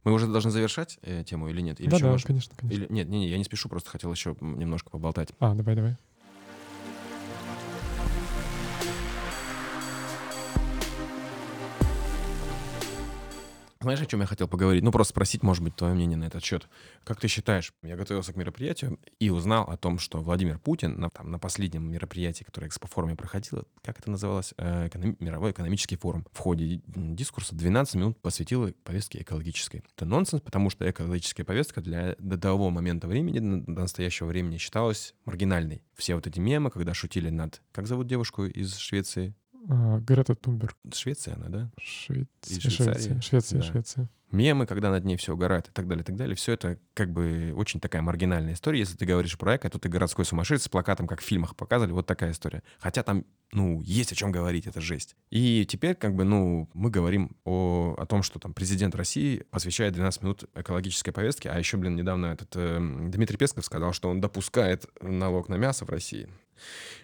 Мы 0.05 0.13
уже 0.13 0.27
должны 0.27 0.51
завершать 0.51 0.99
э, 1.03 1.25
тему 1.25 1.49
или 1.49 1.61
нет? 1.61 1.81
Или 1.81 1.91
да, 1.91 1.99
да, 1.99 2.11
можем... 2.11 2.27
конечно, 2.27 2.55
конечно. 2.57 2.85
Или... 2.85 2.93
Нет, 2.93 3.09
не, 3.09 3.21
не, 3.21 3.29
я 3.29 3.39
не 3.39 3.45
спешу, 3.45 3.69
просто 3.69 3.91
хотел 3.91 4.13
еще 4.13 4.37
немножко 4.41 4.91
поболтать. 4.91 5.33
А, 5.41 5.55
давай, 5.55 5.75
давай. 5.75 5.97
Знаешь, 13.81 14.01
о 14.01 14.07
чем 14.07 14.21
я 14.21 14.27
хотел 14.27 14.49
поговорить? 14.49 14.83
Ну, 14.83 14.91
просто 14.91 15.13
спросить, 15.13 15.45
может 15.45 15.63
быть, 15.63 15.77
твое 15.77 15.95
мнение 15.95 16.17
на 16.17 16.25
этот 16.25 16.43
счет. 16.43 16.69
Как 17.05 17.21
ты 17.21 17.29
считаешь, 17.29 17.73
я 17.85 17.97
готовился 17.97 18.33
к 18.33 18.37
мероприятию 18.37 18.99
и 19.21 19.31
узнал 19.31 19.71
о 19.71 19.77
том, 19.77 20.01
что 20.01 20.21
Владимир 20.21 20.59
Путин 20.59 20.99
на, 20.99 21.11
там, 21.11 21.31
на 21.31 21.39
последнем 21.39 21.89
мероприятии, 21.89 22.43
которое 22.43 22.67
экспофоруме 22.67 23.15
проходило, 23.15 23.65
как 23.83 24.01
это 24.01 24.11
называлось, 24.11 24.53
э, 24.57 24.89
эконом... 24.89 25.17
мировой 25.21 25.53
экономический 25.53 25.95
форум, 25.95 26.27
в 26.33 26.39
ходе 26.39 26.81
дискурса 26.87 27.55
12 27.55 27.95
минут 27.95 28.21
посвятил 28.21 28.75
повестке 28.83 29.23
экологической. 29.23 29.85
Это 29.97 30.07
нонсенс, 30.07 30.43
потому 30.43 30.71
что 30.71 30.89
экологическая 30.91 31.45
повестка 31.45 31.81
для 31.81 32.17
до 32.19 32.37
того 32.37 32.71
момента 32.71 33.07
времени, 33.07 33.39
до 33.39 33.83
настоящего 33.83 34.27
времени 34.27 34.59
считалась 34.59 35.15
маргинальной. 35.25 35.85
Все 35.95 36.17
вот 36.17 36.27
эти 36.27 36.41
мемы, 36.41 36.73
когда 36.73 36.95
шутили 36.95 37.31
над... 37.31 37.63
Как 37.71 37.87
зовут 37.87 38.09
девушку 38.09 38.45
из 38.45 38.77
Швеции? 38.77 39.37
А, 39.69 39.99
Грета 40.01 40.35
Тунберг. 40.35 40.77
Швеция 40.93 41.35
она, 41.35 41.49
да? 41.49 41.71
Швеция, 41.81 42.29
Из 42.47 42.63
Швеция? 42.63 43.21
Швеция, 43.21 43.61
Да. 43.61 43.67
Швеция. 43.67 44.09
мемы, 44.31 44.67
когда 44.67 44.91
над 44.91 45.05
ней 45.05 45.17
все 45.17 45.33
угорают 45.35 45.69
и 45.69 45.71
так 45.73 45.89
далее, 45.89 46.03
и 46.03 46.07
так 46.07 46.17
далее. 46.17 46.37
Все 46.37 46.53
это 46.53 46.79
как 46.95 47.11
бы 47.13 47.53
очень 47.57 47.81
такая 47.81 48.03
маргинальная 48.03 48.53
история. 48.55 48.81
Если 48.81 48.97
ты 48.97 49.07
говоришь 49.07 49.37
про 49.39 49.57
эко, 49.57 49.69
то 49.71 49.79
ты 49.79 49.89
городской 49.89 50.25
сумасшедший 50.25 50.65
с 50.65 50.69
плакатом, 50.69 51.07
как 51.07 51.21
в 51.21 51.25
фильмах 51.25 51.57
показывали, 51.57 51.93
вот 51.93 52.07
такая 52.07 52.33
история. 52.33 52.63
Хотя 52.79 53.03
там, 53.03 53.25
ну, 53.53 53.81
есть 53.83 54.13
о 54.13 54.15
чем 54.15 54.31
говорить, 54.31 54.67
это 54.67 54.81
жесть. 54.81 55.17
И 55.31 55.65
теперь 55.67 55.95
как 55.95 56.15
бы, 56.15 56.25
ну, 56.25 56.69
мы 56.75 56.91
говорим 56.91 57.37
о, 57.45 57.95
о 57.99 58.07
том, 58.07 58.23
что 58.23 58.39
там 58.39 58.53
президент 58.53 58.95
России 58.95 59.45
посвящает 59.51 59.95
12 59.95 60.23
минут 60.23 60.45
экологической 60.55 61.13
повестке, 61.13 61.49
а 61.51 61.59
еще, 61.59 61.79
блин, 61.79 61.97
недавно 61.97 62.27
этот 62.27 62.55
э, 62.55 62.79
Дмитрий 63.09 63.39
Песков 63.39 63.65
сказал, 63.65 63.93
что 63.95 64.11
он 64.11 64.21
допускает 64.21 64.87
налог 65.01 65.49
на 65.49 65.57
мясо 65.57 65.87
в 65.87 65.91
России. 65.91 66.29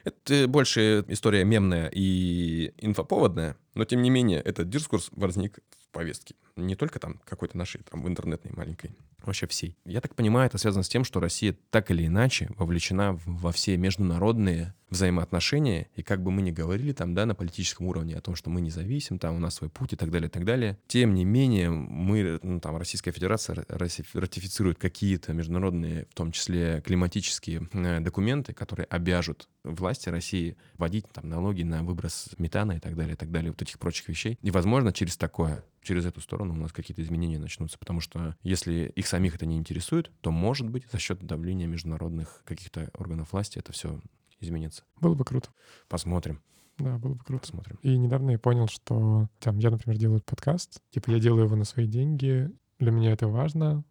Это 0.05 0.49
больше 0.49 1.05
история 1.09 1.45
мемная 1.45 1.91
и 1.93 2.73
инфоповодная, 2.79 3.57
но 3.75 3.85
тем 3.85 4.03
не 4.03 4.11
менее 4.11 4.41
этот 4.41 4.69
дискурс 4.69 5.11
возник 5.13 5.59
в 5.79 5.91
повестке. 5.91 6.35
Не 6.57 6.77
только 6.77 6.99
там 6.99 7.21
какой-то 7.25 7.57
нашей, 7.59 7.83
там, 7.91 8.03
в 8.03 8.09
интернетной 8.09 8.53
маленькой, 8.53 8.91
вообще 9.27 9.47
всей. 9.47 9.77
Я 9.85 10.01
так 10.01 10.15
понимаю, 10.15 10.47
это 10.47 10.59
связано 10.59 10.83
с 10.83 10.89
тем, 10.89 11.05
что 11.05 11.21
Россия 11.21 11.57
так 11.71 11.91
или 11.91 12.07
иначе 12.07 12.51
вовлечена 12.57 13.19
во 13.25 13.53
все 13.53 13.77
международные 13.77 14.75
взаимоотношения, 14.91 15.89
и 15.97 16.03
как 16.03 16.23
бы 16.23 16.31
мы 16.31 16.41
ни 16.43 16.53
говорили 16.53 16.93
там, 16.93 17.15
да, 17.15 17.27
на 17.27 17.35
политическом 17.35 17.87
уровне 17.87 18.17
о 18.17 18.21
том, 18.21 18.37
что 18.37 18.49
мы 18.49 18.61
независим, 18.61 19.19
там 19.19 19.37
у 19.37 19.39
нас 19.41 19.57
свой 19.57 19.69
путь 19.69 19.93
и 19.93 19.97
так 19.97 20.11
далее, 20.11 20.29
и 20.29 20.31
так 20.31 20.45
далее, 20.45 20.79
тем 20.87 21.15
не 21.15 21.25
менее 21.25 21.71
мы, 21.71 22.39
ну, 22.43 22.61
там, 22.61 22.77
Российская 22.77 23.11
Федерация 23.11 23.57
ра- 23.57 23.67
ратифи- 23.69 24.19
ратифицирует 24.19 24.79
какие-то 24.79 25.33
международные, 25.33 26.07
в 26.11 26.15
том 26.15 26.31
числе 26.31 26.81
климатические 26.85 27.69
э, 27.73 28.01
документы, 28.01 28.53
которые 28.53 28.87
обяжут 28.87 29.49
власти 29.65 30.11
России 30.11 30.57
вводить 30.75 31.07
там 31.11 31.29
налоги 31.29 31.63
на 31.63 31.83
выброс 31.83 32.29
метана 32.39 32.73
и 32.73 32.81
так 32.81 32.95
далее, 32.95 33.15
и 33.15 33.17
так 33.17 33.33
далее, 33.33 33.51
вот 33.51 33.63
этих 33.65 33.79
прочих 33.79 34.09
вещей. 34.09 34.39
И, 34.43 34.51
возможно, 34.51 34.93
через 34.93 35.17
такое, 35.17 35.65
через 35.83 36.07
эту 36.07 36.21
сторону 36.21 36.55
у 36.55 36.57
нас 36.57 36.73
какие-то 36.73 37.03
изменения 37.03 37.39
начнутся, 37.39 37.79
потому 37.79 38.01
что 38.01 38.37
если 38.43 38.93
их 38.95 39.07
самих 39.07 39.35
это 39.35 39.45
не 39.47 39.57
интересует, 39.57 40.11
то, 40.21 40.31
может 40.31 40.69
быть, 40.71 40.85
за 40.91 40.99
счет 40.99 41.23
давления 41.25 41.67
международных 41.67 42.43
каких-то 42.45 42.91
органов 42.95 43.33
власти 43.33 43.59
это 43.59 43.73
все 43.73 44.01
изменится. 44.41 44.85
Было 45.01 45.15
бы 45.15 45.25
круто. 45.25 45.51
Посмотрим, 45.89 46.41
Да, 46.79 46.99
было 46.99 47.15
бы 47.15 47.25
круто. 47.25 47.41
посмотрим. 47.43 47.79
И 47.83 47.97
недавно 47.97 48.33
я 48.33 48.39
понял, 48.39 48.69
что 48.69 49.29
там 49.41 49.59
я, 49.59 49.71
например, 49.71 49.99
делаю 49.99 50.21
подкаст, 50.25 50.81
типа 50.91 51.11
я 51.11 51.19
делаю 51.19 51.45
его 51.47 51.57
на 51.57 51.65
свои 51.65 51.87
деньги, 51.87 52.51
для 52.79 52.91
меня 52.91 53.13
это 53.13 53.29
важно, 53.29 53.85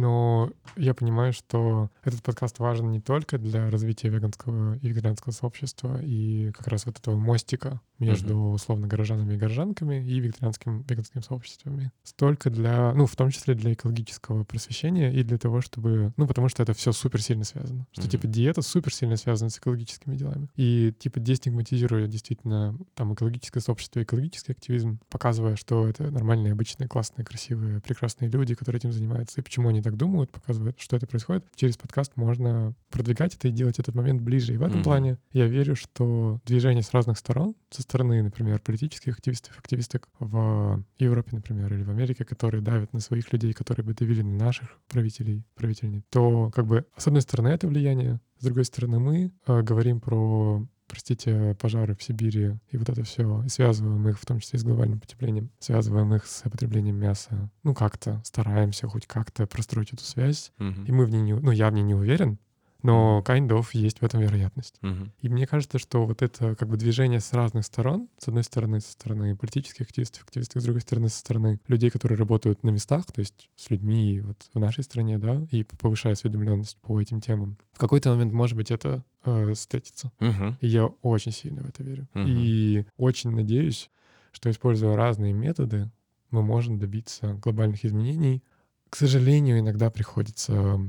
но 0.00 0.50
я 0.76 0.94
понимаю, 0.94 1.32
что 1.32 1.90
этот 2.02 2.22
подкаст 2.22 2.58
важен 2.58 2.90
не 2.90 3.00
только 3.00 3.38
для 3.38 3.70
развития 3.70 4.08
веганского 4.08 4.76
и 4.76 4.88
вегетарианского 4.88 5.32
сообщества 5.32 6.00
и 6.02 6.50
как 6.52 6.68
раз 6.68 6.86
вот 6.86 6.98
этого 6.98 7.16
мостика 7.16 7.80
между, 7.98 8.36
условно, 8.38 8.86
горожанами 8.86 9.34
и 9.34 9.36
горожанками 9.36 9.96
и 9.96 10.20
вегетарианским 10.20 10.82
веганским 10.88 11.22
сообществами. 11.22 11.92
Столько 12.02 12.48
для, 12.48 12.94
ну, 12.94 13.04
в 13.06 13.14
том 13.14 13.30
числе 13.30 13.54
для 13.54 13.74
экологического 13.74 14.44
просвещения 14.44 15.12
и 15.12 15.22
для 15.22 15.36
того, 15.36 15.60
чтобы, 15.60 16.14
ну, 16.16 16.26
потому 16.26 16.48
что 16.48 16.62
это 16.62 16.72
все 16.72 16.92
супер 16.92 17.20
сильно 17.20 17.44
связано. 17.44 17.86
Что, 17.92 18.02
Мгм. 18.02 18.10
типа, 18.10 18.26
диета 18.26 18.62
супер 18.62 18.94
сильно 18.94 19.16
связана 19.16 19.50
с 19.50 19.58
экологическими 19.58 20.16
делами. 20.16 20.48
И, 20.56 20.94
типа, 20.98 21.20
дестигматизируя 21.20 22.06
действительно 22.06 22.74
там 22.94 23.12
экологическое 23.12 23.60
сообщество, 23.62 24.02
экологический 24.02 24.52
активизм, 24.52 24.98
показывая, 25.10 25.56
что 25.56 25.86
это 25.86 26.10
нормальные, 26.10 26.52
обычные, 26.52 26.88
классные, 26.88 27.26
красивые, 27.26 27.80
прекрасные 27.80 28.30
люди, 28.30 28.54
которые 28.54 28.78
этим 28.78 28.92
занимаются, 28.92 29.40
и 29.40 29.44
почему 29.44 29.68
они 29.68 29.82
так 29.82 29.89
думают, 29.96 30.30
показывают, 30.30 30.78
что 30.80 30.96
это 30.96 31.06
происходит. 31.06 31.44
Через 31.54 31.76
подкаст 31.76 32.12
можно 32.16 32.74
продвигать 32.90 33.34
это 33.34 33.48
и 33.48 33.50
делать 33.50 33.78
этот 33.78 33.94
момент 33.94 34.20
ближе. 34.22 34.54
И 34.54 34.56
в 34.56 34.62
этом 34.62 34.76
Мгм. 34.76 34.84
плане 34.84 35.18
я 35.32 35.46
верю, 35.46 35.76
что 35.76 36.40
движение 36.46 36.82
с 36.82 36.92
разных 36.92 37.18
сторон, 37.18 37.54
со 37.70 37.82
стороны, 37.82 38.22
например, 38.22 38.60
политических 38.60 39.14
активистов, 39.14 39.58
активисток 39.58 40.08
в 40.18 40.82
Европе, 40.98 41.30
например, 41.32 41.72
или 41.74 41.82
в 41.82 41.90
Америке, 41.90 42.24
которые 42.24 42.62
давят 42.62 42.92
на 42.92 43.00
своих 43.00 43.32
людей, 43.32 43.52
которые 43.52 43.84
бы 43.84 43.94
давили 43.94 44.22
на 44.22 44.36
наших 44.44 44.78
правителей, 44.88 45.44
правительниц, 45.54 46.02
то 46.10 46.50
как 46.50 46.66
бы 46.66 46.84
с 46.96 47.06
одной 47.06 47.22
стороны 47.22 47.48
это 47.48 47.68
влияние, 47.68 48.20
с 48.38 48.44
другой 48.44 48.64
стороны 48.64 48.98
мы 48.98 49.32
э, 49.46 49.62
говорим 49.62 50.00
про 50.00 50.66
простите, 50.90 51.56
пожары 51.60 51.94
в 51.94 52.02
Сибири 52.02 52.56
и 52.70 52.76
вот 52.76 52.88
это 52.88 53.04
все, 53.04 53.42
и 53.44 53.48
связываем 53.48 54.06
их, 54.08 54.18
в 54.18 54.26
том 54.26 54.40
числе 54.40 54.56
и 54.56 54.60
с 54.60 54.64
глобальным 54.64 54.98
потеплением, 54.98 55.50
связываем 55.60 56.12
их 56.14 56.26
с 56.26 56.42
потреблением 56.50 56.96
мяса. 56.96 57.50
Ну, 57.62 57.74
как-то 57.74 58.20
стараемся 58.24 58.88
хоть 58.88 59.06
как-то 59.06 59.46
простроить 59.46 59.92
эту 59.92 60.02
связь. 60.02 60.52
Мгм. 60.58 60.84
И 60.84 60.92
мы 60.92 61.06
в 61.06 61.10
ней 61.10 61.20
не, 61.20 61.34
ну, 61.34 61.52
я 61.52 61.70
в 61.70 61.72
ней 61.72 61.82
не 61.82 61.94
уверен, 61.94 62.38
но 62.82 63.22
kind 63.26 63.48
of 63.48 63.68
есть 63.72 64.00
в 64.00 64.04
этом 64.04 64.20
вероятность. 64.20 64.76
Мгм. 64.82 65.12
И 65.20 65.28
мне 65.28 65.46
кажется, 65.46 65.78
что 65.78 66.06
вот 66.06 66.22
это 66.22 66.54
как 66.56 66.68
бы 66.68 66.76
движение 66.76 67.20
с 67.20 67.32
разных 67.32 67.64
сторон, 67.64 68.08
с 68.18 68.28
одной 68.28 68.44
стороны, 68.44 68.80
со 68.80 68.92
стороны 68.92 69.36
политических 69.36 69.86
активистов, 69.86 70.22
активистов, 70.24 70.62
с 70.62 70.64
другой 70.64 70.80
стороны, 70.80 71.08
со 71.08 71.18
стороны 71.18 71.60
людей, 71.68 71.90
которые 71.90 72.18
работают 72.18 72.62
на 72.62 72.70
местах, 72.70 73.06
то 73.06 73.20
есть 73.20 73.50
с 73.56 73.70
людьми 73.70 74.20
вот 74.20 74.36
в 74.52 74.58
нашей 74.58 74.84
стране, 74.84 75.18
да, 75.18 75.46
и 75.50 75.64
повышая 75.64 76.12
осведомленность 76.14 76.76
по 76.78 77.00
этим 77.00 77.20
темам. 77.20 77.56
В 77.72 77.78
какой-то 77.78 78.10
момент, 78.10 78.32
может 78.32 78.56
быть, 78.56 78.70
это 78.70 79.04
э, 79.24 79.52
встретится. 79.54 80.12
Мгм. 80.20 80.58
И 80.60 80.66
я 80.66 80.86
очень 80.86 81.32
сильно 81.32 81.62
в 81.62 81.68
это 81.68 81.82
верю. 81.82 82.08
Мгм. 82.14 82.26
И 82.28 82.84
очень 82.96 83.30
надеюсь, 83.30 83.90
что, 84.32 84.50
используя 84.50 84.96
разные 84.96 85.32
методы, 85.32 85.90
мы 86.30 86.42
можем 86.42 86.78
добиться 86.78 87.34
глобальных 87.34 87.84
изменений. 87.84 88.42
К 88.88 88.96
сожалению, 88.96 89.58
иногда 89.58 89.90
приходится 89.90 90.80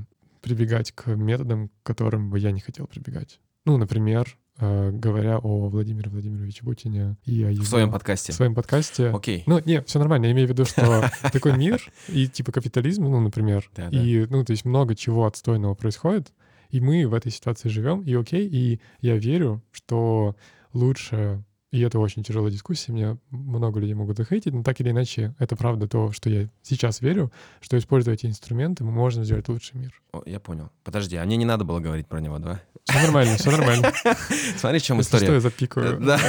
прибегать 0.41 0.91
к 0.91 1.07
методам, 1.15 1.69
к 1.69 1.71
которым 1.83 2.29
бы 2.29 2.39
я 2.39 2.51
не 2.51 2.59
хотел 2.59 2.87
прибегать. 2.87 3.39
Ну, 3.65 3.77
например, 3.77 4.37
э, 4.57 4.91
говоря 4.91 5.37
о 5.37 5.69
Владимире 5.69 6.09
Владимировиче 6.09 6.63
Путине 6.63 7.17
и 7.25 7.43
о 7.43 7.51
его... 7.51 7.63
В 7.63 7.67
своем 7.67 7.91
подкасте. 7.91 8.31
в 8.31 8.35
своем 8.35 8.55
подкасте. 8.55 9.09
Окей. 9.09 9.43
Ну, 9.45 9.61
не, 9.63 9.81
все 9.83 9.99
нормально. 9.99 10.25
Я 10.25 10.31
имею 10.31 10.47
в 10.47 10.51
виду, 10.51 10.65
что 10.65 11.09
такой 11.31 11.57
мир 11.57 11.81
и 12.07 12.27
типа 12.27 12.51
капитализм, 12.51 13.03
ну, 13.03 13.19
например, 13.19 13.69
и, 13.91 14.25
ну, 14.29 14.43
то 14.43 14.51
есть 14.51 14.65
много 14.65 14.95
чего 14.95 15.25
отстойного 15.25 15.75
происходит, 15.75 16.33
и 16.69 16.79
мы 16.79 17.07
в 17.07 17.13
этой 17.13 17.31
ситуации 17.31 17.69
живем, 17.69 18.01
и 18.01 18.13
окей, 18.15 18.47
и 18.47 18.79
я 19.01 19.17
верю, 19.17 19.61
что 19.71 20.35
лучше, 20.73 21.43
и 21.71 21.79
это 21.81 21.99
очень 21.99 22.21
тяжелая 22.23 22.51
дискуссия, 22.51 22.91
меня 22.91 23.17
много 23.29 23.79
людей 23.79 23.95
могут 23.95 24.17
захейтить, 24.17 24.53
но 24.53 24.61
так 24.61 24.79
или 24.81 24.91
иначе, 24.91 25.33
это 25.39 25.55
правда 25.55 25.87
то, 25.87 26.11
что 26.11 26.29
я 26.29 26.49
сейчас 26.61 27.01
верю, 27.01 27.31
что 27.61 27.77
используя 27.77 28.15
эти 28.15 28.25
инструменты, 28.25 28.83
мы 28.83 28.91
можем 28.91 29.23
сделать 29.23 29.47
лучший 29.47 29.77
мир. 29.79 29.93
О, 30.11 30.21
я 30.25 30.41
понял. 30.41 30.69
Подожди, 30.83 31.15
а 31.15 31.23
мне 31.23 31.37
не 31.37 31.45
надо 31.45 31.63
было 31.63 31.79
говорить 31.79 32.07
про 32.07 32.19
него, 32.19 32.39
да? 32.39 32.61
Все 32.83 32.99
нормально, 33.01 33.37
все 33.37 33.51
нормально. 33.51 33.93
Смотри, 34.57 34.79
в 34.79 34.83
чем 34.83 34.97
Если 34.97 35.09
что, 35.09 35.17
история. 35.17 35.33
я 35.35 35.39
запикаю. 35.39 35.99
Да. 36.01 36.19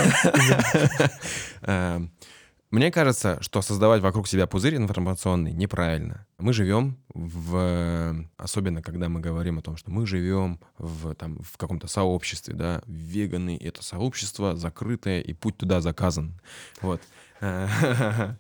Мне 2.73 2.91
кажется, 2.91 3.37
что 3.43 3.61
создавать 3.61 4.01
вокруг 4.01 4.27
себя 4.27 4.47
пузырь 4.47 4.77
информационный 4.77 5.53
неправильно. 5.53 6.27
Мы 6.39 6.55
живем 6.55 6.97
в... 7.13 8.27
Особенно, 8.39 8.81
когда 8.81 9.11
мы 9.11 9.21
говорим 9.21 9.59
о 9.59 9.63
том, 9.63 9.77
что 9.77 9.91
мы 9.91 10.07
живем 10.07 10.59
в, 10.79 11.15
там, 11.15 11.39
в 11.43 11.59
каком-то 11.59 11.87
сообществе, 11.87 12.55
да, 12.55 12.83
веганы— 12.87 13.59
это 13.63 13.85
сообщество 13.85 14.57
закрытое, 14.57 15.21
и 15.21 15.35
путь 15.35 15.59
туда 15.59 15.83
заказан. 15.83 16.41
Вот. 16.81 17.03
Это 17.41 18.37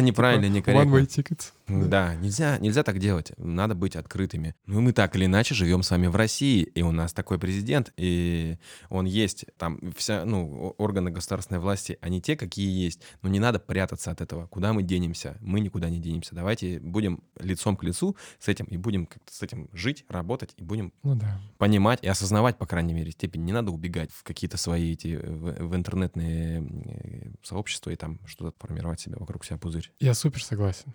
неправильно, 0.00 0.46
One 0.46 0.48
way 0.48 0.54
некорректно. 0.54 1.28
Да, 1.68 2.14
нельзя, 2.16 2.58
нельзя 2.58 2.82
так 2.82 2.98
делать. 2.98 3.32
Надо 3.36 3.74
быть 3.74 3.96
открытыми. 3.96 4.54
Ну, 4.66 4.78
и 4.78 4.82
мы 4.82 4.92
так 4.92 5.14
или 5.16 5.26
иначе 5.26 5.54
живем 5.54 5.82
с 5.82 5.90
вами 5.90 6.06
в 6.06 6.16
России, 6.16 6.62
и 6.62 6.82
у 6.82 6.92
нас 6.92 7.12
такой 7.12 7.38
президент, 7.38 7.92
и 7.96 8.58
он 8.88 9.06
есть. 9.06 9.46
Там 9.56 9.80
вся, 9.96 10.24
ну, 10.24 10.74
органы 10.78 11.10
государственной 11.10 11.60
власти, 11.60 11.98
они 12.00 12.20
те, 12.20 12.36
какие 12.36 12.68
есть. 12.68 13.00
Но 13.22 13.28
не 13.28 13.40
надо 13.40 13.58
прятаться 13.58 14.10
от 14.10 14.20
этого. 14.20 14.46
Куда 14.46 14.72
мы 14.72 14.82
денемся? 14.82 15.36
Мы 15.40 15.60
никуда 15.60 15.90
не 15.90 15.98
денемся. 15.98 16.34
Давайте 16.34 16.80
будем 16.80 17.22
лицом 17.38 17.76
к 17.76 17.82
лицу 17.82 18.16
с 18.38 18.48
этим, 18.48 18.66
и 18.66 18.76
будем 18.76 19.08
с 19.30 19.42
этим 19.42 19.68
жить, 19.72 20.04
работать, 20.08 20.54
и 20.56 20.62
будем 20.62 20.92
Ну 21.02 21.14
да. 21.14 21.40
понимать 21.58 22.00
и 22.02 22.08
осознавать, 22.08 22.58
по 22.58 22.66
крайней 22.66 22.94
мере, 22.94 23.10
степень. 23.12 23.44
Не 23.44 23.52
надо 23.52 23.70
убегать 23.70 24.10
в 24.12 24.22
какие-то 24.22 24.56
свои 24.56 24.92
эти 24.92 25.08
э, 25.08 25.30
в, 25.30 25.68
в 25.68 25.76
интернетные 25.76 26.62
э, 26.62 27.30
сообщества 27.42 27.90
и 27.90 27.96
там 27.96 28.20
что-то 28.26 28.54
формировать 28.58 29.00
себе 29.00 29.16
вокруг 29.18 29.44
себя 29.44 29.58
пузырь. 29.58 29.92
Я 30.00 30.14
супер 30.14 30.42
согласен. 30.42 30.94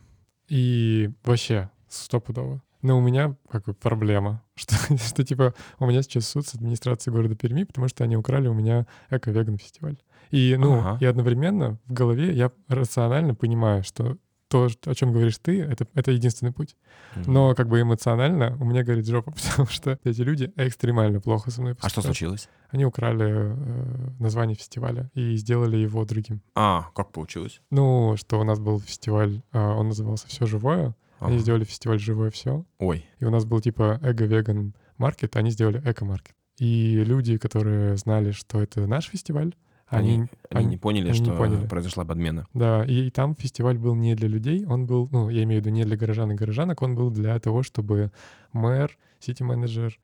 И 0.53 1.09
вообще, 1.23 1.71
стопудово. 1.89 2.61
Но 2.83 2.95
у 2.99 3.01
меня 3.01 3.35
как 3.49 3.65
бы 3.65 3.73
проблема, 3.73 4.43
что, 4.55 4.75
что 4.97 5.23
типа 5.23 5.55
у 5.79 5.87
меня 5.87 6.03
сейчас 6.03 6.27
суд 6.27 6.45
с 6.45 6.53
администрацией 6.53 7.11
города 7.11 7.35
Перми, 7.35 7.63
потому 7.63 7.87
что 7.87 8.03
они 8.03 8.15
украли 8.15 8.47
у 8.47 8.53
меня 8.53 8.85
эко-веган 9.09 9.57
фестиваль. 9.57 9.97
И, 10.29 10.55
ну, 10.59 10.77
Ага. 10.77 10.97
и 11.01 11.05
одновременно 11.05 11.79
в 11.87 11.93
голове 11.93 12.31
я 12.33 12.51
рационально 12.67 13.33
понимаю, 13.33 13.83
что 13.83 14.15
то, 14.53 14.69
о 14.91 14.93
чем 14.95 15.11
говоришь 15.11 15.37
ты, 15.39 15.61
это, 15.61 15.87
это 15.95 16.11
единственный 16.11 16.51
путь. 16.51 16.75
Мгм. 17.15 17.33
Но 17.33 17.55
как 17.55 17.67
бы 17.67 17.81
эмоционально 17.81 18.55
у 18.59 18.65
меня 18.65 18.83
горит 18.83 19.07
жопа, 19.07 19.31
потому 19.51 19.67
что 19.67 19.97
эти 20.03 20.21
люди 20.21 20.51
экстремально 20.55 21.19
плохо 21.19 21.51
со 21.51 21.61
мной 21.61 21.73
А 21.73 21.75
что 21.75 21.83
поступают. 21.85 22.05
случилось? 22.17 22.49
Они 22.69 22.85
украли 22.85 23.25
э, 23.27 24.09
название 24.19 24.55
фестиваля 24.55 25.09
и 25.15 25.35
сделали 25.37 25.77
его 25.77 26.05
другим. 26.05 26.41
А, 26.55 26.89
как 26.95 27.11
получилось? 27.11 27.61
Ну, 27.71 28.15
что 28.17 28.39
у 28.39 28.43
нас 28.43 28.59
был 28.59 28.79
фестиваль, 28.79 29.41
э, 29.51 29.59
он 29.59 29.87
назывался 29.87 30.27
«Все 30.27 30.45
живое». 30.45 30.95
Они 31.19 31.35
Ага. 31.35 31.41
сделали 31.43 31.63
фестиваль 31.63 31.99
«Живое 31.99 32.29
все». 32.29 32.65
Ой, 32.79 33.05
И 33.19 33.25
у 33.25 33.29
нас 33.29 33.45
был 33.45 33.59
типа 33.61 33.99
эго-веган 34.03 34.73
маркет, 34.97 35.35
они 35.35 35.51
сделали 35.51 35.81
эко-маркет. 35.83 36.35
И 36.57 37.03
люди, 37.03 37.37
которые 37.37 37.97
знали, 37.97 38.31
что 38.31 38.61
это 38.61 38.85
наш 38.87 39.05
фестиваль, 39.09 39.55
они, 39.97 40.13
они, 40.15 40.27
они 40.49 40.65
не 40.67 40.77
поняли, 40.77 41.09
они 41.09 41.19
не 41.19 41.25
что 41.25 41.35
поняли. 41.35 41.67
произошла 41.67 42.05
подмена. 42.05 42.47
да, 42.53 42.83
и, 42.85 43.07
и 43.07 43.09
там 43.09 43.35
фестиваль 43.35 43.77
был 43.77 43.95
не 43.95 44.15
для 44.15 44.27
людей, 44.27 44.65
он 44.65 44.85
был, 44.85 45.07
ну, 45.11 45.29
я 45.29 45.43
имею 45.43 45.61
в 45.61 45.65
виду 45.65 45.73
не 45.75 45.83
для 45.85 45.95
горожан 45.97 46.31
и 46.31 46.35
горожанок, 46.35 46.81
он 46.81 46.95
был 46.95 47.09
для 47.11 47.39
того, 47.39 47.63
чтобы 47.63 48.11
мэр, 48.51 48.97
сити-менеджер 49.19 49.97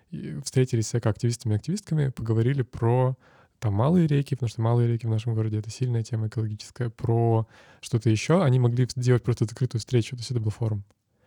встретились 0.44 0.88
с 0.88 0.96
экоактивистами 0.96 1.54
и 1.54 1.56
активистками, 1.58 2.10
поговорили 2.10 2.62
про 2.62 3.16
там 3.60 3.74
малые 3.74 4.08
реки, 4.08 4.36
потому 4.36 4.50
что 4.50 4.62
малые 4.62 4.88
реки 4.88 5.06
в 5.06 5.10
нашем 5.10 5.36
городе— 5.36 5.58
это 5.60 5.70
сильная 5.70 6.02
тема 6.02 6.28
экологическая, 6.28 6.90
про 6.90 7.46
что-то 7.82 8.10
еще. 8.10 8.42
Они 8.42 8.58
могли 8.58 8.88
сделать 8.96 9.22
просто 9.24 9.44
закрытую 9.46 9.80
встречу, 9.80 10.12
то 10.16 10.22
есть 10.22 10.32
это 10.32 10.40
был 10.40 10.50
форум. 10.52 10.84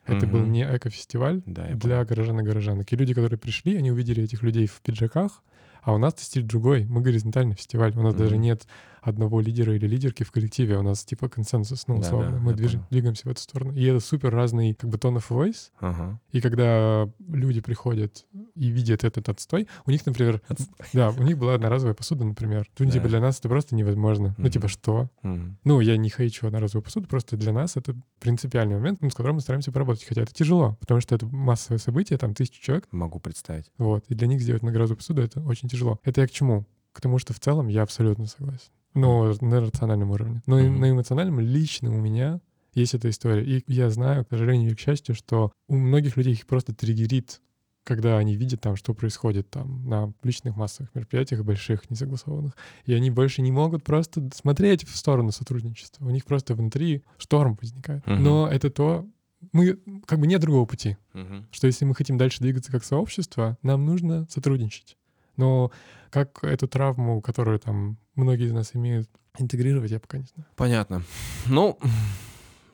Это 0.07 0.27
был 0.27 0.41
Мгм. 0.41 0.53
не 0.53 0.65
эко-фестиваль, 0.65 1.43
Да, 1.47 1.67
для 1.75 2.05
горожан 2.05 2.41
и 2.41 2.43
горожанок. 2.43 2.91
И 2.93 2.97
люди, 2.97 3.15
которые 3.15 3.39
пришли, 3.39 3.77
они 3.77 3.93
увидели 3.93 4.23
этих 4.25 4.43
людей 4.43 4.67
в 4.67 4.81
пиджаках, 4.81 5.43
а 5.83 5.93
у 5.93 5.99
нас 5.99 6.15
стиль 6.19 6.45
другой. 6.45 6.85
Мы 6.89 7.01
горизонтальный 7.01 7.55
фестиваль. 7.55 7.93
У 7.97 8.03
нас 8.03 8.15
даже 8.15 8.35
Мгм. 8.35 8.43
нет 8.43 8.67
одного 9.03 9.41
лидера 9.41 9.75
или 9.75 9.87
лидерки 9.87 10.23
в 10.23 10.31
коллективе. 10.33 10.79
У 10.79 10.83
нас 10.83 11.05
типа 11.05 11.29
консенсус, 11.29 11.87
ну, 11.89 11.97
Да, 11.97 12.01
условно. 12.01 12.31
да, 12.31 12.39
Мы 12.39 12.53
движ- 12.55 12.81
двигаемся 12.91 13.29
в 13.29 13.31
эту 13.33 13.41
сторону. 13.41 13.75
И 13.75 13.85
это 13.85 14.01
супер 14.01 14.33
разный 14.33 14.75
как 14.75 14.89
бы 14.91 14.97
tone 14.97 15.17
of 15.17 15.25
voice. 15.29 15.71
Ага. 15.81 16.21
И 16.31 16.41
когда 16.41 17.09
люди 17.29 17.61
приходят 17.61 18.25
и 18.55 18.69
видят 18.71 19.05
этот 19.05 19.29
отстой, 19.29 19.69
у 19.87 19.91
них, 19.91 20.07
например, 20.07 20.41
Отстой. 20.49 20.87
да, 20.93 21.11
у 21.11 21.23
них 21.23 21.37
была 21.37 21.55
одноразовая 21.55 21.95
посуда, 21.95 22.25
например. 22.25 22.69
Ну, 22.79 22.87
Да. 22.87 22.91
типа 22.93 23.09
для 23.09 23.21
нас 23.21 23.39
это 23.41 23.49
просто 23.49 23.75
невозможно. 23.75 24.35
Ну, 24.39 24.45
Мгм. 24.45 24.51
типа 24.53 24.69
что? 24.69 25.11
Мгм. 25.23 25.59
Ну, 25.65 25.81
я 25.81 25.97
не 25.97 26.09
хейчу 26.09 26.47
одноразовую 26.47 26.85
посуду, 26.85 27.09
просто 27.09 27.37
для 27.37 27.53
нас 27.53 27.77
это 27.77 27.95
принципиальный 28.21 28.77
момент, 28.77 29.03
ну, 29.03 29.11
с 29.11 29.15
которым 29.15 29.37
мы 29.37 29.41
стараемся 29.41 29.73
поработать. 29.73 30.05
Хотя 30.05 30.23
это 30.23 30.33
тяжело, 30.33 30.77
потому 30.81 31.01
что 31.01 31.15
это 31.15 31.27
массовое 31.27 31.79
событие, 31.79 32.19
там 32.19 32.35
тысяча 32.35 32.63
человек, 32.63 32.87
Могу 32.93 33.19
представить. 33.19 33.71
вот, 33.79 34.05
и 34.09 34.15
для 34.15 34.27
них 34.29 34.41
сделать 34.41 34.63
многоразовую 34.63 34.99
посуду— 34.99 35.23
это 35.23 35.41
очень 35.43 35.69
тяжело. 35.69 35.99
Это 36.05 36.21
я 36.21 36.27
к 36.29 36.31
чему? 36.31 36.67
К 36.93 37.01
тому, 37.01 37.19
что 37.19 37.33
в 37.33 37.41
целом 37.41 37.69
я 37.69 37.83
абсолютно 37.83 38.27
согласен. 38.27 38.71
Но 38.95 39.33
на 39.41 39.61
рациональном 39.61 40.11
уровне. 40.11 40.43
Но 40.47 40.59
и 40.59 40.69
Мгм. 40.69 40.81
на 40.81 40.91
эмоциональном 40.91 41.41
лично 41.41 41.91
у 41.91 41.99
меня 42.01 42.41
есть 42.75 42.95
эта 42.95 43.09
история. 43.11 43.45
И 43.45 43.63
я 43.67 43.91
знаю, 43.91 44.25
к 44.25 44.31
сожалению 44.31 44.73
и 44.73 44.75
к 44.75 44.81
счастью, 44.81 45.15
что 45.15 45.53
у 45.69 45.77
многих 45.77 46.17
людей 46.17 46.33
их 46.35 46.47
просто 46.47 46.75
триггерит, 46.75 47.41
когда 47.85 48.17
они 48.19 48.37
видят 48.37 48.61
там, 48.61 48.77
что 48.77 48.95
происходит 48.95 49.51
там 49.51 49.87
на 49.89 50.07
публичных 50.13 50.57
массовых 50.57 50.95
мероприятиях, 50.95 51.43
больших, 51.45 51.91
несогласованных. 51.91 52.57
И 52.87 52.95
они 52.95 53.11
больше 53.11 53.43
не 53.43 53.51
могут 53.51 53.83
просто 53.83 54.29
смотреть 54.35 54.87
в 54.87 54.97
сторону 54.97 55.33
сотрудничества. 55.33 56.05
У 56.07 56.11
них 56.11 56.25
просто 56.25 56.55
внутри 56.55 57.03
шторм 57.19 57.59
возникает. 57.61 58.07
Мгм. 58.07 58.23
Но 58.23 58.49
это 58.49 58.71
то... 58.71 59.07
Мы... 59.53 59.77
Как 60.07 60.21
бы 60.21 60.29
нет 60.29 60.41
другого 60.41 60.67
пути 60.67 60.97
Мгм. 61.15 61.49
что 61.51 61.67
если 61.67 61.85
мы 61.85 61.97
хотим 61.97 62.17
дальше 62.17 62.39
двигаться 62.41 62.71
как 62.71 62.85
сообщество, 62.85 63.59
нам 63.63 63.85
нужно 63.85 64.27
сотрудничать. 64.31 64.97
Но 65.37 65.71
как 66.11 66.45
эту 66.45 66.69
травму, 66.69 67.21
которую 67.21 67.59
там 67.59 67.99
многие 68.15 68.47
из 68.47 68.53
нас 68.53 68.75
имеют, 68.75 69.09
интегрировать, 69.39 69.91
я 69.91 70.01
пока 70.01 70.19
не 70.19 70.27
знаю. 70.27 70.47
Понятно. 70.57 71.03
Ну, 71.47 71.79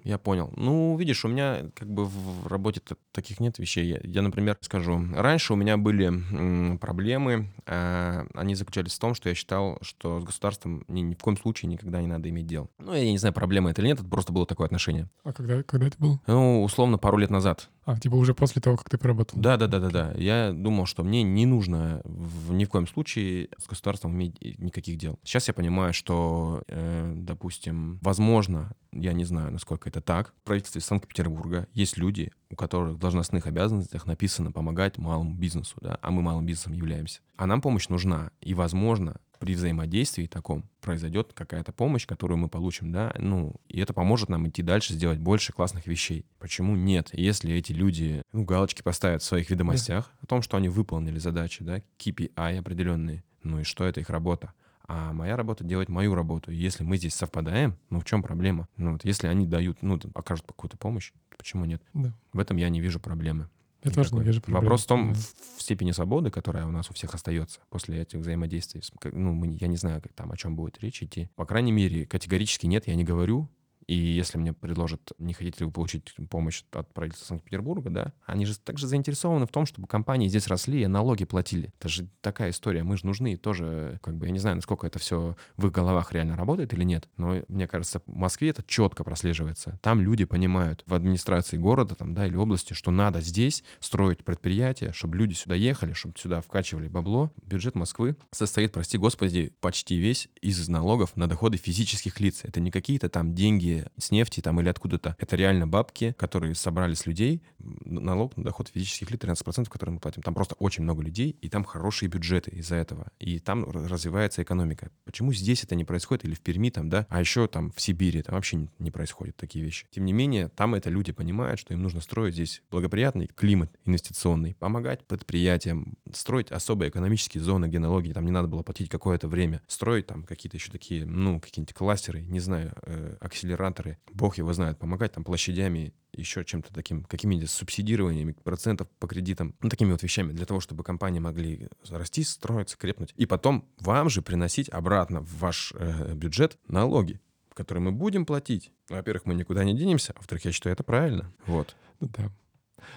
я 0.09 0.19
понял. 0.19 0.53
Ну, 0.57 0.97
видишь, 0.97 1.25
у 1.25 1.29
меня 1.29 1.71
как 1.75 1.89
бы 1.89 2.07
в 2.07 2.47
работе 2.47 2.81
таких 3.13 3.41
нет 3.41 3.59
вещей. 3.59 3.87
Я, 3.87 4.01
я, 4.03 4.23
например, 4.23 4.57
скажу, 4.61 4.99
раньше 5.15 5.53
у 5.53 5.57
меня 5.57 5.77
были 5.77 6.07
м, 6.07 6.79
проблемы. 6.79 7.53
э, 7.67 8.25
они 8.35 8.55
заключались 8.55 8.95
в 8.95 8.99
том, 8.99 9.15
что 9.15 9.29
я 9.29 9.35
считал, 9.35 9.79
что 9.83 10.21
с 10.21 10.25
государством 10.25 10.85
ни, 10.89 11.01
ни 11.01 11.15
в 11.15 11.19
коем 11.19 11.37
случае 11.37 11.71
никогда 11.71 12.01
не 12.01 12.07
надо 12.07 12.29
иметь 12.31 12.47
дел. 12.47 12.71
Ну, 12.79 12.95
я 12.95 13.11
не 13.11 13.19
знаю, 13.19 13.35
проблема 13.35 13.71
это 13.71 13.83
или 13.83 13.89
нет, 13.89 14.01
это 14.01 14.09
просто 14.09 14.33
было 14.33 14.47
такое 14.47 14.67
отношение. 14.67 15.09
А 15.25 15.33
когда, 15.33 15.63
когда 15.63 15.87
это 15.87 15.97
было? 15.99 16.21
Ну, 16.27 16.63
условно, 16.65 16.99
пару 16.99 17.19
лет 17.19 17.31
назад. 17.31 17.69
А, 17.85 17.99
типа 17.99 18.17
уже 18.17 18.35
после 18.35 18.61
того, 18.61 18.77
как 18.77 18.91
ты 18.91 18.99
поработал? 18.99 19.39
Да, 19.41 19.57
да, 19.57 19.67
да, 19.67 19.79
да, 19.81 19.89
да. 19.91 20.13
Я 20.17 20.53
думал, 20.53 20.85
что 20.87 21.03
мне 21.05 21.23
не 21.23 21.47
нужно 21.47 22.03
в, 22.05 22.53
ни 22.53 22.65
в 22.65 22.69
коем 22.69 22.87
случае 22.87 23.49
с 23.59 23.67
государством 23.67 24.13
иметь 24.15 24.37
никаких 24.59 24.99
дел. 24.99 25.19
Сейчас 25.23 25.49
я 25.49 25.55
понимаю, 25.55 25.95
что, 25.95 26.63
э, 26.69 27.13
допустим, 27.17 27.99
возможно, 28.03 28.73
я 28.93 29.13
не 29.15 29.25
знаю, 29.25 29.53
насколько 29.53 29.89
это 29.89 29.98
так, 30.01 30.35
в 30.43 30.45
правительстве 30.45 30.81
Санкт-Петербурга 30.81 31.69
есть 31.73 31.97
люди, 31.97 32.33
у 32.51 32.57
которых 32.57 32.97
в 32.97 32.99
должностных 32.99 33.47
обязанностях 33.47 34.07
написано 34.07 34.53
помогать 34.53 34.99
малому 34.99 35.35
бизнесу, 35.35 35.77
да, 35.81 35.99
а 36.03 36.11
мы 36.11 36.23
малым 36.23 36.47
бизнесом 36.47 36.73
являемся. 36.73 37.21
А 37.37 37.47
нам 37.47 37.61
помощь 37.61 37.89
нужна, 37.89 38.31
и, 38.41 38.55
возможно, 38.55 39.21
при 39.39 39.55
взаимодействии 39.55 40.27
таком 40.27 40.69
произойдет 40.81 41.33
какая-то 41.33 41.73
помощь, 41.73 42.07
которую 42.07 42.39
мы 42.39 42.49
получим, 42.49 42.93
да, 42.93 43.15
ну, 43.19 43.55
и 43.69 43.81
это 43.81 43.93
поможет 43.93 44.29
нам 44.29 44.49
идти 44.49 44.63
дальше, 44.63 44.95
сделать 44.95 45.19
больше 45.19 45.53
классных 45.53 45.87
вещей. 45.87 46.27
Почему 46.39 46.77
нет? 46.77 47.11
Если 47.13 47.55
эти 47.55 47.73
люди, 47.73 48.23
ну, 48.33 48.45
галочки 48.45 48.83
поставят 48.83 49.23
в 49.23 49.27
своих 49.27 49.51
ведомостях 49.51 50.13
о 50.21 50.27
том, 50.27 50.43
что 50.43 50.57
они 50.57 50.69
выполнили 50.69 51.19
задачи, 51.19 51.63
да, 51.65 51.81
KPI 51.99 52.59
определенные, 52.59 53.25
ну 53.43 53.61
и 53.61 53.65
что 53.65 53.85
это 53.85 54.01
их 54.01 54.11
работа. 54.11 54.53
А 54.89 55.13
моя 55.13 55.37
работа 55.37 55.65
делать 55.65 55.91
мою 55.91 56.15
работу. 56.15 56.51
Если 56.51 56.83
мы 56.83 56.97
здесь 56.97 57.15
совпадаем, 57.15 57.77
ну 57.91 58.01
в 58.01 58.05
чем 58.05 58.23
проблема? 58.23 58.69
Ну 58.79 58.93
вот 58.93 59.05
если 59.05 59.27
они 59.27 59.47
дают, 59.47 59.83
ну 59.83 60.01
окажут 60.15 60.47
какую-то 60.47 60.79
помощь, 60.79 61.13
почему 61.37 61.67
нет? 61.67 61.83
Да. 61.93 62.15
В 62.33 62.39
этом 62.39 62.57
я 62.57 62.71
не 62.71 62.81
вижу 62.81 62.99
проблемы. 62.99 63.49
Я 63.85 63.91
тоже 63.91 64.15
не 64.15 64.23
вижу 64.23 64.41
проблем. 64.41 64.63
Вопрос 64.63 64.85
в 64.85 64.87
том, 64.87 65.13
Да. 65.13 65.21
в, 65.59 65.63
степени 65.63 65.93
свободы, 65.93 66.31
которая 66.31 66.67
у 66.67 66.71
нас 66.71 66.91
у 66.91 66.95
всех 66.95 67.15
остается 67.15 67.61
после 67.69 68.01
этих 68.01 68.19
взаимодействий. 68.19 68.83
Ну, 69.13 69.35
мы, 69.35 69.57
я 69.61 69.69
не 69.69 69.77
знаю, 69.77 70.01
как 70.03 70.13
там, 70.15 70.33
о 70.33 70.37
чем 70.37 70.57
будет 70.57 70.79
речь 70.81 71.03
идти. 71.03 71.29
По 71.37 71.45
крайней 71.45 71.73
мере, 71.73 72.07
категорически 72.07 72.67
нет, 72.67 72.89
я 72.89 72.95
не 72.95 73.05
говорю. 73.05 73.49
И 73.89 73.97
если 73.97 74.37
мне 74.37 74.53
предложат, 74.53 75.13
не 75.19 75.33
хотите 75.33 75.61
ли 75.61 75.67
вы 75.67 75.73
получить 75.73 76.15
помощь 76.31 76.63
от 76.73 76.93
правительства 76.93 77.27
Санкт-Петербурга, 77.29 77.89
да, 77.89 78.13
они 78.27 78.45
же 78.45 78.59
также 78.59 78.87
заинтересованы 78.87 79.47
в 79.47 79.51
том, 79.51 79.65
чтобы 79.65 79.89
компании 79.89 80.29
здесь 80.29 80.47
росли 80.47 80.83
и 80.83 80.87
налоги 80.87 81.25
платили. 81.25 81.73
Это 81.79 81.89
же 81.89 82.09
такая 82.21 82.51
история. 82.51 82.83
Мы 82.83 82.99
же 82.99 83.07
нужны 83.07 83.37
тоже, 83.39 83.99
как 84.03 84.17
бы, 84.17 84.27
я 84.27 84.33
не 84.33 84.39
знаю, 84.39 84.57
насколько 84.57 84.87
это 84.87 84.99
все 84.99 85.37
в 85.57 85.67
их 85.67 85.73
головах 85.73 86.13
реально 86.13 86.37
работает 86.37 86.75
или 86.75 86.85
нет, 86.85 87.09
но 87.17 87.43
мне 87.49 87.67
кажется, 87.67 88.03
в 88.07 88.15
Москве 88.15 88.51
это 88.51 88.63
четко 88.67 89.05
прослеживается. 89.05 89.79
Там 89.81 90.03
люди 90.03 90.27
понимают 90.27 90.85
в 90.87 90.93
администрации 90.93 91.57
города 91.57 91.95
там, 91.95 92.13
да, 92.13 92.27
или 92.27 92.37
области, 92.37 92.75
что 92.75 92.91
надо 92.91 93.23
здесь 93.23 93.65
строить 93.81 94.23
предприятия, 94.23 94.93
чтобы 94.93 95.17
люди 95.17 95.33
сюда 95.33 95.55
ехали, 95.55 95.95
чтобы 95.95 96.19
сюда 96.19 96.43
вкачивали 96.43 96.89
бабло. 96.89 97.33
Бюджет 97.43 97.75
Москвы 97.75 98.17
состоит, 98.33 98.73
прости 98.73 98.99
господи, 98.99 99.55
почти 99.61 99.97
весь 99.97 100.29
из 100.43 100.69
налогов 100.69 101.17
на 101.17 101.27
доходы 101.27 101.57
физических 101.57 102.21
лиц. 102.21 102.41
Это 102.45 102.61
не 102.61 102.71
какие-то 102.71 103.09
там 103.09 103.35
деньги 103.35 103.78
с 103.97 104.11
нефти 104.11 104.41
там 104.41 104.61
или 104.61 104.69
откуда-то. 104.69 105.17
Это 105.19 105.37
реально 105.37 105.67
бабки, 105.67 106.15
которые 106.19 106.55
собрали 106.55 106.95
с 106.95 107.07
людей. 107.07 107.43
Налог 107.59 108.37
на 108.37 108.45
доход 108.45 108.69
физических 108.69 109.11
лиц 109.11 109.21
13%, 109.21 109.69
которые 109.69 109.95
мы 109.95 110.01
платим. 110.01 110.23
Там 110.23 110.35
просто 110.35 110.55
очень 110.57 110.83
много 110.83 111.03
людей, 111.03 111.37
и 111.41 111.49
там 111.49 111.65
хорошие 111.65 112.09
бюджеты 112.09 112.51
из-за 112.53 112.77
этого. 112.77 113.09
И 113.19 113.39
там 113.39 113.65
развивается 113.71 114.43
экономика. 114.43 114.91
Почему 115.05 115.33
здесь 115.33 115.65
это 115.65 115.75
не 115.75 115.85
происходит? 115.85 116.25
Или 116.25 116.35
в 116.35 116.41
Перми 116.41 116.71
там, 116.71 116.89
да? 116.89 117.07
А 117.09 117.21
еще 117.21 117.47
там 117.47 117.73
в 117.73 117.81
Сибири 117.81 118.23
там 118.23 118.35
вообще 118.35 118.69
не, 118.79 118.91
происходят 118.91 119.37
такие 119.37 119.65
вещи. 119.65 119.87
Тем 119.91 120.05
не 120.05 120.13
менее, 120.13 120.49
там 120.49 120.75
это 120.75 120.91
люди 120.91 121.13
понимают, 121.13 121.61
что 121.61 121.75
им 121.75 121.83
нужно 121.83 122.01
строить 122.01 122.35
здесь 122.35 122.63
благоприятный 122.71 123.29
климат 123.35 123.71
инвестиционный, 123.85 124.55
помогать 124.55 125.07
предприятиям, 125.07 125.97
строить 126.13 126.51
особые 126.51 126.91
экономические 126.91 127.43
зоны, 127.43 127.67
где 127.67 127.79
налоги 127.79 128.13
там 128.13 128.25
не 128.25 128.33
надо 128.33 128.49
было 128.49 128.63
платить 128.63 128.89
какое-то 128.89 129.29
время, 129.29 129.63
строить 129.67 130.07
там 130.07 130.25
какие-то 130.25 130.57
еще 130.57 130.71
такие, 130.71 131.05
ну, 131.05 131.41
какие-нибудь 131.41 131.75
кластеры, 131.75 132.23
не 132.23 132.41
знаю, 132.41 132.73
э, 132.83 133.17
акселераторы, 133.21 133.68
бог 134.13 134.39
его 134.39 134.53
знает, 134.53 134.79
помогать 134.79 135.13
там 135.13 135.25
площадями, 135.25 135.95
еще 136.13 136.45
чем-то 136.45 136.73
таким, 136.73 137.05
какими-нибудь 137.05 137.51
субсидированиями 137.51 138.33
процентов 138.33 138.89
по 138.99 139.07
кредитам, 139.07 139.55
ну, 139.61 139.69
такими 139.69 139.93
вот 139.93 140.03
вещами, 140.03 140.33
для 140.33 140.47
того, 140.47 140.61
чтобы 140.61 140.85
компании 140.85 141.21
могли 141.21 141.69
расти, 141.89 142.25
строиться, 142.25 142.77
крепнуть. 142.77 143.13
И 143.17 143.27
потом 143.27 143.65
вам 143.81 144.09
же 144.11 144.23
приносить 144.23 144.69
обратно 144.69 145.21
в 145.21 145.39
ваш 145.39 145.73
э, 145.77 146.15
бюджет 146.15 146.59
налоги, 146.69 147.21
которые 147.55 147.83
мы 147.83 147.93
будем 147.93 148.27
платить. 148.27 148.73
Во-первых, 148.89 149.27
мы 149.27 149.35
никуда 149.35 149.65
не 149.65 149.77
денемся, 149.77 150.13
а 150.13 150.19
во-вторых, 150.19 150.45
я 150.45 150.53
считаю, 150.53 150.75
это 150.75 150.83
правильно. 150.83 151.33
Вот. 151.47 151.77
Ну 152.01 152.09
да. 152.17 152.31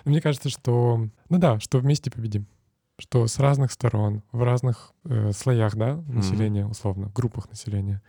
Мне 0.05 0.21
кажется, 0.21 0.49
что... 0.49 1.07
Ну 1.29 1.37
да, 1.37 1.59
что 1.59 1.79
вместе 1.79 2.11
победим. 2.11 2.47
Что 2.99 3.25
с 3.25 3.39
разных 3.39 3.71
сторон, 3.71 4.21
в 4.31 4.43
разных 4.43 4.93
э, 5.05 5.31
слоях, 5.31 5.75
да, 5.75 5.95
населения, 6.07 6.67
условно, 6.67 7.11
группах 7.15 7.49
населения, 7.49 8.01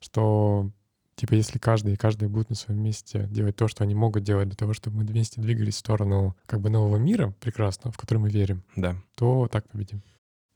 что 0.00 0.70
типа 1.20 1.34
если 1.34 1.58
каждый 1.58 1.92
и 1.94 1.96
каждый 1.96 2.28
будут 2.28 2.48
на 2.50 2.56
своем 2.56 2.80
месте 2.82 3.26
делать 3.30 3.56
то, 3.56 3.68
что 3.68 3.84
они 3.84 3.94
могут 3.94 4.22
делать 4.24 4.48
для 4.48 4.56
того, 4.56 4.72
чтобы 4.72 4.98
мы 4.98 5.04
вместе 5.04 5.40
двигались 5.40 5.74
в 5.74 5.78
сторону 5.78 6.34
как 6.46 6.60
бы 6.60 6.70
нового 6.70 6.96
мира 6.96 7.34
прекрасного, 7.40 7.92
в 7.92 7.98
который 7.98 8.18
мы 8.18 8.30
верим, 8.30 8.62
Да. 8.76 8.96
то 9.16 9.48
так 9.52 9.68
победим. 9.68 10.02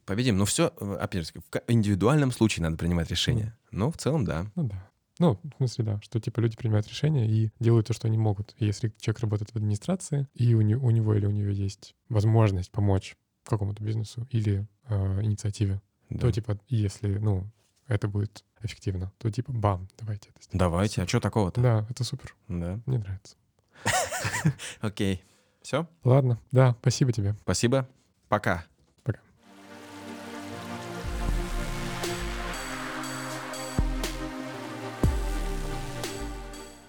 Победим. 0.07 0.37
Но 0.37 0.45
все, 0.45 0.67
опять 1.01 1.27
же, 1.27 1.33
в 1.35 1.63
индивидуальном 1.69 2.31
случае 2.33 2.63
надо 2.65 2.77
принимать 2.77 3.11
решение. 3.11 3.57
Но 3.71 3.91
в 3.91 3.97
целом, 3.97 4.25
да. 4.25 4.47
Ну 4.55 4.65
да. 4.65 4.89
Ну, 5.21 5.39
в 5.43 5.57
смысле, 5.59 5.85
да, 5.85 6.01
что 6.03 6.19
типа 6.19 6.41
люди 6.41 6.57
принимают 6.57 6.89
решения 6.89 7.29
и 7.31 7.51
делают 7.61 7.87
то, 7.87 7.93
что 7.93 8.09
они 8.09 8.19
могут. 8.19 8.55
И 8.59 8.67
если 8.67 8.93
человек 8.99 9.21
работает 9.21 9.51
в 9.53 9.57
администрации, 9.57 10.27
и 10.35 10.55
у, 10.55 10.61
не, 10.61 10.75
у 10.75 10.91
него 10.91 11.15
или 11.15 11.25
у 11.27 11.31
нее 11.31 11.55
есть 11.55 11.95
возможность 12.09 12.71
помочь 12.73 13.17
какому-то 13.45 13.83
бизнесу 13.85 14.27
или 14.31 14.67
э, 14.89 15.23
инициативе, 15.23 15.81
Да. 16.11 16.19
то 16.21 16.33
типа, 16.33 16.59
если, 16.69 17.17
ну, 17.19 17.49
это 17.89 18.09
будет 18.09 18.45
эффективно, 18.63 19.13
то 19.19 19.31
типа, 19.31 19.53
бам, 19.53 19.89
давайте 19.99 20.31
это 20.31 20.43
сделаем. 20.43 20.59
Давайте, 20.59 21.03
а 21.03 21.07
что 21.07 21.21
такого-то? 21.21 21.61
Да, 21.61 21.87
это 21.91 22.05
супер. 22.05 22.35
Да. 22.49 22.81
Мне 22.87 22.99
нравится. 22.99 23.37
Окей. 24.81 25.23
Все? 25.63 25.89
Ладно, 26.03 26.39
да, 26.53 26.77
спасибо 26.81 27.13
тебе. 27.13 27.35
Спасибо. 27.43 27.89
Пока. 28.29 28.65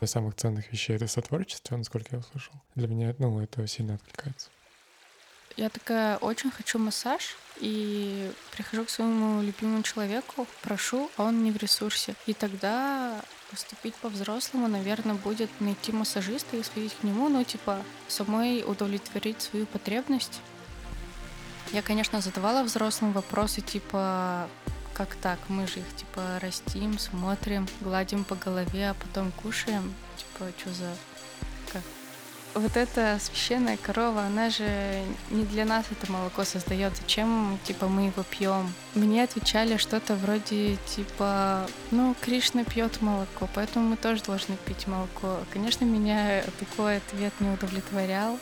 из 0.05 0.11
самых 0.11 0.35
ценных 0.35 0.71
вещей— 0.71 0.95
это 0.95 1.07
сотворчество, 1.07 1.75
насколько 1.75 2.15
я 2.15 2.19
услышал. 2.19 2.53
Для 2.75 2.87
меня, 2.87 3.13
ну, 3.19 3.39
это 3.41 3.67
сильно 3.67 3.95
откликается. 3.95 4.49
Я 5.57 5.69
такая 5.69 6.17
очень 6.17 6.51
хочу 6.51 6.79
массаж 6.79 7.37
и 7.57 8.31
прихожу 8.51 8.83
к 8.85 8.89
своему 8.89 9.41
любимому 9.41 9.83
человеку, 9.83 10.47
прошу, 10.61 11.09
а 11.15 11.23
он 11.23 11.43
не 11.43 11.51
в 11.51 11.57
ресурсе. 11.57 12.15
И 12.25 12.33
тогда 12.33 13.21
поступить 13.49 13.95
по-взрослому, 13.95 14.67
наверное, 14.67 15.15
будет 15.15 15.49
найти 15.61 15.93
массажиста 15.93 16.57
и 16.57 16.63
сходить 16.63 16.95
к 16.99 17.03
нему, 17.03 17.29
ну, 17.29 17.43
типа, 17.43 17.81
самой 18.09 18.63
удовлетворить 18.67 19.41
свою 19.41 19.65
потребность. 19.65 20.41
Я, 21.71 21.81
конечно, 21.81 22.19
задавала 22.19 22.63
взрослым 22.63 23.13
вопросы, 23.13 23.61
типа, 23.61 24.49
как 24.93 25.15
так? 25.15 25.39
Мы 25.47 25.67
же 25.67 25.79
их, 25.79 25.95
типа, 25.95 26.39
растим, 26.41 26.99
смотрим, 26.99 27.67
гладим 27.81 28.23
по 28.23 28.35
голове, 28.35 28.89
а 28.89 28.93
потом 28.93 29.31
кушаем. 29.31 29.93
Типа, 30.17 30.51
что 30.57 30.73
за... 30.73 30.95
Вот 32.55 32.77
эта 32.77 33.17
священная 33.19 33.75
корова, 33.75 34.21
она 34.21 34.49
же 34.49 35.03
не 35.29 35.43
для 35.43 35.65
нас 35.65 35.87
это 35.91 36.09
молоко 36.09 36.45
создает. 36.45 36.95
Зачем, 36.95 37.59
типа, 37.65 37.89
мы 37.89 38.05
его 38.05 38.23
пьем? 38.23 38.73
Мне 38.93 39.23
отвечали 39.23 39.75
что-то 39.75 40.15
вроде, 40.15 40.77
типа, 40.87 41.67
ну, 41.91 42.15
Кришна 42.21 42.63
пьет 42.63 43.01
молоко, 43.01 43.49
поэтому 43.53 43.89
мы 43.89 43.97
тоже 43.97 44.23
должны 44.23 44.55
пить 44.55 44.87
молоко. 44.87 45.39
Конечно, 45.51 45.83
меня 45.83 46.43
такой 46.57 46.97
ответ 46.97 47.33
не 47.41 47.49
удовлетворял. 47.49 48.39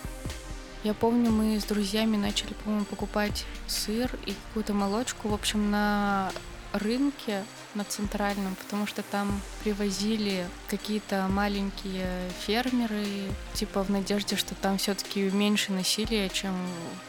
Я 0.84 0.94
помню, 0.94 1.32
мы 1.32 1.60
с 1.60 1.64
друзьями 1.64 2.16
начали, 2.16 2.54
по-моему, 2.54 2.86
покупать 2.86 3.46
сыр 3.66 4.12
и 4.28 4.36
какую-то 4.48 4.76
молочку, 4.76 5.30
в 5.30 5.34
общем, 5.34 5.72
на 5.72 6.32
рынке, 6.72 7.44
на 7.76 7.84
центральном, 7.84 8.56
потому 8.56 8.86
что 8.88 9.04
там 9.04 9.42
привозили 9.64 10.48
какие-то 10.70 11.28
маленькие 11.30 12.30
фермеры, 12.46 13.06
типа 13.54 13.84
в 13.84 13.90
надежде, 13.90 14.36
что 14.36 14.56
там 14.56 14.78
все-таки 14.78 15.22
меньше 15.32 15.72
насилия, 15.72 16.30
чем 16.30 16.56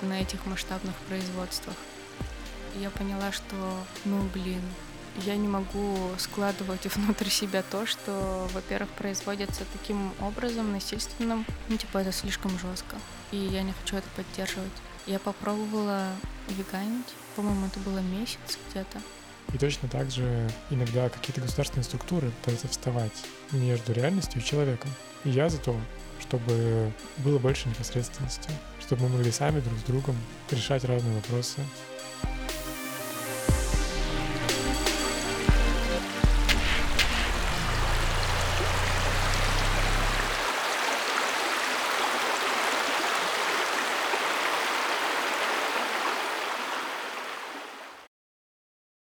на 0.02 0.20
этих 0.20 0.46
масштабных 0.46 0.94
производствах. 1.08 1.76
И 2.76 2.80
я 2.80 2.90
поняла, 2.90 3.30
что, 3.32 3.54
ну, 4.04 4.22
блин, 4.32 4.62
я 5.22 5.36
не 5.36 5.46
могу 5.46 5.96
складывать 6.18 6.86
внутрь 6.96 7.28
себя 7.28 7.62
то, 7.62 7.86
что, 7.86 8.48
во-первых, 8.52 8.90
производится 8.90 9.64
таким 9.72 10.12
образом, 10.20 10.72
насильственным. 10.72 11.46
Ну, 11.68 11.76
типа, 11.76 11.98
это 11.98 12.12
слишком 12.12 12.58
жестко. 12.58 12.96
И 13.30 13.36
я 13.36 13.62
не 13.62 13.72
хочу 13.72 13.96
это 13.96 14.08
поддерживать. 14.16 14.72
Я 15.06 15.18
попробовала 15.18 16.08
веганить. 16.48 17.14
По-моему, 17.36 17.66
это 17.66 17.78
было 17.80 17.98
месяц 17.98 18.58
где-то. 18.70 19.00
И 19.52 19.58
точно 19.58 19.88
так 19.88 20.10
же 20.10 20.50
иногда 20.70 21.08
какие-то 21.08 21.40
государственные 21.40 21.84
структуры 21.84 22.30
пытаются 22.30 22.68
вставать 22.68 23.12
между 23.52 23.92
реальностью 23.92 24.40
и 24.40 24.44
человеком. 24.44 24.90
И 25.24 25.30
я 25.30 25.48
за 25.48 25.58
то, 25.58 25.76
чтобы 26.20 26.92
было 27.18 27.38
больше 27.38 27.68
непосредственности, 27.68 28.50
чтобы 28.80 29.02
мы 29.04 29.16
могли 29.16 29.30
сами 29.30 29.60
друг 29.60 29.78
с 29.78 29.82
другом 29.82 30.16
решать 30.50 30.84
разные 30.84 31.14
вопросы, 31.14 31.60